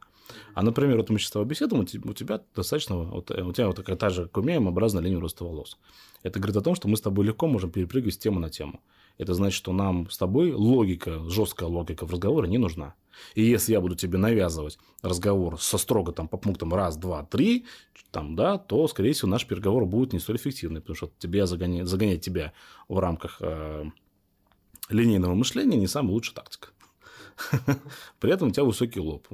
А, 0.54 0.62
например, 0.62 0.98
вот 0.98 1.08
мы 1.08 1.18
сейчас 1.18 1.28
с 1.28 1.32
тобой 1.32 1.48
беседуем, 1.48 1.82
у 1.82 2.12
тебя 2.12 2.40
достаточно, 2.54 2.96
вот, 2.96 3.30
у 3.30 3.52
тебя 3.52 3.66
вот 3.66 3.76
такая 3.76 3.96
та 3.96 4.10
же, 4.10 4.24
как 4.24 4.38
умеем, 4.38 4.66
образная 4.66 5.02
линия 5.02 5.18
роста 5.18 5.44
волос. 5.44 5.78
Это 6.22 6.38
говорит 6.38 6.56
о 6.56 6.60
том, 6.60 6.74
что 6.74 6.88
мы 6.88 6.96
с 6.96 7.00
тобой 7.00 7.24
легко 7.24 7.46
можем 7.46 7.70
перепрыгивать 7.70 8.14
с 8.14 8.18
темы 8.18 8.40
на 8.40 8.50
тему. 8.50 8.80
Это 9.18 9.34
значит, 9.34 9.56
что 9.56 9.72
нам 9.72 10.08
с 10.08 10.16
тобой 10.16 10.52
логика, 10.52 11.28
жесткая 11.28 11.68
логика 11.68 12.06
в 12.06 12.12
разговоре 12.12 12.48
не 12.48 12.58
нужна. 12.58 12.94
И 13.34 13.42
если 13.42 13.72
я 13.72 13.80
буду 13.80 13.96
тебе 13.96 14.16
навязывать 14.16 14.78
разговор 15.02 15.60
со 15.60 15.76
строго 15.76 16.12
там, 16.12 16.28
по 16.28 16.36
пунктам 16.36 16.72
раз, 16.72 16.96
два, 16.96 17.24
три, 17.24 17.66
там, 18.12 18.36
да, 18.36 18.58
то, 18.58 18.86
скорее 18.88 19.12
всего, 19.12 19.28
наш 19.28 19.44
переговор 19.46 19.86
будет 19.86 20.12
не 20.12 20.20
столь 20.20 20.36
эффективный, 20.36 20.80
потому 20.80 20.96
что 20.96 21.10
тебе 21.18 21.46
загонять, 21.46 21.86
загонять 21.86 22.24
тебя 22.24 22.52
в 22.88 22.98
рамках 22.98 23.38
э, 23.40 23.84
линейного 24.88 25.34
мышления 25.34 25.76
не 25.76 25.88
самая 25.88 26.12
лучшая 26.12 26.36
тактика. 26.36 26.68
При 28.20 28.32
этом 28.32 28.48
у 28.48 28.50
тебя 28.50 28.64
высокий 28.64 29.00
лоб. 29.00 29.28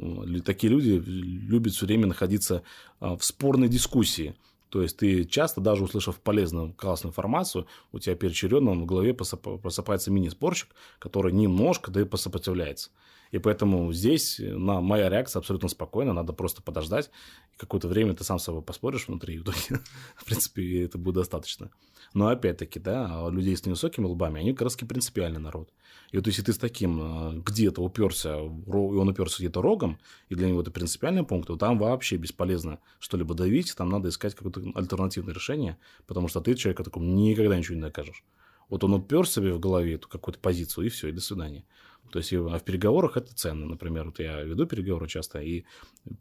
Такие 0.45 0.71
люди 0.73 0.91
любят 0.91 1.75
все 1.75 1.87
время 1.87 2.07
находиться 2.07 2.63
э, 3.01 3.17
в 3.17 3.25
спорной 3.25 3.69
дискуссии. 3.69 4.35
То 4.75 4.83
есть 4.83 4.97
ты 4.97 5.25
часто, 5.25 5.61
даже 5.61 5.85
услышав 5.85 6.19
полезную, 6.19 6.73
классную 6.73 7.13
информацию, 7.13 7.69
у 7.93 8.01
тебя 8.01 8.17
перечеренно 8.17 8.73
в 8.73 8.85
голове 8.87 9.15
просыпается 9.15 10.11
мини-спорщик, 10.11 10.71
который 10.99 11.33
немножко, 11.33 11.93
да 11.93 12.01
и 12.01 12.05
посопротивляется. 12.05 12.91
И 13.31 13.39
поэтому 13.39 13.93
здесь 13.93 14.39
э, 14.41 14.57
на, 14.57 14.81
моя 14.81 15.09
реакция 15.09 15.41
абсолютно 15.41 15.69
спокойна, 15.69 16.13
надо 16.13 16.33
просто 16.33 16.63
подождать. 16.63 17.11
Какое-то 17.57 17.89
время 17.89 18.15
ты 18.15 18.25
сам 18.25 18.39
с 18.39 18.45
собой 18.45 18.63
поспоришь 18.63 19.09
внутри, 19.09 19.35
и 19.35 19.39
в 19.39 19.43
итоге, 19.43 19.59
в 20.17 20.25
принципе, 20.25 20.85
это 20.85 20.99
будет 20.99 21.17
достаточно. 21.17 21.71
Но 22.13 22.29
опять-таки, 22.29 22.79
да, 22.79 23.29
людей 23.31 23.57
с 23.57 23.67
невысокими 23.67 24.07
лбами, 24.07 24.41
они 24.41 24.53
как 24.53 24.63
раз 24.63 24.77
принципиальный 24.77 25.41
народ. 25.41 25.71
И 26.13 26.17
вот 26.17 26.27
если 26.29 26.43
ты 26.43 26.53
с 26.53 26.59
таким 26.59 27.01
э, 27.01 27.41
где-то 27.45 27.83
уперся, 27.83 28.37
и 28.39 28.41
он 28.69 29.09
уперся 29.09 29.37
где-то 29.39 29.61
рогом, 29.63 29.99
и 30.29 30.35
для 30.37 30.49
него 30.49 30.61
это 30.61 30.71
принципиальный 30.71 31.25
пункт, 31.25 31.49
то 31.49 31.57
там 31.57 31.79
вообще 31.79 32.17
бесполезно 32.17 32.79
что-либо 33.01 33.35
давить, 33.35 33.75
там 33.77 33.89
надо 33.89 34.11
искать 34.11 34.35
какое-то 34.35 34.63
альтернативное 34.77 35.35
решение, 35.35 35.77
потому 36.07 36.29
что 36.29 36.41
ты 36.41 36.55
человека 36.55 36.85
такому 36.85 37.07
никогда 37.07 37.57
ничего 37.57 37.75
не 37.75 37.83
докажешь. 37.83 38.23
Вот 38.69 38.85
он 38.85 38.95
упер 38.95 39.29
себе 39.29 39.53
в 39.53 39.61
голове 39.61 39.95
эту 39.95 40.09
какую-то 40.09 40.39
позицию, 40.39 40.87
и 40.87 40.89
все, 40.89 41.09
и 41.09 41.13
до 41.13 41.21
свидания. 41.21 41.65
То 42.11 42.19
есть, 42.19 42.33
а 42.33 42.59
в 42.59 42.63
переговорах 42.63 43.17
это 43.17 43.35
ценно. 43.35 43.67
Например, 43.67 44.07
вот 44.07 44.21
я 44.21 44.43
веду 44.43 44.67
переговоры 44.67 45.09
часто, 45.09 45.41
и 45.41 45.65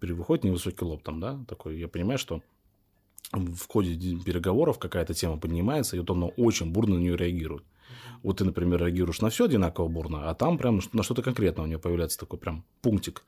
выходит 0.02 0.44
невысокий 0.44 0.86
лоб 0.86 1.04
там, 1.04 1.20
да, 1.20 1.40
такой, 1.48 1.80
я 1.80 1.88
понимаю, 1.88 2.18
что 2.18 2.42
в 3.32 3.68
ходе 3.68 3.96
переговоров 4.18 4.80
какая-то 4.80 5.14
тема 5.14 5.38
поднимается, 5.38 5.96
и 5.96 6.00
вот 6.00 6.10
он 6.10 6.32
очень 6.38 6.72
бурно 6.72 6.96
на 6.96 7.00
нее 7.00 7.16
реагирует. 7.16 7.64
Вот 8.22 8.38
ты, 8.38 8.46
например, 8.46 8.80
реагируешь 8.80 9.22
на 9.22 9.30
все 9.30 9.46
одинаково 9.46 9.88
бурно, 9.88 10.30
а 10.30 10.36
там 10.36 10.58
прям 10.58 10.80
на 10.94 11.04
что-то 11.04 11.22
конкретное 11.22 11.66
у 11.66 11.68
него 11.68 11.82
появляется 11.82 12.20
такой 12.20 12.40
прям 12.40 12.64
пунктик. 12.82 13.24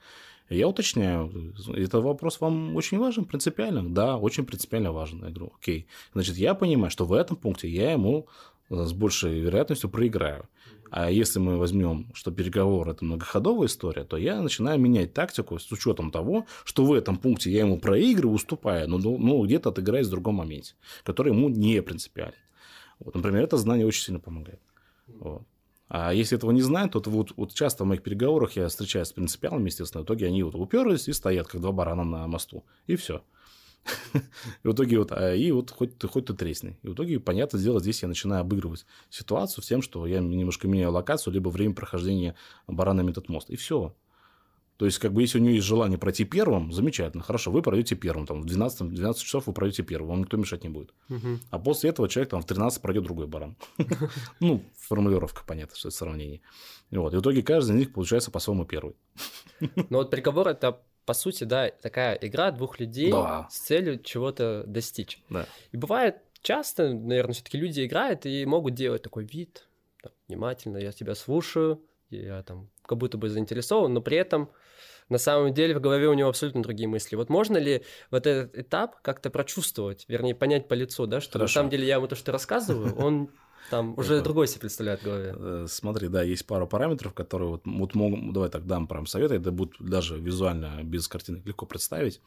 И 0.49 0.57
я 0.57 0.67
уточняю, 0.67 1.53
этот 1.73 2.03
вопрос 2.03 2.39
вам 2.39 2.75
очень 2.75 2.99
важен, 2.99 3.25
принципиально? 3.25 3.89
Да, 3.89 4.17
очень 4.17 4.45
принципиально 4.45 4.91
важен. 4.91 5.23
Я 5.25 5.31
говорю, 5.31 5.53
окей. 5.59 5.87
Значит, 6.13 6.37
я 6.37 6.53
понимаю, 6.53 6.91
что 6.91 7.05
в 7.05 7.13
этом 7.13 7.35
пункте 7.35 7.67
я 7.67 7.91
ему 7.91 8.27
с 8.69 8.93
большей 8.93 9.39
вероятностью 9.39 9.89
проиграю. 9.89 10.47
А 10.91 11.09
если 11.09 11.39
мы 11.39 11.57
возьмем, 11.57 12.07
что 12.13 12.31
переговор– 12.31 12.89
это 12.91 13.03
многоходовая 13.03 13.67
история, 13.67 14.03
то 14.03 14.17
я 14.17 14.41
начинаю 14.41 14.79
менять 14.79 15.13
тактику 15.13 15.59
с 15.59 15.71
учетом 15.71 16.11
того, 16.11 16.45
что 16.63 16.85
в 16.85 16.93
этом 16.93 17.17
пункте 17.17 17.51
я 17.51 17.61
ему 17.61 17.79
проигрываю, 17.79 18.35
уступая, 18.35 18.87
но, 18.87 18.97
ну, 18.97 19.43
где-то 19.45 19.69
отыграюсь 19.69 20.07
в 20.07 20.11
другом 20.11 20.35
моменте, 20.35 20.75
который 21.03 21.33
ему 21.33 21.49
не 21.49 21.81
принципиален. 21.81 22.33
Вот, 22.99 23.15
например, 23.15 23.43
это 23.43 23.57
знание 23.57 23.85
очень 23.85 24.03
сильно 24.03 24.19
помогает. 24.19 24.61
Вот. 25.07 25.43
А 25.87 26.13
если 26.13 26.37
этого 26.37 26.51
не 26.51 26.61
знают, 26.61 26.93
то 26.93 27.01
вот, 27.05 27.33
вот 27.35 27.53
часто 27.53 27.83
в 27.83 27.87
моих 27.87 28.01
переговорах 28.01 28.53
я 28.53 28.67
встречаюсь 28.67 29.09
с 29.09 29.13
принципиалами, 29.13 29.67
естественно, 29.67 30.01
в 30.01 30.05
итоге 30.05 30.27
они 30.27 30.41
вот 30.43 30.55
уперлись 30.55 31.07
и 31.07 31.13
стоят, 31.13 31.47
как 31.47 31.61
два 31.61 31.71
барана 31.71 32.03
на 32.03 32.27
мосту. 32.27 32.65
И 32.87 32.95
все. 32.95 33.21
И 34.63 34.67
в 34.67 34.73
итоге 34.73 34.99
вот, 34.99 35.11
а, 35.11 35.33
и 35.33 35.51
вот 35.51 35.71
хоть 35.71 35.97
ты, 35.97 36.07
хоть 36.07 36.25
ты 36.25 36.33
тресни. 36.33 36.77
И 36.81 36.87
в 36.87 36.93
итоге, 36.93 37.19
понятно 37.19 37.59
дело, 37.59 37.79
здесь 37.79 38.01
я 38.01 38.07
начинаю 38.07 38.41
обыгрывать 38.41 38.85
ситуацию 39.09 39.63
с 39.63 39.67
тем, 39.67 39.81
что 39.81 40.05
я 40.07 40.19
немножко 40.19 40.67
меняю 40.67 40.91
локацию, 40.91 41.33
либо 41.33 41.49
время 41.49 41.73
прохождения 41.73 42.35
баранами 42.67 43.11
этот 43.11 43.29
мост. 43.29 43.49
И 43.49 43.55
все. 43.55 43.95
То 44.77 44.85
есть, 44.85 44.99
как 44.99 45.13
бы, 45.13 45.21
если 45.21 45.39
у 45.39 45.41
нее 45.41 45.55
есть 45.55 45.65
желание 45.65 45.97
пройти 45.97 46.25
первым, 46.25 46.73
замечательно, 46.73 47.23
хорошо, 47.23 47.49
вы 47.49 47.61
пройдете 47.61 47.95
первым, 47.95 48.27
там, 48.27 48.41
в 48.41 48.45
12, 48.45 48.89
12 48.89 49.23
часов 49.23 49.47
вы 49.47 49.53
пройдете 49.53 49.83
первым, 49.83 50.09
вам 50.09 50.19
никто 50.21 50.35
мешать 50.35 50.63
не 50.63 50.69
будет. 50.69 50.93
Угу. 51.09 51.39
А 51.49 51.59
после 51.59 51.91
этого 51.91 52.09
человек 52.09 52.31
там 52.31 52.41
в 52.41 52.45
13 52.45 52.81
пройдет 52.81 53.03
другой 53.03 53.27
баран. 53.27 53.55
Ну, 54.41 54.63
формулировка, 54.77 55.43
понятно, 55.47 55.77
что 55.77 55.87
это 55.87 55.97
сравнение. 55.97 56.41
Вот. 56.91 57.13
И 57.13 57.17
в 57.17 57.21
итоге 57.21 57.41
каждый 57.41 57.71
из 57.71 57.79
них 57.79 57.93
получается 57.93 58.31
по-своему 58.31 58.65
первый. 58.65 58.95
Но 59.89 59.99
вот 59.99 60.11
приговор 60.11 60.49
это 60.49 60.81
по 61.05 61.13
сути, 61.13 61.43
да, 61.43 61.69
такая 61.69 62.15
игра 62.15 62.51
двух 62.51 62.79
людей 62.79 63.11
да. 63.11 63.47
с 63.49 63.59
целью 63.59 63.99
чего-то 63.99 64.63
достичь. 64.65 65.19
Да. 65.29 65.45
И 65.71 65.77
бывает 65.77 66.17
часто, 66.41 66.93
наверное, 66.93 67.33
все-таки 67.33 67.57
люди 67.57 67.85
играют 67.85 68.25
и 68.25 68.45
могут 68.45 68.73
делать 68.73 69.03
такой 69.03 69.25
вид, 69.25 69.67
там, 70.01 70.11
внимательно, 70.27 70.77
я 70.77 70.91
тебя 70.91 71.15
слушаю, 71.15 71.81
я 72.09 72.43
там 72.43 72.69
как 72.83 72.97
будто 72.97 73.17
бы 73.17 73.29
заинтересован, 73.29 73.93
но 73.93 74.01
при 74.01 74.17
этом 74.17 74.49
на 75.09 75.17
самом 75.17 75.53
деле 75.53 75.75
в 75.75 75.81
голове 75.81 76.07
у 76.07 76.13
него 76.13 76.29
абсолютно 76.29 76.63
другие 76.63 76.87
мысли. 76.87 77.15
Вот 77.15 77.29
можно 77.29 77.57
ли 77.57 77.83
вот 78.09 78.25
этот 78.25 78.57
этап 78.57 79.01
как-то 79.01 79.29
прочувствовать, 79.29 80.05
вернее, 80.07 80.33
понять 80.33 80.67
по 80.67 80.73
лицу, 80.73 81.05
да, 81.05 81.21
что 81.21 81.33
Хорошо. 81.33 81.51
на 81.51 81.53
самом 81.53 81.69
деле 81.69 81.87
я 81.87 81.95
ему 81.95 82.07
то, 82.07 82.15
что 82.15 82.31
рассказываю, 82.31 82.95
он 82.95 83.29
там 83.69 83.93
уже 83.97 84.21
другой 84.21 84.47
себе 84.47 84.61
представляет 84.61 85.01
в 85.01 85.05
голове. 85.05 85.35
Э, 85.37 85.65
смотри, 85.67 86.07
да, 86.07 86.23
есть 86.23 86.45
пару 86.45 86.67
параметров, 86.67 87.13
которые 87.13 87.49
вот, 87.49 87.61
вот 87.65 87.95
могут, 87.95 88.33
давай 88.33 88.49
так 88.49 88.65
дам 88.65 88.87
прям 88.87 89.05
советы, 89.05 89.35
это 89.35 89.51
будет 89.51 89.73
даже 89.79 90.19
визуально 90.19 90.83
без 90.83 91.07
картинок 91.07 91.45
легко 91.45 91.65
представить. 91.65 92.21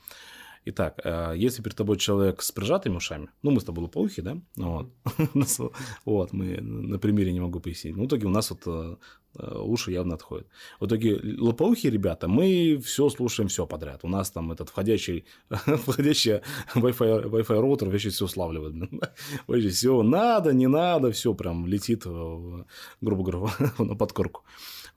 Итак, 0.64 1.00
э, 1.04 1.34
если 1.36 1.62
перед 1.62 1.76
тобой 1.76 1.96
человек 1.96 2.42
с 2.42 2.52
прижатыми 2.52 2.96
ушами, 2.96 3.28
ну, 3.42 3.50
мы 3.50 3.60
с 3.60 3.64
тобой 3.64 3.84
лопоухи, 3.84 4.22
да? 4.22 4.38
Вот. 4.56 4.90
вот, 6.04 6.32
мы 6.32 6.60
на 6.60 6.98
примере 6.98 7.32
не 7.32 7.40
могу 7.40 7.60
пояснить. 7.60 7.96
Ну, 7.96 8.04
в 8.04 8.06
итоге 8.06 8.26
у 8.26 8.30
нас 8.30 8.50
вот 8.50 8.62
э, 8.66 8.96
уши 9.38 9.92
явно 9.92 10.14
отходят. 10.14 10.46
В 10.80 10.86
итоге 10.86 11.20
лопоухи 11.38 11.88
ребята, 11.88 12.28
мы 12.28 12.80
все 12.84 13.08
слушаем 13.08 13.48
все 13.48 13.66
подряд. 13.66 14.00
У 14.02 14.08
нас 14.08 14.30
там 14.30 14.52
этот 14.52 14.68
входящий, 14.68 15.24
входящий 15.48 16.40
Wi-Fi, 16.74 17.24
Wi-Fi 17.30 17.60
роутер 17.60 17.88
вообще 17.88 18.10
все 18.10 18.26
славливает. 18.26 18.74
Вообще 19.46 19.68
все 19.68 20.02
надо, 20.02 20.52
не 20.52 20.66
надо, 20.66 21.10
все 21.12 21.34
прям 21.34 21.66
летит, 21.66 22.04
грубо 22.04 23.22
говоря, 23.24 23.72
на 23.78 23.94
подкорку. 23.96 24.44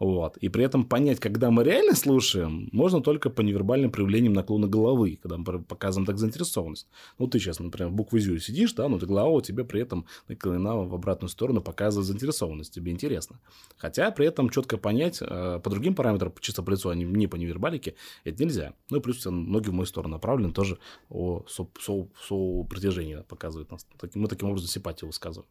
Вот. 0.02 0.38
И 0.38 0.49
при 0.49 0.64
этом 0.64 0.84
понять, 0.84 1.20
когда 1.20 1.52
мы 1.52 1.64
реально 1.64 1.93
слушаем, 1.93 2.70
можно 2.72 3.02
только 3.02 3.30
по 3.30 3.41
невербальным 3.41 3.91
проявлениям 3.91 4.34
наклона 4.34 4.68
головы, 4.68 5.20
когда 5.22 5.38
мы 5.38 5.62
показываем 5.62 6.08
так 6.08 6.18
заинтересованность. 6.18 6.88
Ну, 7.20 7.28
ты 7.28 7.38
сейчас, 7.38 7.60
например, 7.60 7.91
буквы 7.91 8.20
«зю» 8.20 8.39
сидишь, 8.39 8.74
да, 8.74 8.89
но 8.89 8.97
ты 8.97 9.06
голова 9.06 9.30
у 9.30 9.41
тебя 9.41 9.64
при 9.64 9.80
этом 9.80 10.08
наклонена 10.28 10.76
в 10.76 10.95
обратную 10.95 11.30
сторону, 11.30 11.62
показывает 11.62 12.08
заинтересованность, 12.08 12.74
тебе 12.74 12.91
интересно. 12.91 13.39
Хотя 13.78 14.10
при 14.10 14.26
этом 14.26 14.49
четко 14.49 14.80
понять 14.80 15.20
э, 15.22 15.60
по 15.64 15.70
другим 15.70 15.93
параметрам, 15.93 16.34
чисто 16.39 16.64
по 16.64 16.72
лицу, 16.72 16.89
а 16.89 16.95
не 16.95 17.28
по 17.28 17.36
невербалике, 17.36 17.93
это 18.24 18.43
нельзя. 18.43 18.74
Ну, 18.89 18.97
и 18.97 19.02
плюс 19.02 19.24
ноги 19.26 19.70
в 19.70 19.74
мою 19.74 19.86
сторону 19.86 20.14
направлены, 20.14 20.52
тоже 20.52 20.80
о 21.12 21.45
со, 21.47 21.68
со, 21.80 22.08
со 22.28 22.64
притяжении 22.64 23.24
показывает 23.28 23.70
нас. 23.70 23.86
Мы 24.16 24.28
таким 24.28 24.49
образом 24.49 24.68
симпатию 24.68 25.10
высказываем. 25.10 25.47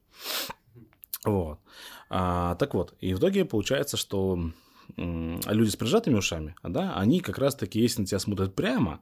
Вот. 1.25 1.59
А, 2.09 2.55
так 2.57 2.75
вот, 2.75 2.95
и 3.01 3.15
в 3.15 3.19
итоге 3.19 3.45
получается, 3.45 3.97
что 3.97 4.53
люди 4.97 5.69
с 5.69 5.77
прижатыми 5.77 6.17
ушами, 6.17 6.55
да, 6.63 6.97
они 6.97 7.21
как 7.21 7.39
раз-таки, 7.39 7.81
если 7.81 8.01
на 8.01 8.07
тебя 8.07 8.19
смотрят 8.19 8.55
прямо, 8.55 9.01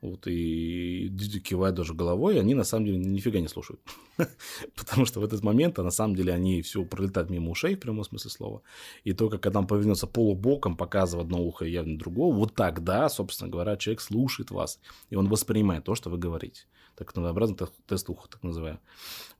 вот, 0.00 0.28
и 0.28 1.10
кивают 1.44 1.74
даже 1.74 1.92
головой, 1.92 2.38
они 2.38 2.54
на 2.54 2.62
самом 2.62 2.86
деле 2.86 2.98
нифига 2.98 3.40
не 3.40 3.48
слушают. 3.48 3.80
Потому 4.76 5.06
что 5.06 5.18
в 5.18 5.24
этот 5.24 5.42
момент, 5.42 5.78
а 5.80 5.82
на 5.82 5.90
самом 5.90 6.14
деле, 6.14 6.32
они 6.32 6.62
все 6.62 6.84
пролетают 6.84 7.30
мимо 7.30 7.50
ушей, 7.50 7.74
в 7.74 7.80
прямом 7.80 8.04
смысле 8.04 8.30
слова. 8.30 8.62
И 9.02 9.12
только 9.12 9.38
когда 9.38 9.58
он 9.58 9.66
повернется 9.66 10.06
полубоком, 10.06 10.76
показывая 10.76 11.24
одно 11.24 11.42
ухо 11.42 11.64
и 11.64 11.72
явно 11.72 11.98
другого, 11.98 12.32
вот 12.32 12.54
тогда, 12.54 13.08
собственно 13.08 13.50
говоря, 13.50 13.76
человек 13.76 14.00
слушает 14.00 14.52
вас, 14.52 14.78
и 15.10 15.16
он 15.16 15.28
воспринимает 15.28 15.84
то, 15.84 15.96
что 15.96 16.10
вы 16.10 16.18
говорите. 16.18 16.62
Так 16.98 17.14
называемый 17.14 17.56
тест 17.86 18.10
уха, 18.10 18.28
так 18.28 18.42
называемый. 18.42 18.80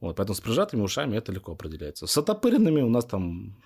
Вот, 0.00 0.14
поэтому 0.14 0.36
с 0.36 0.40
прижатыми 0.40 0.82
ушами 0.82 1.16
это 1.16 1.32
легко 1.32 1.52
определяется. 1.52 2.06
С 2.06 2.16
отопыренными 2.16 2.82
у 2.82 2.88
нас 2.88 3.04
там 3.04 3.56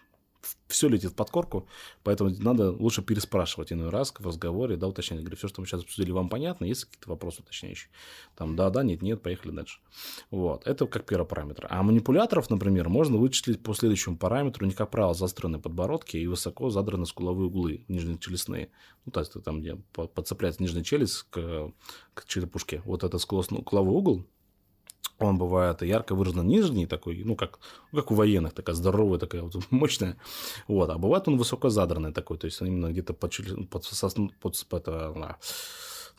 все 0.69 0.89
летит 0.89 1.15
под 1.15 1.31
корку, 1.31 1.69
поэтому 2.03 2.31
надо 2.39 2.73
лучше 2.73 3.03
переспрашивать 3.03 3.73
иной 3.73 3.91
раз 3.91 4.13
в 4.13 4.27
разговоре, 4.27 4.77
да, 4.77 4.89
уточнять. 4.89 5.21
Говорю, 5.21 5.37
все, 5.37 5.49
что 5.49 5.61
мы 5.61 5.67
сейчас 5.67 5.83
обсудили, 5.83 6.11
вам 6.11 6.29
понятно, 6.29 6.65
есть 6.65 6.85
какие-то 6.85 7.11
вопросы 7.11 7.43
уточняющие? 7.43 7.91
Там, 8.37 8.57
да, 8.57 8.71
да, 8.71 8.83
нет, 8.83 9.03
нет, 9.03 9.23
поехали 9.23 9.53
дальше. 9.53 9.81
Вот, 10.31 10.67
это 10.67 10.87
как 10.87 11.07
первый 11.07 11.27
параметр. 11.27 11.67
А 11.71 11.83
манипуляторов, 11.83 12.51
например, 12.51 12.89
можно 12.89 13.19
вычислить 13.19 13.63
по 13.63 13.75
следующему 13.75 14.17
параметру, 14.17 14.67
у 14.67 14.71
как 14.73 14.91
правило, 14.91 15.15
заостренные 15.15 15.61
подбородки 15.61 16.17
и 16.17 16.27
высоко 16.27 16.71
задраны 16.71 17.07
скуловые 17.07 17.47
углы, 17.47 17.85
нижние 17.89 18.19
челюстные. 18.19 18.71
Ну, 19.05 19.13
то 19.13 19.21
есть, 19.21 19.33
там, 19.45 19.61
где 19.61 19.77
подцепляется 19.93 20.63
нижняя 20.63 20.85
челюсть 20.85 21.25
к, 21.31 21.73
к 22.15 22.25
черепушке. 22.27 22.83
Вот 22.85 23.05
этот 23.05 23.21
скуловой 23.21 23.95
угол, 23.95 24.27
он 25.27 25.39
бывает 25.39 25.83
ярко 25.83 26.15
выраженно 26.15 26.43
нижний 26.43 26.87
такой, 26.87 27.23
ну, 27.25 27.37
как, 27.37 27.59
ну, 27.93 28.01
как 28.01 28.11
у 28.11 28.15
военных, 28.15 28.53
такая 28.53 28.75
здоровая, 28.75 29.19
такая 29.19 29.43
вот 29.43 29.55
мощная. 29.71 30.17
Вот. 30.69 30.91
А 30.91 30.99
бывает 30.99 31.29
он 31.29 31.37
высоко 31.37 31.71
задранный 31.71 32.13
такой, 32.13 32.39
то 32.39 32.47
есть 32.47 32.61
именно 32.61 32.91
где-то 32.91 33.15
под, 33.15 33.35
под, 33.71 33.89
под, 34.41 34.67
под, 34.67 34.67
под, 34.69 35.37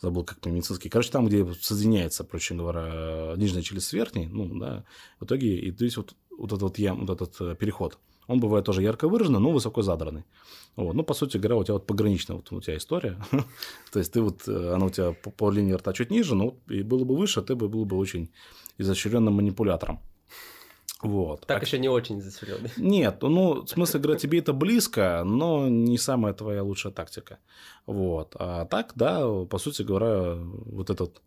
забыл, 0.00 0.24
как 0.24 0.40
по-медицински. 0.40 0.88
Короче, 0.88 1.10
там, 1.10 1.26
где 1.26 1.46
соединяется, 1.60 2.24
проще 2.24 2.54
говоря, 2.54 3.34
нижняя 3.36 3.62
челюсть 3.62 3.88
с 3.88 3.92
верхней, 3.92 4.26
ну, 4.26 4.58
да, 4.58 4.84
в 5.20 5.24
итоге, 5.24 5.56
и 5.56 5.72
то 5.72 5.84
есть 5.84 5.96
вот, 5.96 6.14
вот 6.30 6.52
этот 6.52 6.62
вот, 6.62 6.78
ям, 6.78 7.06
вот 7.06 7.20
этот 7.20 7.40
э, 7.40 7.56
переход, 7.56 7.98
он 8.26 8.40
бывает 8.40 8.64
тоже 8.64 8.82
ярко 8.82 9.08
выраженный, 9.08 9.40
но 9.40 9.50
высоко 9.50 9.82
задранный. 9.82 10.24
Вот. 10.76 10.94
Ну, 10.94 11.04
по 11.04 11.14
сути 11.14 11.36
говоря, 11.36 11.56
у 11.56 11.64
тебя 11.64 11.74
вот 11.74 11.86
пограничная 11.86 12.36
вот 12.36 12.50
у 12.52 12.60
тебя 12.60 12.76
история. 12.76 13.18
То 13.92 13.98
есть, 13.98 14.12
ты 14.12 14.20
вот, 14.20 14.48
э, 14.48 14.74
она 14.74 14.86
у 14.86 14.90
тебя 14.90 15.12
по, 15.12 15.30
по 15.30 15.50
линии 15.50 15.72
рта 15.72 15.92
чуть 15.92 16.10
ниже, 16.10 16.34
но 16.34 16.56
и 16.68 16.82
было 16.82 17.04
бы 17.04 17.16
выше, 17.16 17.42
ты 17.42 17.54
бы 17.54 17.68
был 17.68 17.84
бы 17.84 17.96
очень 17.96 18.30
изощренным 18.78 19.34
манипулятором. 19.34 20.00
Вот. 21.02 21.46
Так 21.46 21.62
а... 21.62 21.64
еще 21.64 21.78
не 21.78 21.88
очень 21.88 22.18
изощренный. 22.20 22.70
Нет, 22.76 23.18
ну, 23.22 23.62
в 23.64 23.68
смысле, 23.68 24.00
говоря, 24.00 24.18
тебе 24.18 24.38
это 24.38 24.52
близко, 24.52 25.22
но 25.24 25.68
не 25.68 25.98
самая 25.98 26.32
твоя 26.32 26.62
лучшая 26.62 26.92
тактика. 26.92 27.38
Вот. 27.86 28.34
А 28.38 28.64
так, 28.64 28.92
да, 28.94 29.20
по 29.44 29.58
сути 29.58 29.82
говоря, 29.82 30.36
вот 30.36 30.90
этот 30.90 31.20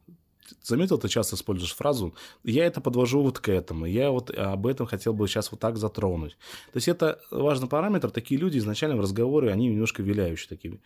заметил, 0.64 0.98
ты 0.98 1.08
часто 1.08 1.36
используешь 1.36 1.76
фразу, 1.76 2.16
я 2.44 2.66
это 2.66 2.82
подвожу 2.82 3.22
вот 3.22 3.40
к 3.40 3.50
этому, 3.50 3.86
я 3.86 4.12
вот 4.12 4.30
об 4.32 4.68
этом 4.68 4.86
хотел 4.86 5.14
бы 5.14 5.28
сейчас 5.28 5.52
вот 5.52 5.60
так 5.60 5.78
затронуть. 5.78 6.38
То 6.72 6.78
есть 6.78 6.88
это 6.88 7.20
важный 7.32 7.68
параметр, 7.68 8.12
такие 8.12 8.40
люди 8.40 8.58
изначально 8.58 8.98
в 8.98 9.02
разговоре, 9.02 9.52
они 9.52 9.68
немножко 9.68 10.04
виляющие 10.04 10.50
такими. 10.50 10.82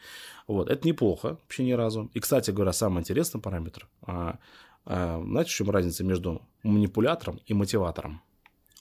Вот, 0.48 0.70
это 0.70 0.88
неплохо 0.88 1.38
вообще 1.42 1.64
ни 1.64 1.74
разу. 1.74 2.10
И, 2.14 2.20
кстати 2.20 2.52
говоря, 2.52 2.74
самый 2.74 3.02
интересный 3.02 3.42
параметр, 3.42 3.88
а, 4.02 4.38
знаете, 4.86 5.50
в 5.50 5.54
чем 5.54 5.70
разница 5.70 6.04
между 6.04 6.42
манипулятором 6.64 7.40
и 7.46 7.54
мотиватором? 7.54 8.22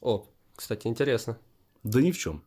О, 0.00 0.26
кстати, 0.54 0.86
интересно. 0.86 1.38
Да 1.82 2.00
ни 2.00 2.10
в 2.10 2.18
чем. 2.18 2.42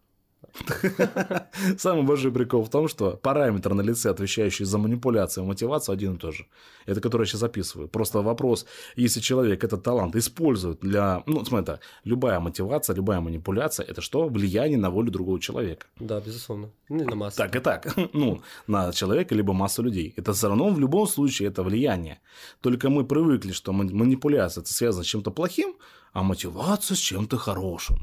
Самый 1.77 2.03
большой 2.03 2.31
прикол 2.31 2.63
в 2.63 2.69
том, 2.69 2.87
что 2.87 3.17
параметр 3.17 3.73
на 3.73 3.81
лице, 3.81 4.09
отвечающий 4.09 4.65
за 4.65 4.77
манипуляцию 4.77 5.43
и 5.43 5.47
мотивацию, 5.47 5.93
один 5.93 6.15
и 6.15 6.17
тот 6.17 6.35
же. 6.35 6.45
Это 6.85 7.01
который 7.01 7.23
я 7.23 7.25
сейчас 7.25 7.41
записываю. 7.41 7.87
Просто 7.87 8.21
вопрос, 8.21 8.65
если 8.95 9.19
человек 9.19 9.63
этот 9.63 9.83
талант 9.83 10.15
использует 10.15 10.79
для... 10.81 11.23
Ну, 11.25 11.43
смотри 11.45 11.65
так, 11.65 11.79
любая 12.03 12.39
мотивация, 12.39 12.95
любая 12.95 13.19
манипуляция– 13.19 13.85
это 13.89 14.01
что? 14.01 14.27
Влияние 14.27 14.77
на 14.77 14.89
волю 14.89 15.11
другого 15.11 15.39
человека. 15.39 15.87
Да, 15.99 16.19
безусловно. 16.19 16.69
Ну, 16.89 17.03
на 17.03 17.15
массу. 17.15 17.37
Так 17.37 17.55
и 17.55 17.59
так. 17.59 17.95
Ну, 18.13 18.41
на 18.67 18.91
человека, 18.93 19.35
либо 19.35 19.53
массу 19.53 19.83
людей. 19.83 20.13
Это 20.17 20.33
все 20.33 20.47
равно 20.47 20.69
в 20.69 20.79
любом 20.79 21.07
случае 21.07 21.49
это 21.49 21.63
влияние. 21.63 22.19
Только 22.61 22.89
мы 22.89 23.05
привыкли, 23.05 23.51
что 23.51 23.73
манипуляция– 23.73 24.61
это 24.63 24.71
связано 24.71 25.03
с 25.03 25.07
чем-то 25.07 25.31
плохим, 25.31 25.75
а 26.13 26.21
мотивация 26.23 26.95
с 26.95 26.99
чем-то 26.99 27.37
хорошим. 27.37 27.97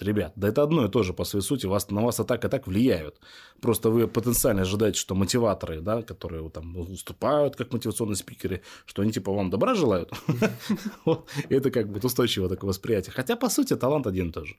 Ребят, 0.00 0.32
да 0.34 0.48
это 0.48 0.64
одно 0.64 0.84
и 0.84 0.88
то 0.88 1.04
же 1.04 1.12
по 1.12 1.24
своей 1.24 1.44
сути, 1.44 1.66
вас, 1.66 1.90
на 1.90 2.02
вас 2.02 2.18
и 2.18 2.24
так 2.24 2.44
и 2.44 2.48
так 2.48 2.66
влияют. 2.66 3.20
Просто 3.60 3.88
вы 3.88 4.08
потенциально 4.08 4.62
ожидаете, 4.62 4.98
что 4.98 5.14
мотиваторы, 5.14 5.80
да, 5.80 6.02
которые 6.02 6.50
там 6.50 6.76
уступают 6.76 7.54
как 7.54 7.72
мотивационные 7.72 8.16
спикеры, 8.16 8.62
что 8.84 9.02
они 9.02 9.12
типа 9.12 9.32
вам 9.32 9.48
добра 9.48 9.74
желают. 9.74 10.12
Это 11.48 11.70
как 11.70 11.88
бы 11.88 12.00
устойчивое 12.02 12.48
такое 12.48 12.68
восприятие. 12.68 13.12
Хотя, 13.12 13.36
по 13.36 13.48
сути, 13.48 13.76
талант 13.76 14.08
один 14.08 14.30
и 14.30 14.32
тот 14.32 14.46
же. 14.46 14.56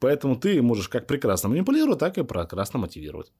Поэтому 0.00 0.36
ты 0.36 0.60
можешь 0.60 0.88
как 0.88 1.06
прекрасно 1.06 1.48
манипулировать, 1.48 1.98
так 1.98 2.18
и 2.18 2.22
прекрасно 2.22 2.78
мотивировать. 2.78 3.32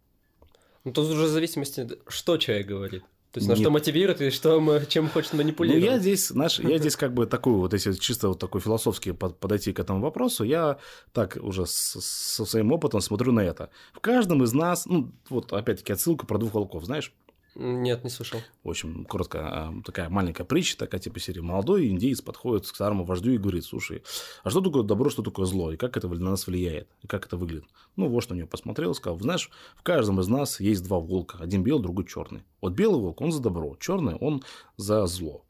Ну, 0.85 0.93
тут 0.93 1.11
уже 1.11 1.24
в 1.24 1.29
зависимости, 1.29 1.87
что 2.09 2.39
человек 2.39 2.66
говорит. 2.66 3.05
То 3.33 3.41
есть, 3.41 3.49
на 3.49 3.57
что 3.57 3.70
мотивирует 3.70 4.22
и 4.22 4.31
что, 4.31 4.59
мы, 4.59 4.87
чем 4.89 5.09
хочет 5.09 5.35
манипулировать? 5.35 5.85
Ну, 5.85 5.91
я 5.93 5.99
здесь, 5.99 6.29
знаешь, 6.29 6.59
я 6.61 6.79
здесь 6.79 6.97
как 6.97 7.12
бы 7.12 7.26
такой 7.26 7.53
вот, 7.53 7.74
если 7.74 7.93
чисто 7.93 8.29
вот 8.29 8.39
такой 8.39 8.61
философски 8.61 9.12
подойти 9.12 9.72
к 9.72 9.81
этому 9.81 10.01
вопросу, 10.01 10.45
я 10.45 10.79
так 11.12 11.37
уже 11.41 11.66
с, 11.66 12.01
со 12.01 12.45
своим 12.47 12.72
опытом 12.72 13.03
смотрю 13.03 13.33
на 13.33 13.41
это. 13.41 13.68
В 13.93 14.01
каждом 14.01 14.43
из 14.43 14.55
нас, 14.55 14.87
ну, 14.87 15.12
вот 15.29 15.53
опять-таки 15.53 15.93
отсылка 15.93 16.26
про 16.26 16.39
двух 16.39 16.55
волков, 16.55 16.85
знаешь? 16.85 17.12
Нет, 17.61 18.04
не 18.04 18.11
слышал. 18.11 18.40
В 18.62 18.70
общем, 18.70 19.04
коротко, 19.04 19.40
а, 19.40 19.74
такая 19.84 20.09
маленькая 20.09 20.44
притча, 20.44 20.78
такая 20.78 21.00
типа 21.00 21.18
серии. 21.18 21.40
Молодой 21.40 21.88
индейец 21.88 22.20
подходит 22.20 22.64
к 22.64 22.74
старому 22.74 23.04
вождю 23.04 23.32
и 23.32 23.36
говорит, 23.36 23.64
слушай, 23.64 24.04
а 24.44 24.50
что 24.50 24.61
такое 24.61 24.84
добро, 24.84 25.11
что 25.11 25.22
такое 25.22 25.44
зло, 25.44 25.72
и 25.72 25.76
как 25.76 25.96
это 25.96 26.06
на 26.06 26.30
нас 26.30 26.46
влияет, 26.46 26.88
и 27.02 27.09
как 27.09 27.26
это 27.26 27.36
выглядит? 27.36 27.68
Ну, 27.96 28.09
вождь 28.09 28.30
на 28.30 28.34
него 28.34 28.46
посмотрел, 28.46 28.94
сказал, 28.94 29.18
знаешь, 29.18 29.50
в 29.74 29.82
каждом 29.82 30.20
из 30.20 30.28
нас 30.28 30.61
есть 30.61 30.84
два 30.84 31.00
волка, 31.00 31.38
один 31.40 31.64
белый, 31.64 31.82
другой 31.82 32.06
черный. 32.06 32.44
Вот 32.61 32.74
белый 32.74 33.00
волк, 33.00 33.20
он 33.20 33.32
за 33.32 33.42
добро, 33.42 33.76
черный, 33.80 34.14
он 34.14 34.44
за 34.76 35.04
зло. 35.06 35.44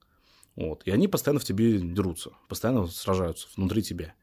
Вот. 0.57 0.85
И 0.87 0.91
они 0.91 1.09
постоянно 1.09 1.41
в 1.41 1.45
тебе 1.45 1.79
дерутся, 1.79 2.31
постоянно 2.49 2.87
сражаются 2.87 3.49
внутри 3.55 3.83
тебя. 3.83 4.15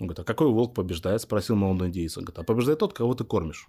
Он 0.00 0.08
говорит, 0.08 0.18
а 0.18 0.24
какой 0.24 0.48
волк 0.48 0.74
побеждает? 0.74 1.20
Спросил 1.20 1.54
молодой 1.54 1.88
индейец. 1.88 2.18
Он 2.18 2.24
говорит, 2.24 2.40
а 2.40 2.42
побеждает 2.42 2.80
тот, 2.80 2.92
кого 2.92 3.14
ты 3.14 3.22
кормишь. 3.22 3.68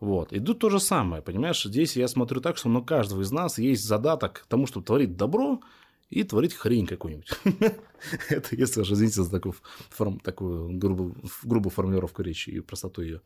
Вот. 0.00 0.32
И 0.32 0.40
тут 0.40 0.60
то 0.60 0.70
же 0.70 0.78
самое, 0.78 1.22
понимаешь? 1.22 1.62
Здесь 1.62 1.96
я 1.96 2.06
смотрю 2.08 2.40
так, 2.40 2.56
что 2.56 2.68
на 2.68 2.82
каждого 2.82 3.22
из 3.22 3.32
нас 3.32 3.58
есть 3.58 3.84
задаток 3.84 4.42
к 4.44 4.46
тому, 4.46 4.66
чтобы 4.66 4.86
творить 4.86 5.16
добро 5.16 5.60
и 6.08 6.22
творить 6.22 6.54
хрень 6.54 6.86
какую-нибудь. 6.86 7.30
Это, 8.28 8.56
если 8.56 8.80
уж 8.80 8.90
извините 8.90 9.22
за 9.22 9.30
такую, 9.30 9.54
форм, 9.90 10.20
такую 10.20 10.78
грубую, 10.78 11.16
грубую 11.42 11.72
формулировку 11.72 12.22
речи 12.22 12.50
и 12.50 12.60
простоту 12.60 13.02
ее. 13.02 13.20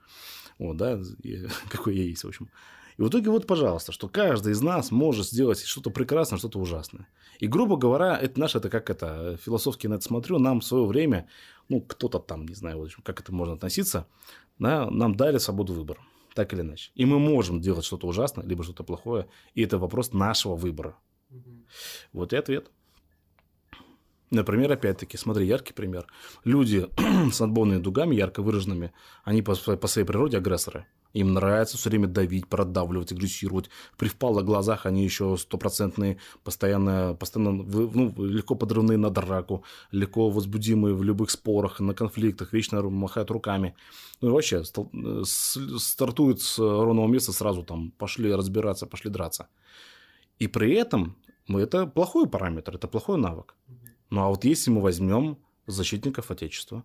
Вот, 0.59 0.77
да, 0.77 0.99
какой 1.69 1.97
я 1.97 2.05
есть, 2.05 2.25
в 2.25 2.29
общем. 2.29 2.49
И 2.97 3.03
в 3.03 3.09
итоге 3.09 3.31
вот, 3.31 3.47
пожалуйста, 3.47 3.93
что 3.93 4.09
каждый 4.09 4.53
из 4.53 4.63
нас 4.63 4.91
может 4.91 5.27
сделать 5.27 5.63
что-то 5.63 5.91
прекрасное, 5.91 6.39
что-то 6.39 6.59
ужасное. 6.59 7.07
И, 7.39 7.47
грубо 7.47 7.77
говоря, 7.77 8.19
это 8.19 8.39
наше, 8.39 8.59
это 8.59 8.71
как 8.71 8.89
это, 8.91 9.39
философски 9.43 9.87
на 9.87 9.95
это 9.95 10.05
смотрю, 10.05 10.39
нам 10.39 10.61
в 10.61 10.65
свое 10.65 10.87
время, 10.87 11.29
ну, 11.69 11.81
кто-то 11.81 12.19
там, 12.19 12.47
не 12.47 12.55
знаю, 12.55 12.79
в 12.79 12.83
общем, 12.83 13.03
как 13.03 13.21
это 13.21 13.33
можно 13.33 13.55
относиться, 13.55 14.07
да, 14.59 14.91
нам 14.91 15.17
дали 15.17 15.39
свободу 15.39 15.73
выбора 15.73 16.01
так 16.35 16.53
или 16.53 16.61
иначе. 16.61 16.91
И 16.95 17.05
мы 17.05 17.19
можем 17.19 17.61
делать 17.61 17.85
что-то 17.85 18.07
ужасное, 18.07 18.45
либо 18.45 18.65
что-то 18.65 18.85
плохое, 18.85 19.27
и 19.55 19.63
это 19.63 19.79
вопрос 19.79 20.13
нашего 20.13 20.57
выбора. 20.57 20.97
Угу. 21.31 21.51
Вот 22.13 22.33
и 22.33 22.37
ответ. 22.37 22.71
Например, 24.33 24.73
опять-таки, 24.73 25.19
смотри, 25.19 25.47
яркий 25.47 25.75
пример. 25.75 26.07
Люди 26.45 26.89
с 27.31 27.41
отбойными 27.43 27.81
дугами, 27.81 28.17
ярко 28.17 28.41
выраженными, 28.43 28.91
они 29.25 29.43
по, 29.43 29.55
по 29.55 29.87
своей 29.87 30.07
природе 30.07 30.39
агрессоры. 30.39 30.87
Им 31.13 31.35
нравится 31.35 31.77
все 31.77 31.91
время 31.91 32.07
давить, 32.07 32.49
продавливать, 32.49 33.13
агрессировать. 33.13 33.69
При 33.99 34.09
впалых 34.09 34.47
глазах 34.47 34.87
они 34.87 35.05
еще 35.05 35.37
стопроцентные, 35.37 36.17
постоянно, 36.45 37.15
постоянно 37.15 37.63
ну, 37.63 38.15
легко 38.25 38.55
подрывные 38.55 38.97
на 38.97 39.11
драку, 39.11 39.65
легко 39.91 40.31
возбудимые 40.31 40.95
в 40.95 41.03
любых 41.03 41.31
спорах, 41.31 41.81
на 41.81 41.93
конфликтах, 41.93 42.55
вечно 42.55 42.83
махают 42.83 43.31
руками. 43.31 43.75
Ну 44.23 44.29
и 44.29 44.33
вообще 44.33 44.63
стартуют 45.75 46.41
с 46.41 46.59
ровного 46.59 47.07
места 47.07 47.33
сразу 47.33 47.65
там 47.65 47.91
пошли 47.91 48.35
разбираться, 48.35 48.87
пошли 48.87 49.11
драться. 49.11 49.49
И 50.39 50.47
при 50.47 50.73
этом 50.73 51.17
ну, 51.49 51.59
это 51.59 51.87
плохой 51.87 52.27
параметр, 52.27 52.77
это 52.77 52.89
плохой 52.89 53.19
навык. 53.19 53.55
Ну 54.13 54.21
а 54.21 54.29
вот 54.29 54.45
если 54.45 54.71
мы 54.71 54.83
возьмем 54.83 55.39
защитников 55.67 56.31
Отечества, 56.31 56.85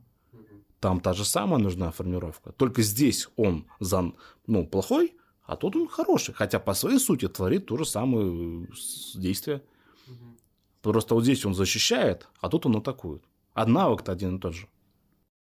там 0.80 1.02
та 1.02 1.12
же 1.12 1.26
самая 1.26 1.60
нужна 1.60 1.92
формировка. 1.92 2.54
Только 2.54 2.82
здесь 2.82 3.28
он 3.36 3.66
за, 3.82 4.14
ну, 4.46 4.66
плохой, 4.66 5.14
а 5.44 5.58
тут 5.58 5.76
он 5.76 5.90
хороший. 5.90 6.34
Хотя 6.34 6.62
по 6.62 6.74
своей 6.74 7.00
сути 7.00 7.28
творит 7.28 7.66
то 7.66 7.76
же 7.76 7.84
самое 7.84 8.66
действие. 9.14 9.62
Угу. 10.08 10.38
Просто 10.84 11.16
вот 11.16 11.24
здесь 11.24 11.46
он 11.46 11.54
защищает, 11.54 12.30
а 12.40 12.48
тут 12.48 12.66
он 12.66 12.78
атакует. 12.78 13.26
А 13.54 13.66
навык-то 13.66 14.14
один 14.14 14.38
и 14.38 14.40
тот 14.40 14.54
же. 14.54 14.70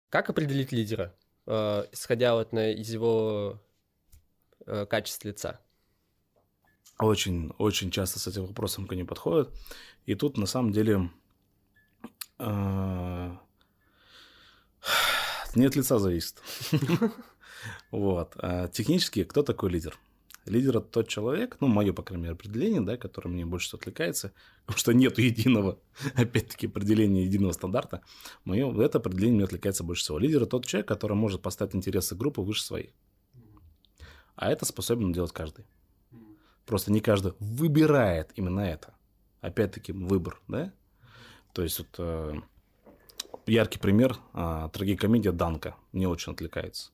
Как 0.10 0.30
определить 0.30 0.72
лидера, 0.72 1.16
э, 1.48 1.88
исходя 1.92 2.36
вот 2.36 2.54
на, 2.54 2.72
из 2.72 2.94
его 2.94 3.60
э, 4.68 4.86
качеств 4.86 5.26
лица? 5.26 5.60
Очень, 7.00 7.52
очень 7.58 7.90
часто 7.90 8.20
с 8.20 8.28
этим 8.28 8.46
вопросом 8.46 8.86
ко 8.86 8.94
мне 8.94 9.06
подходят. 9.06 9.52
И 10.06 10.14
тут 10.14 10.38
на 10.38 10.46
самом 10.46 10.72
деле 10.72 10.94
э, 10.96 11.23
не 12.40 13.38
от 15.66 15.76
лица 15.76 16.00
зависит. 16.00 16.42
Вот. 17.92 18.34
А 18.40 18.68
технически, 18.68 19.24
кто 19.24 19.42
такой 19.42 19.70
лидер? 19.70 19.98
Лидер– 20.46 20.78
это 20.78 20.88
тот 20.88 21.08
человек, 21.08 21.58
ну, 21.62 21.68
мое, 21.68 21.94
по 21.94 22.04
крайней 22.04 22.24
мере, 22.24 22.34
определение, 22.34 22.82
да, 22.82 22.98
которое 22.98 23.30
мне 23.30 23.46
больше 23.46 23.68
всего 23.68 23.80
отвлекается, 23.80 24.34
потому 24.66 24.78
что 24.78 24.94
нет 24.94 25.18
единого, 25.18 25.80
опять-таки, 26.16 26.68
определения 26.68 27.24
единого 27.24 27.54
стандарта. 27.54 28.02
Мое, 28.44 28.70
это 28.84 28.98
определение 28.98 29.36
мне 29.36 29.46
отвлекается 29.46 29.86
больше 29.86 30.04
всего. 30.04 30.20
Лидер– 30.20 30.38
это 30.42 30.52
тот 30.52 30.66
человек, 30.66 30.88
который 30.88 31.16
может 31.16 31.42
поставить 31.42 31.76
интересы 31.76 32.16
группы 32.16 32.42
выше 32.42 32.64
своих. 32.64 32.92
А 34.36 34.52
это 34.52 34.66
способен 34.66 35.14
делать 35.14 35.32
каждый. 35.32 35.66
Просто 36.66 36.92
не 36.92 37.00
каждый 37.00 37.34
выбирает 37.40 38.32
именно 38.36 38.62
это. 38.62 38.96
Опять-таки, 39.40 39.94
выбор, 39.94 40.42
да? 40.48 40.74
То 41.54 41.62
есть, 41.62 41.80
вот 41.80 41.95
э, 41.97 42.34
яркий 43.45 43.80
пример, 43.80 44.18
а, 44.34 44.70
трагикомедия 44.70 45.32
Данка. 45.32 45.76
Мне 45.91 46.08
очень 46.08 46.34
отвлекается. 46.34 46.91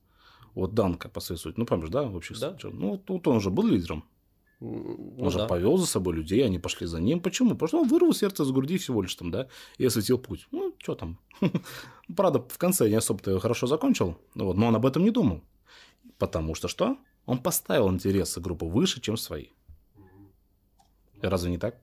Вот 0.54 0.74
Данка, 0.74 1.08
по 1.08 1.20
своей 1.20 1.40
сути. 1.40 1.54
Ну, 1.58 1.66
помнишь, 1.66 1.90
да, 1.90 2.02
вообще? 2.02 2.34
Да. 2.38 2.56
Ну, 2.64 2.90
вот, 2.90 3.08
вот 3.08 3.26
он 3.28 3.36
уже 3.36 3.50
был 3.50 3.66
лидером. 3.66 4.04
Ну, 4.60 5.14
он 5.18 5.30
же 5.30 5.38
да. 5.38 5.46
повел 5.46 5.78
за 5.78 5.86
собой 5.86 6.14
людей, 6.14 6.44
они 6.44 6.58
пошли 6.58 6.86
за 6.86 7.00
ним. 7.00 7.20
Почему? 7.20 7.50
Потому 7.50 7.68
что 7.68 7.80
он 7.80 7.88
вырвал 7.88 8.12
сердце 8.12 8.44
с 8.44 8.50
груди 8.50 8.76
всего 8.76 9.00
лишь 9.00 9.14
там, 9.14 9.30
да, 9.30 9.48
и 9.78 9.86
осветил 9.86 10.18
путь. 10.18 10.46
Ну, 10.50 10.74
что 10.78 10.94
там. 10.94 11.18
Правда, 12.16 12.44
в 12.46 12.58
конце 12.58 12.88
не 12.90 12.96
особо-то 12.96 13.38
хорошо 13.40 13.66
закончил, 13.66 14.18
вот, 14.34 14.56
но 14.56 14.66
он 14.66 14.76
об 14.76 14.84
этом 14.84 15.02
не 15.02 15.10
думал. 15.10 15.42
Потому 16.18 16.54
что 16.54 16.68
что? 16.68 16.98
Он 17.24 17.38
поставил 17.38 17.90
интересы 17.90 18.40
группы 18.40 18.66
выше, 18.66 19.00
чем 19.00 19.16
свои. 19.16 19.46
Разве 21.22 21.50
не 21.50 21.58
так? 21.58 21.76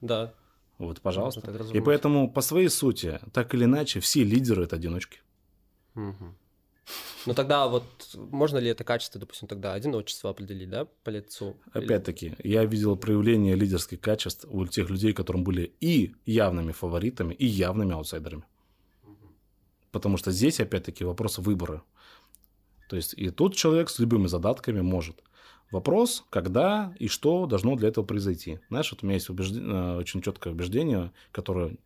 Да. 0.00 0.32
Вот, 0.80 1.02
пожалуйста. 1.02 1.42
Так 1.42 1.74
И 1.74 1.80
поэтому, 1.80 2.32
по 2.32 2.40
своей 2.40 2.70
сути, 2.70 3.20
так 3.34 3.54
или 3.54 3.64
иначе, 3.64 4.00
все 4.00 4.24
лидеры– 4.24 4.64
это 4.64 4.76
одиночки. 4.76 5.20
Мгм. 5.94 6.34
Ну 7.26 7.34
тогда 7.34 7.68
вот 7.68 7.84
можно 8.14 8.56
ли 8.56 8.70
это 8.70 8.82
качество, 8.82 9.20
допустим, 9.20 9.46
тогда 9.46 9.74
одиночество 9.74 10.30
определить, 10.30 10.70
да, 10.70 10.86
по 11.04 11.10
лицу? 11.10 11.56
Опять-таки, 11.72 12.34
я 12.42 12.64
видел 12.64 12.96
проявление 12.96 13.56
лидерских 13.56 14.00
качеств 14.00 14.46
у 14.48 14.66
тех 14.66 14.88
людей, 14.88 15.12
которым 15.12 15.44
были 15.44 15.74
и 15.80 16.14
явными 16.24 16.72
фаворитами, 16.72 17.34
и 17.34 17.46
явными 17.46 17.92
аутсайдерами. 17.92 18.44
Потому 19.90 20.16
что 20.16 20.30
здесь, 20.30 20.60
опять-таки, 20.60 21.04
вопрос 21.04 21.36
выбора. 21.38 21.82
То 22.88 22.96
есть, 22.96 23.12
и 23.18 23.28
тут 23.28 23.54
человек 23.54 23.90
с 23.90 23.98
любыми 23.98 24.28
задатками 24.28 24.80
может. 24.80 25.22
Вопрос, 25.70 26.24
когда 26.30 26.94
и 26.98 27.06
что 27.08 27.46
должно 27.46 27.76
для 27.76 27.88
этого 27.88 28.04
произойти. 28.04 28.60
Знаешь, 28.68 28.90
вот 28.90 29.02
у 29.02 29.06
меня 29.06 29.14
есть 29.14 29.30
убежде- 29.30 29.60
э, 29.60 29.96
очень 29.98 30.20
четкое 30.20 30.52
убеждение, 30.52 31.12
которое 31.32 31.76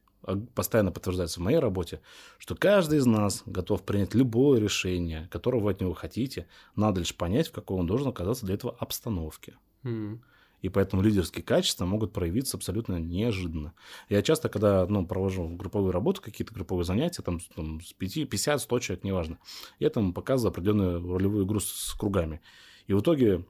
постоянно 0.55 0.91
подтверждается 0.91 1.41
в 1.41 1.43
моей 1.43 1.59
работе, 1.59 2.01
что 2.39 2.55
каждый 2.55 2.99
из 2.99 3.07
нас 3.07 3.43
готов 3.47 3.83
принять 3.83 4.15
любое 4.15 4.59
решение, 4.59 5.29
которое 5.31 5.61
вы 5.61 5.73
от 5.73 5.81
него 5.81 5.93
хотите, 5.93 6.47
надо 6.77 7.01
лишь 7.01 7.15
понять, 7.15 7.49
в 7.49 7.53
какой 7.53 7.79
он 7.79 7.87
должен 7.87 8.09
оказаться 8.09 8.47
для 8.47 8.55
этого 8.55 8.75
обстановке. 8.79 9.59
М. 9.83 10.23
И 10.63 10.71
поэтому 10.71 11.03
лидерские 11.03 11.45
качества 11.45 11.85
могут 11.85 12.15
проявиться 12.15 12.57
абсолютно 12.57 12.99
неожиданно. 12.99 13.75
Я 14.09 14.23
часто, 14.23 14.49
когда 14.49 14.87
ну, 14.87 15.07
провожу 15.07 15.47
групповую 15.47 15.93
работу, 15.93 16.23
какие-то 16.23 16.55
групповые 16.55 16.87
занятия, 16.87 17.21
там, 17.21 17.39
там 17.55 17.83
с 17.83 17.93
5, 17.93 18.25
50, 18.25 18.63
100 18.63 18.79
человек, 18.79 19.05
неважно, 19.05 19.39
я 19.79 19.91
там 19.91 20.15
показываю 20.15 20.53
определенную 20.53 21.07
ролевую 21.19 21.45
игру 21.45 21.61
с 21.61 21.95
кругами. 21.99 22.41
И 22.87 22.95
в 22.95 23.01
итоге 23.01 23.45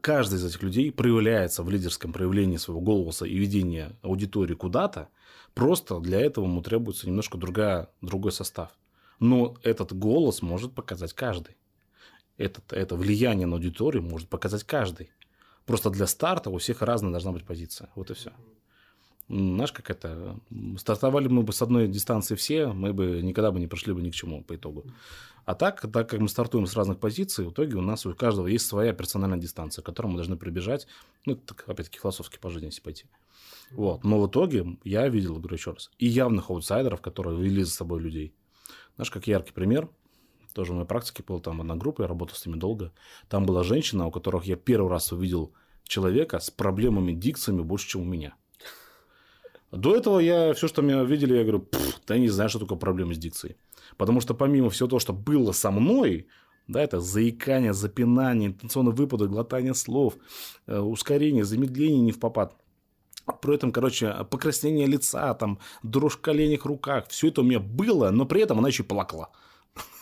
каждый 0.00 0.36
из 0.36 0.44
этих 0.44 0.62
людей 0.62 0.92
проявляется 0.92 1.62
в 1.62 1.70
лидерском 1.70 2.12
проявлении 2.12 2.56
своего 2.56 2.80
голоса 2.80 3.26
и 3.26 3.36
ведения 3.36 3.96
аудитории 4.02 4.54
куда-то, 4.54 5.08
просто 5.54 6.00
для 6.00 6.20
этого 6.20 6.44
ему 6.44 6.62
требуется 6.62 7.06
немножко 7.06 7.38
другая, 7.38 7.88
другой 8.00 8.32
состав. 8.32 8.70
Но 9.18 9.56
этот 9.62 9.92
голос 9.92 10.42
может 10.42 10.74
показать 10.74 11.12
каждый. 11.12 11.56
Этот, 12.36 12.72
это 12.72 12.96
влияние 12.96 13.46
на 13.46 13.56
аудиторию 13.56 14.02
может 14.02 14.28
показать 14.28 14.64
каждый. 14.64 15.10
Просто 15.64 15.90
для 15.90 16.06
старта 16.06 16.50
у 16.50 16.58
всех 16.58 16.82
разная 16.82 17.10
должна 17.10 17.32
быть 17.32 17.44
позиция. 17.44 17.90
Вот 17.94 18.10
и 18.10 18.14
все. 18.14 18.32
Знаешь, 19.28 19.72
как 19.72 19.90
это? 19.90 20.38
Стартовали 20.78 21.26
мы 21.28 21.42
бы 21.42 21.52
с 21.52 21.60
одной 21.60 21.88
дистанции 21.88 22.36
все, 22.36 22.68
мы 22.68 22.92
бы 22.92 23.22
никогда 23.22 23.50
бы 23.50 23.58
не 23.58 23.66
пришли 23.66 23.92
бы 23.92 24.00
ни 24.00 24.10
к 24.10 24.14
чему 24.14 24.44
по 24.44 24.54
итогу. 24.54 24.84
А 25.44 25.54
так, 25.54 25.80
так 25.80 26.08
как 26.08 26.20
мы 26.20 26.28
стартуем 26.28 26.66
с 26.66 26.74
разных 26.74 26.98
позиций, 26.98 27.44
в 27.44 27.50
итоге 27.50 27.76
у 27.76 27.80
нас 27.80 28.06
у 28.06 28.14
каждого 28.14 28.46
есть 28.46 28.66
своя 28.66 28.92
персональная 28.92 29.38
дистанция, 29.38 29.82
к 29.82 29.86
которой 29.86 30.08
мы 30.08 30.14
должны 30.14 30.36
прибежать. 30.36 30.86
Ну, 31.24 31.36
так, 31.36 31.64
опять-таки, 31.68 31.98
философски 31.98 32.38
по 32.38 32.50
жизни 32.50 32.66
если 32.66 32.80
пойти. 32.80 33.06
Вот. 33.70 34.04
Но 34.04 34.20
в 34.20 34.28
итоге 34.28 34.78
я 34.84 35.08
видел, 35.08 35.36
говорю 35.36 35.56
еще 35.56 35.72
раз, 35.72 35.90
и 35.98 36.06
явных 36.06 36.50
аутсайдеров, 36.50 37.00
которые 37.00 37.40
вели 37.40 37.62
за 37.62 37.70
собой 37.70 38.00
людей. 38.00 38.32
Знаешь, 38.96 39.10
как 39.10 39.26
яркий 39.26 39.52
пример, 39.52 39.88
тоже 40.54 40.72
в 40.72 40.76
моей 40.76 40.86
практике 40.86 41.22
был 41.22 41.40
там 41.40 41.60
одна 41.60 41.76
группа, 41.76 42.02
я 42.02 42.08
работал 42.08 42.36
с 42.36 42.46
ними 42.46 42.58
долго. 42.58 42.92
Там 43.28 43.44
была 43.44 43.62
женщина, 43.62 44.06
у 44.06 44.10
которых 44.10 44.44
я 44.46 44.56
первый 44.56 44.90
раз 44.90 45.12
увидел 45.12 45.52
человека 45.84 46.38
с 46.38 46.50
проблемами 46.50 47.12
дикциями 47.12 47.62
больше, 47.62 47.88
чем 47.88 48.02
у 48.02 48.04
меня. 48.04 48.34
До 49.72 49.96
этого 49.96 50.20
я 50.20 50.54
все, 50.54 50.68
что 50.68 50.82
меня 50.82 51.02
видели, 51.02 51.36
я 51.36 51.42
говорю, 51.42 51.60
«Пф, 51.60 52.00
да 52.06 52.14
я 52.14 52.20
не 52.20 52.28
знаю, 52.28 52.48
что 52.48 52.60
такое 52.60 52.78
проблемы 52.78 53.14
с 53.14 53.18
дикцией. 53.18 53.56
Потому 53.96 54.20
что 54.20 54.34
помимо 54.34 54.70
всего 54.70 54.88
того, 54.88 55.00
что 55.00 55.12
было 55.12 55.52
со 55.52 55.70
мной, 55.70 56.28
да, 56.68 56.82
это 56.82 57.00
заикание, 57.00 57.72
запинание, 57.72 58.48
интенционные 58.48 58.94
выпады, 58.94 59.28
глотание 59.28 59.74
слов, 59.74 60.14
э, 60.66 60.78
ускорение, 60.78 61.44
замедление 61.44 62.00
не 62.00 62.12
в 62.12 62.18
попад. 62.18 62.56
При 63.42 63.54
этом, 63.54 63.72
короче, 63.72 64.14
покраснение 64.30 64.86
лица, 64.86 65.34
там, 65.34 65.58
дрожь 65.82 66.14
в 66.14 66.20
коленях, 66.20 66.64
руках, 66.64 67.06
все 67.08 67.28
это 67.28 67.40
у 67.40 67.44
меня 67.44 67.58
было, 67.58 68.10
но 68.10 68.24
при 68.24 68.40
этом 68.40 68.58
она 68.58 68.68
еще 68.68 68.82
и 68.82 68.86
плакала. 68.86 69.30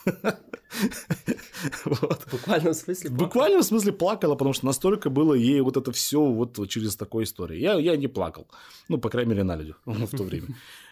Вот. 1.85 2.23
В 2.27 2.31
буквальном 2.31 2.73
смысле? 2.73 3.09
В 3.09 3.13
буквальном 3.13 3.63
смысле 3.63 3.91
плакала, 3.91 4.35
потому 4.35 4.53
что 4.53 4.65
настолько 4.65 5.09
было 5.09 5.33
ей 5.33 5.61
вот 5.61 5.77
это 5.77 5.91
все 5.91 6.19
вот 6.19 6.69
через 6.69 6.95
такой 6.95 7.23
истории. 7.23 7.57
Я, 7.57 7.73
я 7.79 7.95
не 7.95 8.07
плакал. 8.07 8.47
Ну, 8.89 8.97
по 8.97 9.09
крайней 9.09 9.31
мере, 9.31 9.43
на 9.43 9.55
людях 9.55 9.81
в 9.85 10.17
то 10.17 10.23
время. 10.23 10.47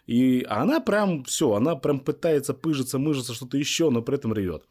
И 0.08 0.46
она 0.50 0.80
прям 0.80 1.24
все, 1.26 1.54
она 1.54 1.76
прям 1.76 2.00
пытается 2.00 2.54
пыжиться, 2.54 2.98
мыжиться, 2.98 3.34
что-то 3.34 3.58
еще, 3.58 3.90
но 3.90 4.02
при 4.02 4.16
этом 4.16 4.34
ревет. 4.34 4.64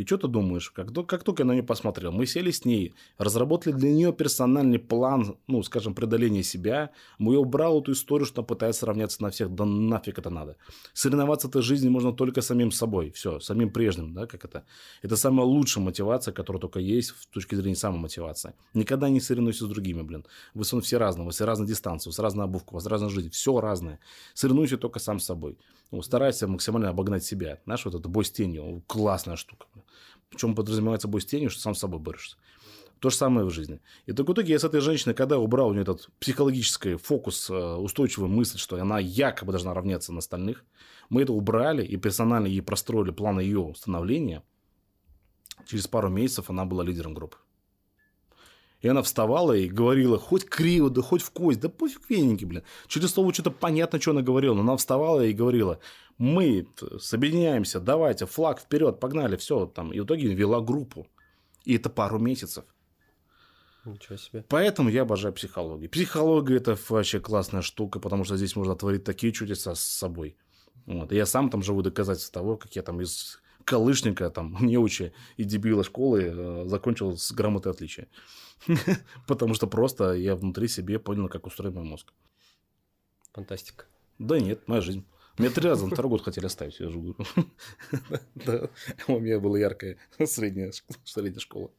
И 0.00 0.06
что 0.06 0.16
ты 0.16 0.28
думаешь? 0.28 0.70
Как, 0.70 0.94
как 1.06 1.24
только 1.24 1.42
я 1.42 1.46
на 1.46 1.52
нее 1.52 1.62
посмотрел, 1.62 2.10
мы 2.10 2.24
сели 2.24 2.50
с 2.50 2.64
ней, 2.64 2.94
разработали 3.18 3.74
для 3.74 3.92
нее 3.92 4.12
персональный 4.14 4.78
план, 4.78 5.36
ну, 5.46 5.62
скажем, 5.62 5.94
преодоления 5.94 6.42
себя. 6.42 6.90
Мы 7.18 7.36
убрал 7.36 7.82
эту 7.82 7.92
историю, 7.92 8.24
что 8.24 8.40
она 8.40 8.46
пытается 8.46 8.86
равняться 8.86 9.22
на 9.22 9.28
всех. 9.28 9.54
Да 9.54 9.66
нафиг 9.66 10.18
это 10.18 10.30
надо. 10.30 10.56
Соревноваться 10.94 11.48
в 11.48 11.50
этой 11.50 11.60
жизни 11.60 11.90
можно 11.90 12.14
только 12.14 12.40
самим 12.40 12.72
собой. 12.72 13.10
Все, 13.10 13.40
самим 13.40 13.70
прежним, 13.70 14.14
да, 14.14 14.26
как 14.26 14.46
это. 14.46 14.64
Это 15.02 15.16
самая 15.16 15.44
лучшая 15.44 15.84
мотивация, 15.84 16.32
которая 16.32 16.62
только 16.62 16.80
есть 16.80 17.10
с 17.10 17.26
точки 17.26 17.54
зрения 17.54 17.76
самомотивации. 17.76 18.54
Никогда 18.72 19.10
не 19.10 19.20
соревнуйся 19.20 19.66
с 19.66 19.68
другими, 19.68 20.00
блин. 20.00 20.24
Вы 20.54 20.64
все 20.80 20.96
разные, 20.96 21.24
у 21.24 21.26
вас 21.26 21.34
все 21.34 21.44
разные 21.44 21.68
дистанции, 21.68 22.08
у 22.08 22.12
вас 22.12 22.18
разная 22.18 22.46
обувка, 22.46 22.70
у 22.70 22.74
вас 22.76 22.86
разная 22.86 23.10
жизнь, 23.10 23.28
все 23.28 23.60
разное. 23.60 23.98
Соревнуйся 24.32 24.78
только 24.78 24.98
сам 24.98 25.20
с 25.20 25.26
собой. 25.26 25.58
Ну, 25.90 26.02
старайся 26.02 26.46
максимально 26.46 26.90
обогнать 26.90 27.24
себя. 27.24 27.58
Знаешь, 27.64 27.84
вот 27.84 27.94
это 27.94 28.08
бой 28.08 28.24
с 28.24 28.30
тенью, 28.30 28.82
классная 28.86 29.36
штука. 29.36 29.66
Причем 30.28 30.54
подразумевается 30.54 31.08
бой 31.08 31.20
с 31.20 31.26
тенью, 31.26 31.50
что 31.50 31.60
сам 31.60 31.74
с 31.74 31.80
собой 31.80 31.98
борешься. 31.98 32.36
То 33.00 33.08
же 33.08 33.16
самое 33.16 33.46
в 33.46 33.50
жизни. 33.50 33.80
И 34.06 34.12
так 34.12 34.28
в 34.28 34.32
итоге 34.32 34.52
я 34.52 34.58
с 34.58 34.64
этой 34.64 34.80
женщиной, 34.80 35.14
когда 35.14 35.38
убрал 35.38 35.68
у 35.68 35.72
нее 35.72 35.82
этот 35.82 36.10
психологический 36.20 36.96
фокус, 36.96 37.48
э, 37.48 37.54
устойчивую 37.54 38.28
мысль, 38.28 38.58
что 38.58 38.76
она 38.76 38.98
якобы 38.98 39.52
должна 39.52 39.72
равняться 39.72 40.12
на 40.12 40.18
остальных, 40.18 40.64
мы 41.08 41.22
это 41.22 41.32
убрали 41.32 41.84
и 41.84 41.96
персонально 41.96 42.46
ей 42.46 42.60
простроили 42.60 43.10
план 43.10 43.40
ее 43.40 43.72
становления. 43.74 44.42
Через 45.66 45.88
пару 45.88 46.10
месяцев 46.10 46.50
она 46.50 46.66
была 46.66 46.84
лидером 46.84 47.14
группы. 47.14 47.38
И 48.80 48.88
она 48.88 49.02
вставала 49.02 49.52
и 49.52 49.68
говорила, 49.68 50.18
хоть 50.18 50.46
криво, 50.46 50.88
да 50.88 51.02
хоть 51.02 51.22
в 51.22 51.30
кость, 51.30 51.60
да 51.60 51.68
пофиг 51.68 52.08
веники, 52.08 52.44
блин. 52.44 52.62
Через 52.86 53.12
слово 53.12 53.32
что-то 53.34 53.50
понятно, 53.50 54.00
что 54.00 54.12
она 54.12 54.22
говорила, 54.22 54.54
но 54.54 54.62
она 54.62 54.76
вставала 54.76 55.20
и 55.20 55.34
говорила, 55.34 55.78
мы 56.16 56.66
соединяемся, 56.98 57.78
давайте, 57.80 58.26
флаг 58.26 58.60
вперед, 58.60 58.98
погнали, 58.98 59.36
все 59.36 59.66
там. 59.66 59.92
И 59.92 60.00
в 60.00 60.04
итоге 60.04 60.34
вела 60.34 60.60
группу. 60.60 61.06
И 61.64 61.76
это 61.76 61.90
пару 61.90 62.18
месяцев. 62.18 62.64
Ничего 63.84 64.16
себе. 64.16 64.44
Поэтому 64.48 64.88
я 64.88 65.02
обожаю 65.02 65.34
психологию. 65.34 65.90
Психология 65.90 66.56
это 66.56 66.78
вообще 66.88 67.20
классная 67.20 67.62
штука, 67.62 67.98
потому 68.00 68.24
что 68.24 68.36
здесь 68.36 68.56
можно 68.56 68.76
творить 68.76 69.04
такие 69.04 69.32
чудеса 69.32 69.74
с 69.74 69.80
собой. 69.80 70.36
Вот. 70.86 71.12
И 71.12 71.16
я 71.16 71.26
сам 71.26 71.50
там 71.50 71.62
живу 71.62 71.82
доказательство 71.82 72.40
того, 72.40 72.56
как 72.56 72.74
я 72.76 72.82
там 72.82 73.00
из 73.00 73.40
колышника, 73.64 74.30
там, 74.30 74.56
неуча 74.60 75.12
и 75.36 75.44
дебила 75.44 75.84
школы 75.84 76.22
э, 76.22 76.64
закончил 76.66 77.16
с 77.16 77.32
грамотой 77.32 77.72
отличия. 77.72 78.08
Потому 79.26 79.54
что 79.54 79.66
просто 79.66 80.12
я 80.14 80.36
внутри 80.36 80.68
себе 80.68 80.98
понял, 80.98 81.28
как 81.28 81.46
устроен 81.46 81.74
мой 81.74 81.84
мозг. 81.84 82.12
Фантастика. 83.32 83.86
Да 84.18 84.38
нет, 84.38 84.66
моя 84.66 84.80
жизнь. 84.80 85.04
Меня 85.38 85.50
три 85.50 85.68
раза 85.68 85.86
на 85.86 85.92
второй 85.92 86.10
год 86.10 86.22
хотели 86.22 86.46
оставить, 86.46 86.80
я 86.80 86.90
же 86.90 86.98
говорю. 86.98 87.16
Да, 88.34 88.68
У 89.08 89.18
меня 89.18 89.40
была 89.40 89.58
яркая 89.58 89.96
средняя 90.24 90.72
школа. 91.38 91.70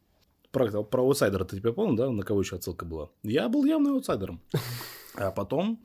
Про, 0.52 0.84
про 0.84 1.02
аутсайдера 1.02 1.46
ты 1.46 1.58
тебя 1.58 1.72
помнил, 1.72 1.96
да, 1.96 2.10
на 2.10 2.24
кого 2.24 2.42
еще 2.42 2.56
отсылка 2.56 2.86
была? 2.86 3.10
Я 3.24 3.48
был 3.50 3.64
явно 3.66 3.92
аутсайдером. 3.92 4.42
А 5.16 5.32
потом 5.32 5.84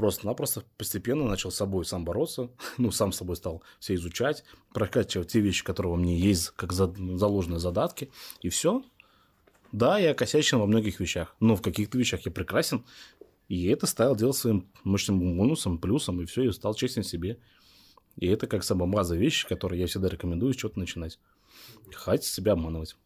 просто-напросто 0.00 0.64
постепенно 0.76 1.24
начал 1.24 1.50
с 1.50 1.56
собой 1.56 1.84
сам 1.84 2.04
бороться, 2.04 2.50
ну, 2.78 2.90
сам 2.90 3.12
с 3.12 3.18
собой 3.18 3.36
стал 3.36 3.62
все 3.78 3.94
изучать, 3.94 4.44
прокачивать 4.72 5.28
те 5.28 5.40
вещи, 5.40 5.62
которые 5.62 5.92
во 5.92 5.96
мне 5.96 6.18
есть, 6.18 6.50
как 6.50 6.72
за- 6.72 6.94
заложенные 7.16 7.60
задатки, 7.60 8.10
и 8.40 8.48
все. 8.48 8.82
Да, 9.72 9.98
я 9.98 10.14
косячен 10.14 10.58
во 10.58 10.66
многих 10.66 10.98
вещах, 10.98 11.36
но 11.38 11.54
в 11.54 11.62
каких-то 11.62 11.96
вещах 11.96 12.26
я 12.26 12.32
прекрасен, 12.32 12.84
и 13.48 13.66
это 13.66 13.86
стал 13.86 14.16
делать 14.16 14.36
своим 14.36 14.68
мощным 14.84 15.36
бонусом, 15.36 15.78
плюсом, 15.78 16.20
и 16.20 16.24
все, 16.24 16.44
и 16.44 16.52
стал 16.52 16.74
честен 16.74 17.02
себе. 17.02 17.38
И 18.16 18.26
это 18.26 18.46
как 18.46 18.64
самая 18.64 18.88
базовая 18.88 19.20
вещь, 19.20 19.46
которую 19.46 19.78
я 19.78 19.86
всегда 19.86 20.08
рекомендую 20.08 20.52
с 20.52 20.56
чего-то 20.56 20.78
начинать. 20.78 21.18
Хватит 21.92 22.24
себя 22.24 22.52
обманывать. 22.52 22.96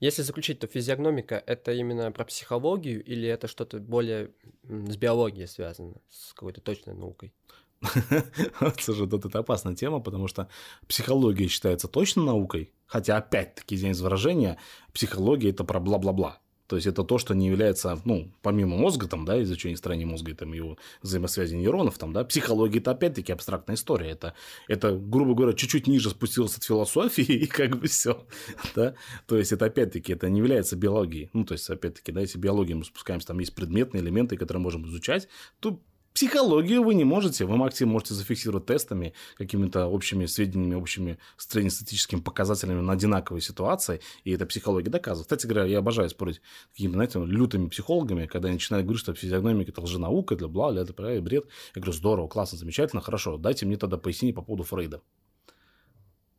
Если 0.00 0.22
заключить, 0.22 0.60
то 0.60 0.66
физиогномика– 0.68 1.42
это 1.46 1.72
именно 1.72 2.12
про 2.12 2.24
психологию 2.24 3.02
или 3.04 3.28
это 3.28 3.48
что-то 3.48 3.78
более 3.78 4.30
с 4.62 4.96
биологией 4.96 5.48
связано, 5.48 5.96
с 6.08 6.32
какой-то 6.34 6.60
точной 6.60 6.94
наукой? 6.94 7.34
Слушай, 8.80 9.08
тут 9.08 9.24
это 9.24 9.40
опасная 9.40 9.74
тема, 9.74 10.00
потому 10.00 10.28
что 10.28 10.48
психология 10.86 11.48
считается 11.48 11.88
точно 11.88 12.24
наукой, 12.24 12.72
хотя 12.86 13.16
опять-таки, 13.16 13.74
извиняюсь 13.74 14.00
выражение, 14.00 14.58
психология– 14.92 15.50
это 15.50 15.64
про 15.64 15.80
бла-бла-бла. 15.80 16.40
То 16.68 16.76
есть 16.76 16.86
это 16.86 17.02
то, 17.02 17.16
что 17.16 17.34
не 17.34 17.48
является, 17.48 17.98
ну, 18.04 18.30
помимо 18.42 18.76
мозга, 18.76 19.08
там, 19.08 19.24
да, 19.24 19.42
изучения 19.42 19.76
строения 19.76 20.04
мозга 20.04 20.34
там 20.34 20.52
его 20.52 20.76
взаимосвязи 21.02 21.54
нейронов, 21.54 21.96
там, 21.96 22.12
да, 22.12 22.24
психология 22.24 22.78
это 22.78 22.90
опять-таки 22.90 23.32
абстрактная 23.32 23.74
история. 23.74 24.10
Это, 24.10 24.34
это, 24.68 24.92
грубо 24.92 25.34
говоря, 25.34 25.54
чуть-чуть 25.54 25.86
ниже 25.86 26.10
спустилось 26.10 26.56
от 26.56 26.64
философии, 26.64 27.24
и 27.24 27.46
как 27.46 27.78
бы 27.78 27.88
все, 27.88 28.26
да. 28.74 28.94
То 29.26 29.38
есть 29.38 29.50
это 29.50 29.64
опять-таки, 29.64 30.12
это 30.12 30.28
не 30.28 30.38
является 30.38 30.76
биологией. 30.76 31.30
Ну, 31.32 31.44
то 31.44 31.52
есть, 31.52 31.68
опять-таки, 31.70 32.12
да, 32.12 32.20
если 32.20 32.38
биологию 32.38 32.76
мы 32.76 32.84
спускаемся, 32.84 33.28
там 33.28 33.38
есть 33.38 33.54
предметные 33.54 34.02
элементы, 34.02 34.36
которые 34.36 34.62
можем 34.62 34.86
изучать, 34.86 35.26
то 35.60 35.80
Психологию 36.18 36.82
вы 36.82 36.96
не 36.96 37.04
можете, 37.04 37.44
вы 37.44 37.56
максимум 37.56 37.92
можете 37.92 38.14
зафиксировать 38.14 38.66
тестами, 38.66 39.14
какими-то 39.36 39.86
общими 39.86 40.26
сведениями, 40.26 40.74
общими 40.74 41.16
среднестатистическими 41.36 42.18
показателями 42.18 42.80
на 42.80 42.94
одинаковые 42.94 43.40
ситуации, 43.40 44.00
и 44.24 44.32
это 44.32 44.44
психология 44.44 44.90
доказывает. 44.90 45.26
Кстати 45.26 45.46
говоря, 45.46 45.66
я 45.66 45.78
обожаю 45.78 46.10
спорить 46.10 46.38
с 46.38 46.72
какими-то, 46.72 46.94
знаете, 46.94 47.20
лютыми 47.20 47.68
психологами, 47.68 48.26
когда 48.26 48.48
они 48.48 48.54
начинают 48.54 48.84
говорить, 48.84 49.00
что 49.00 49.14
физиогномика– 49.14 49.70
это 49.72 49.80
лженаука, 49.80 50.34
это 50.34 50.48
бла, 50.48 50.74
это 50.74 50.92
бред. 50.92 51.46
Я 51.76 51.80
говорю, 51.80 51.92
здорово, 51.92 52.26
классно, 52.26 52.58
замечательно, 52.58 53.00
хорошо, 53.00 53.36
дайте 53.36 53.64
мне 53.64 53.76
тогда 53.76 53.96
пояснение 53.96 54.34
по 54.34 54.42
поводу 54.42 54.64
Фрейда. 54.64 55.00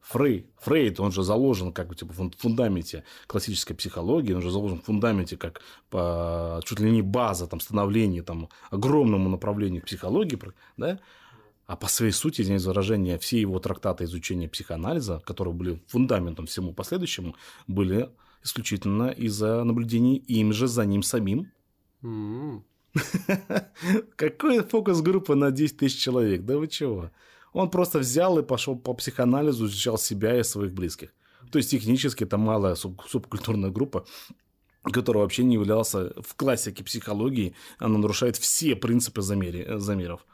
Фрей, 0.09 0.47
Фрейд, 0.57 0.99
он 0.99 1.11
же 1.11 1.21
заложен 1.21 1.71
как 1.71 1.87
бы 1.87 1.95
типа 1.95 2.13
в 2.13 2.31
фундаменте 2.37 3.03
классической 3.27 3.75
психологии, 3.75 4.33
он 4.33 4.41
же 4.41 4.49
заложен 4.49 4.81
в 4.81 4.85
фундаменте 4.85 5.37
как 5.37 5.61
по, 5.91 6.59
чуть 6.65 6.79
ли 6.79 6.89
не 6.89 7.03
база 7.03 7.45
там, 7.45 7.59
становления 7.59 8.23
там, 8.23 8.49
огромному 8.71 9.29
направлению 9.29 9.83
психологии, 9.83 10.39
да? 10.77 10.99
а 11.67 11.75
по 11.75 11.87
своей 11.87 12.11
сути, 12.11 12.41
извиняюсь 12.41 12.63
за 12.63 12.69
выражение, 12.69 13.19
все 13.19 13.39
его 13.39 13.59
трактаты 13.59 14.05
изучения 14.05 14.49
психоанализа, 14.49 15.21
которые 15.23 15.53
были 15.53 15.83
фундаментом 15.85 16.47
всему 16.47 16.73
последующему, 16.73 17.35
были 17.67 18.09
исключительно 18.43 19.11
из-за 19.11 19.63
наблюдений 19.63 20.15
им 20.15 20.53
же 20.53 20.67
за 20.67 20.85
ним 20.85 21.03
самим. 21.03 21.51
Какой 24.15 24.63
фокус 24.63 25.01
группы 25.01 25.35
на 25.35 25.51
10 25.51 25.77
тысяч 25.77 26.01
человек? 26.01 26.45
Да 26.45 26.57
вы 26.57 26.67
чего? 26.67 27.11
Он 27.53 27.69
просто 27.69 27.99
взял 27.99 28.37
и 28.39 28.43
пошел 28.43 28.77
по 28.77 28.93
психоанализу, 28.93 29.65
изучал 29.65 29.97
себя 29.97 30.39
и 30.39 30.43
своих 30.43 30.73
близких. 30.73 31.13
То 31.51 31.57
есть 31.57 31.71
технически 31.71 32.23
это 32.23 32.37
малая 32.37 32.75
суб- 32.75 33.01
субкультурная 33.07 33.71
группа, 33.71 34.05
которая 34.83 35.23
вообще 35.23 35.43
не 35.43 35.55
являлся 35.55 36.13
в 36.21 36.35
классике 36.35 36.83
психологии, 36.83 37.55
она 37.79 37.97
нарушает 37.97 38.37
все 38.37 38.75
принципы 38.75 39.21
замери, 39.21 39.65
замеров. 39.77 40.25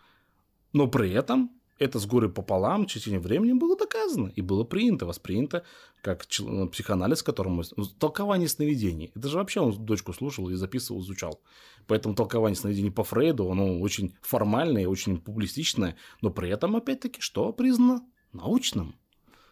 Но 0.74 0.88
при 0.88 1.12
этом 1.12 1.52
это 1.78 2.00
с 2.00 2.06
горы 2.06 2.30
пополам 2.30 2.84
в 2.84 2.92
течение 2.92 3.20
времени 3.20 3.54
было 3.54 3.78
доказано 3.78 4.32
и 4.36 4.42
было 4.42 4.64
принято, 4.64 5.06
воспринято 5.06 5.64
как 6.02 6.26
психоанализ, 6.28 7.24
которому 7.24 7.64
толкование 8.00 8.48
сновидений. 8.48 9.12
Это 9.16 9.28
же 9.28 9.38
вообще 9.38 9.60
он 9.60 9.86
дочку 9.86 10.14
слушал 10.14 10.50
и 10.50 10.56
записывал, 10.56 11.02
изучал. 11.02 11.42
Поэтому 11.88 12.16
толкование 12.16 12.56
сновидений 12.56 12.92
по 12.92 13.04
Фрейду, 13.04 13.52
оно 13.52 13.80
очень 13.80 14.16
формальное, 14.22 14.88
очень 14.88 15.20
публистичное, 15.20 15.96
но 16.22 16.30
при 16.30 16.50
этом, 16.50 16.76
опять-таки, 16.76 17.22
что 17.22 17.52
признано 17.52 18.02
научным. 18.32 18.96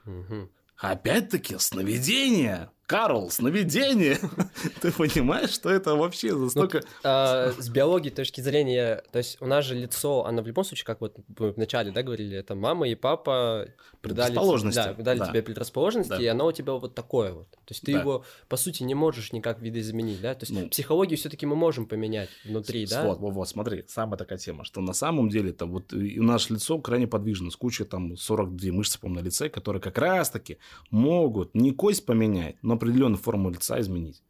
Угу. 0.06 0.50
Опять-таки, 0.78 1.58
сновидение 1.58 2.70
Карл, 2.86 3.30
сновидение. 3.30 4.18
Ты 4.82 4.92
понимаешь, 4.92 5.52
что 5.52 5.70
это 5.70 5.96
вообще 5.96 6.36
настолько... 6.36 6.80
Ну, 6.80 6.84
а, 7.04 7.54
с 7.58 7.70
биологии 7.70 8.10
точки 8.10 8.42
зрения, 8.42 9.02
то 9.12 9.20
есть 9.20 9.38
у 9.42 9.46
нас 9.46 9.66
же 9.66 9.74
лицо, 9.76 10.26
оно 10.26 10.42
в 10.42 10.48
любом 10.48 10.66
случае, 10.66 10.86
как 10.86 11.00
вот 11.00 11.16
мы 11.40 11.52
вначале, 11.52 11.92
да, 11.92 12.04
говорили, 12.04 12.38
это 12.38 12.56
мама 12.56 12.88
и 12.88 12.96
папа 12.96 13.68
дали, 14.04 14.36
да, 14.74 14.94
дали 14.96 15.20
да. 15.20 15.28
тебе 15.28 15.42
предрасположенности, 15.42 16.10
да. 16.10 16.22
и 16.22 16.26
оно 16.26 16.48
у 16.48 16.52
тебя 16.52 16.74
вот 16.74 16.94
такое 16.94 17.32
вот. 17.34 17.50
То 17.50 17.60
есть 17.70 17.84
ты 17.84 17.94
да. 17.94 18.02
его, 18.02 18.26
по 18.50 18.58
сути, 18.58 18.84
не 18.84 18.96
можешь 18.96 19.32
никак 19.32 19.62
видоизменить, 19.62 20.20
да? 20.20 20.36
То 20.36 20.44
есть 20.44 20.52
ну, 20.52 20.68
психологию 20.68 21.18
все 21.18 21.30
таки 21.30 21.46
мы 21.46 21.56
можем 21.56 21.86
поменять 21.86 22.30
внутри, 22.44 22.86
да? 22.86 23.06
Вот, 23.06 23.20
вот, 23.20 23.34
вот, 23.34 23.48
смотри, 23.48 23.86
самая 23.88 24.18
такая 24.18 24.38
тема, 24.38 24.66
что 24.66 24.82
на 24.82 24.94
самом 24.94 25.30
деле 25.30 25.54
то 25.54 25.66
вот 25.66 25.94
и 25.94 26.20
наше 26.20 26.54
лицо 26.54 26.78
крайне 26.80 27.08
подвижно, 27.08 27.50
с 27.50 27.56
кучей 27.56 27.86
там 27.86 28.18
42 28.18 28.74
мышцы, 28.74 29.00
по 29.00 29.08
на 29.08 29.20
лице, 29.20 29.48
которые 29.48 29.82
как 29.82 29.98
раз-таки 29.98 30.58
могут 30.90 31.56
не 31.56 31.72
кость 31.72 32.06
поменять, 32.06 32.58
но 32.62 32.73
определенную 32.74 33.18
форму 33.18 33.50
лица 33.50 33.80
изменить. 33.80 34.22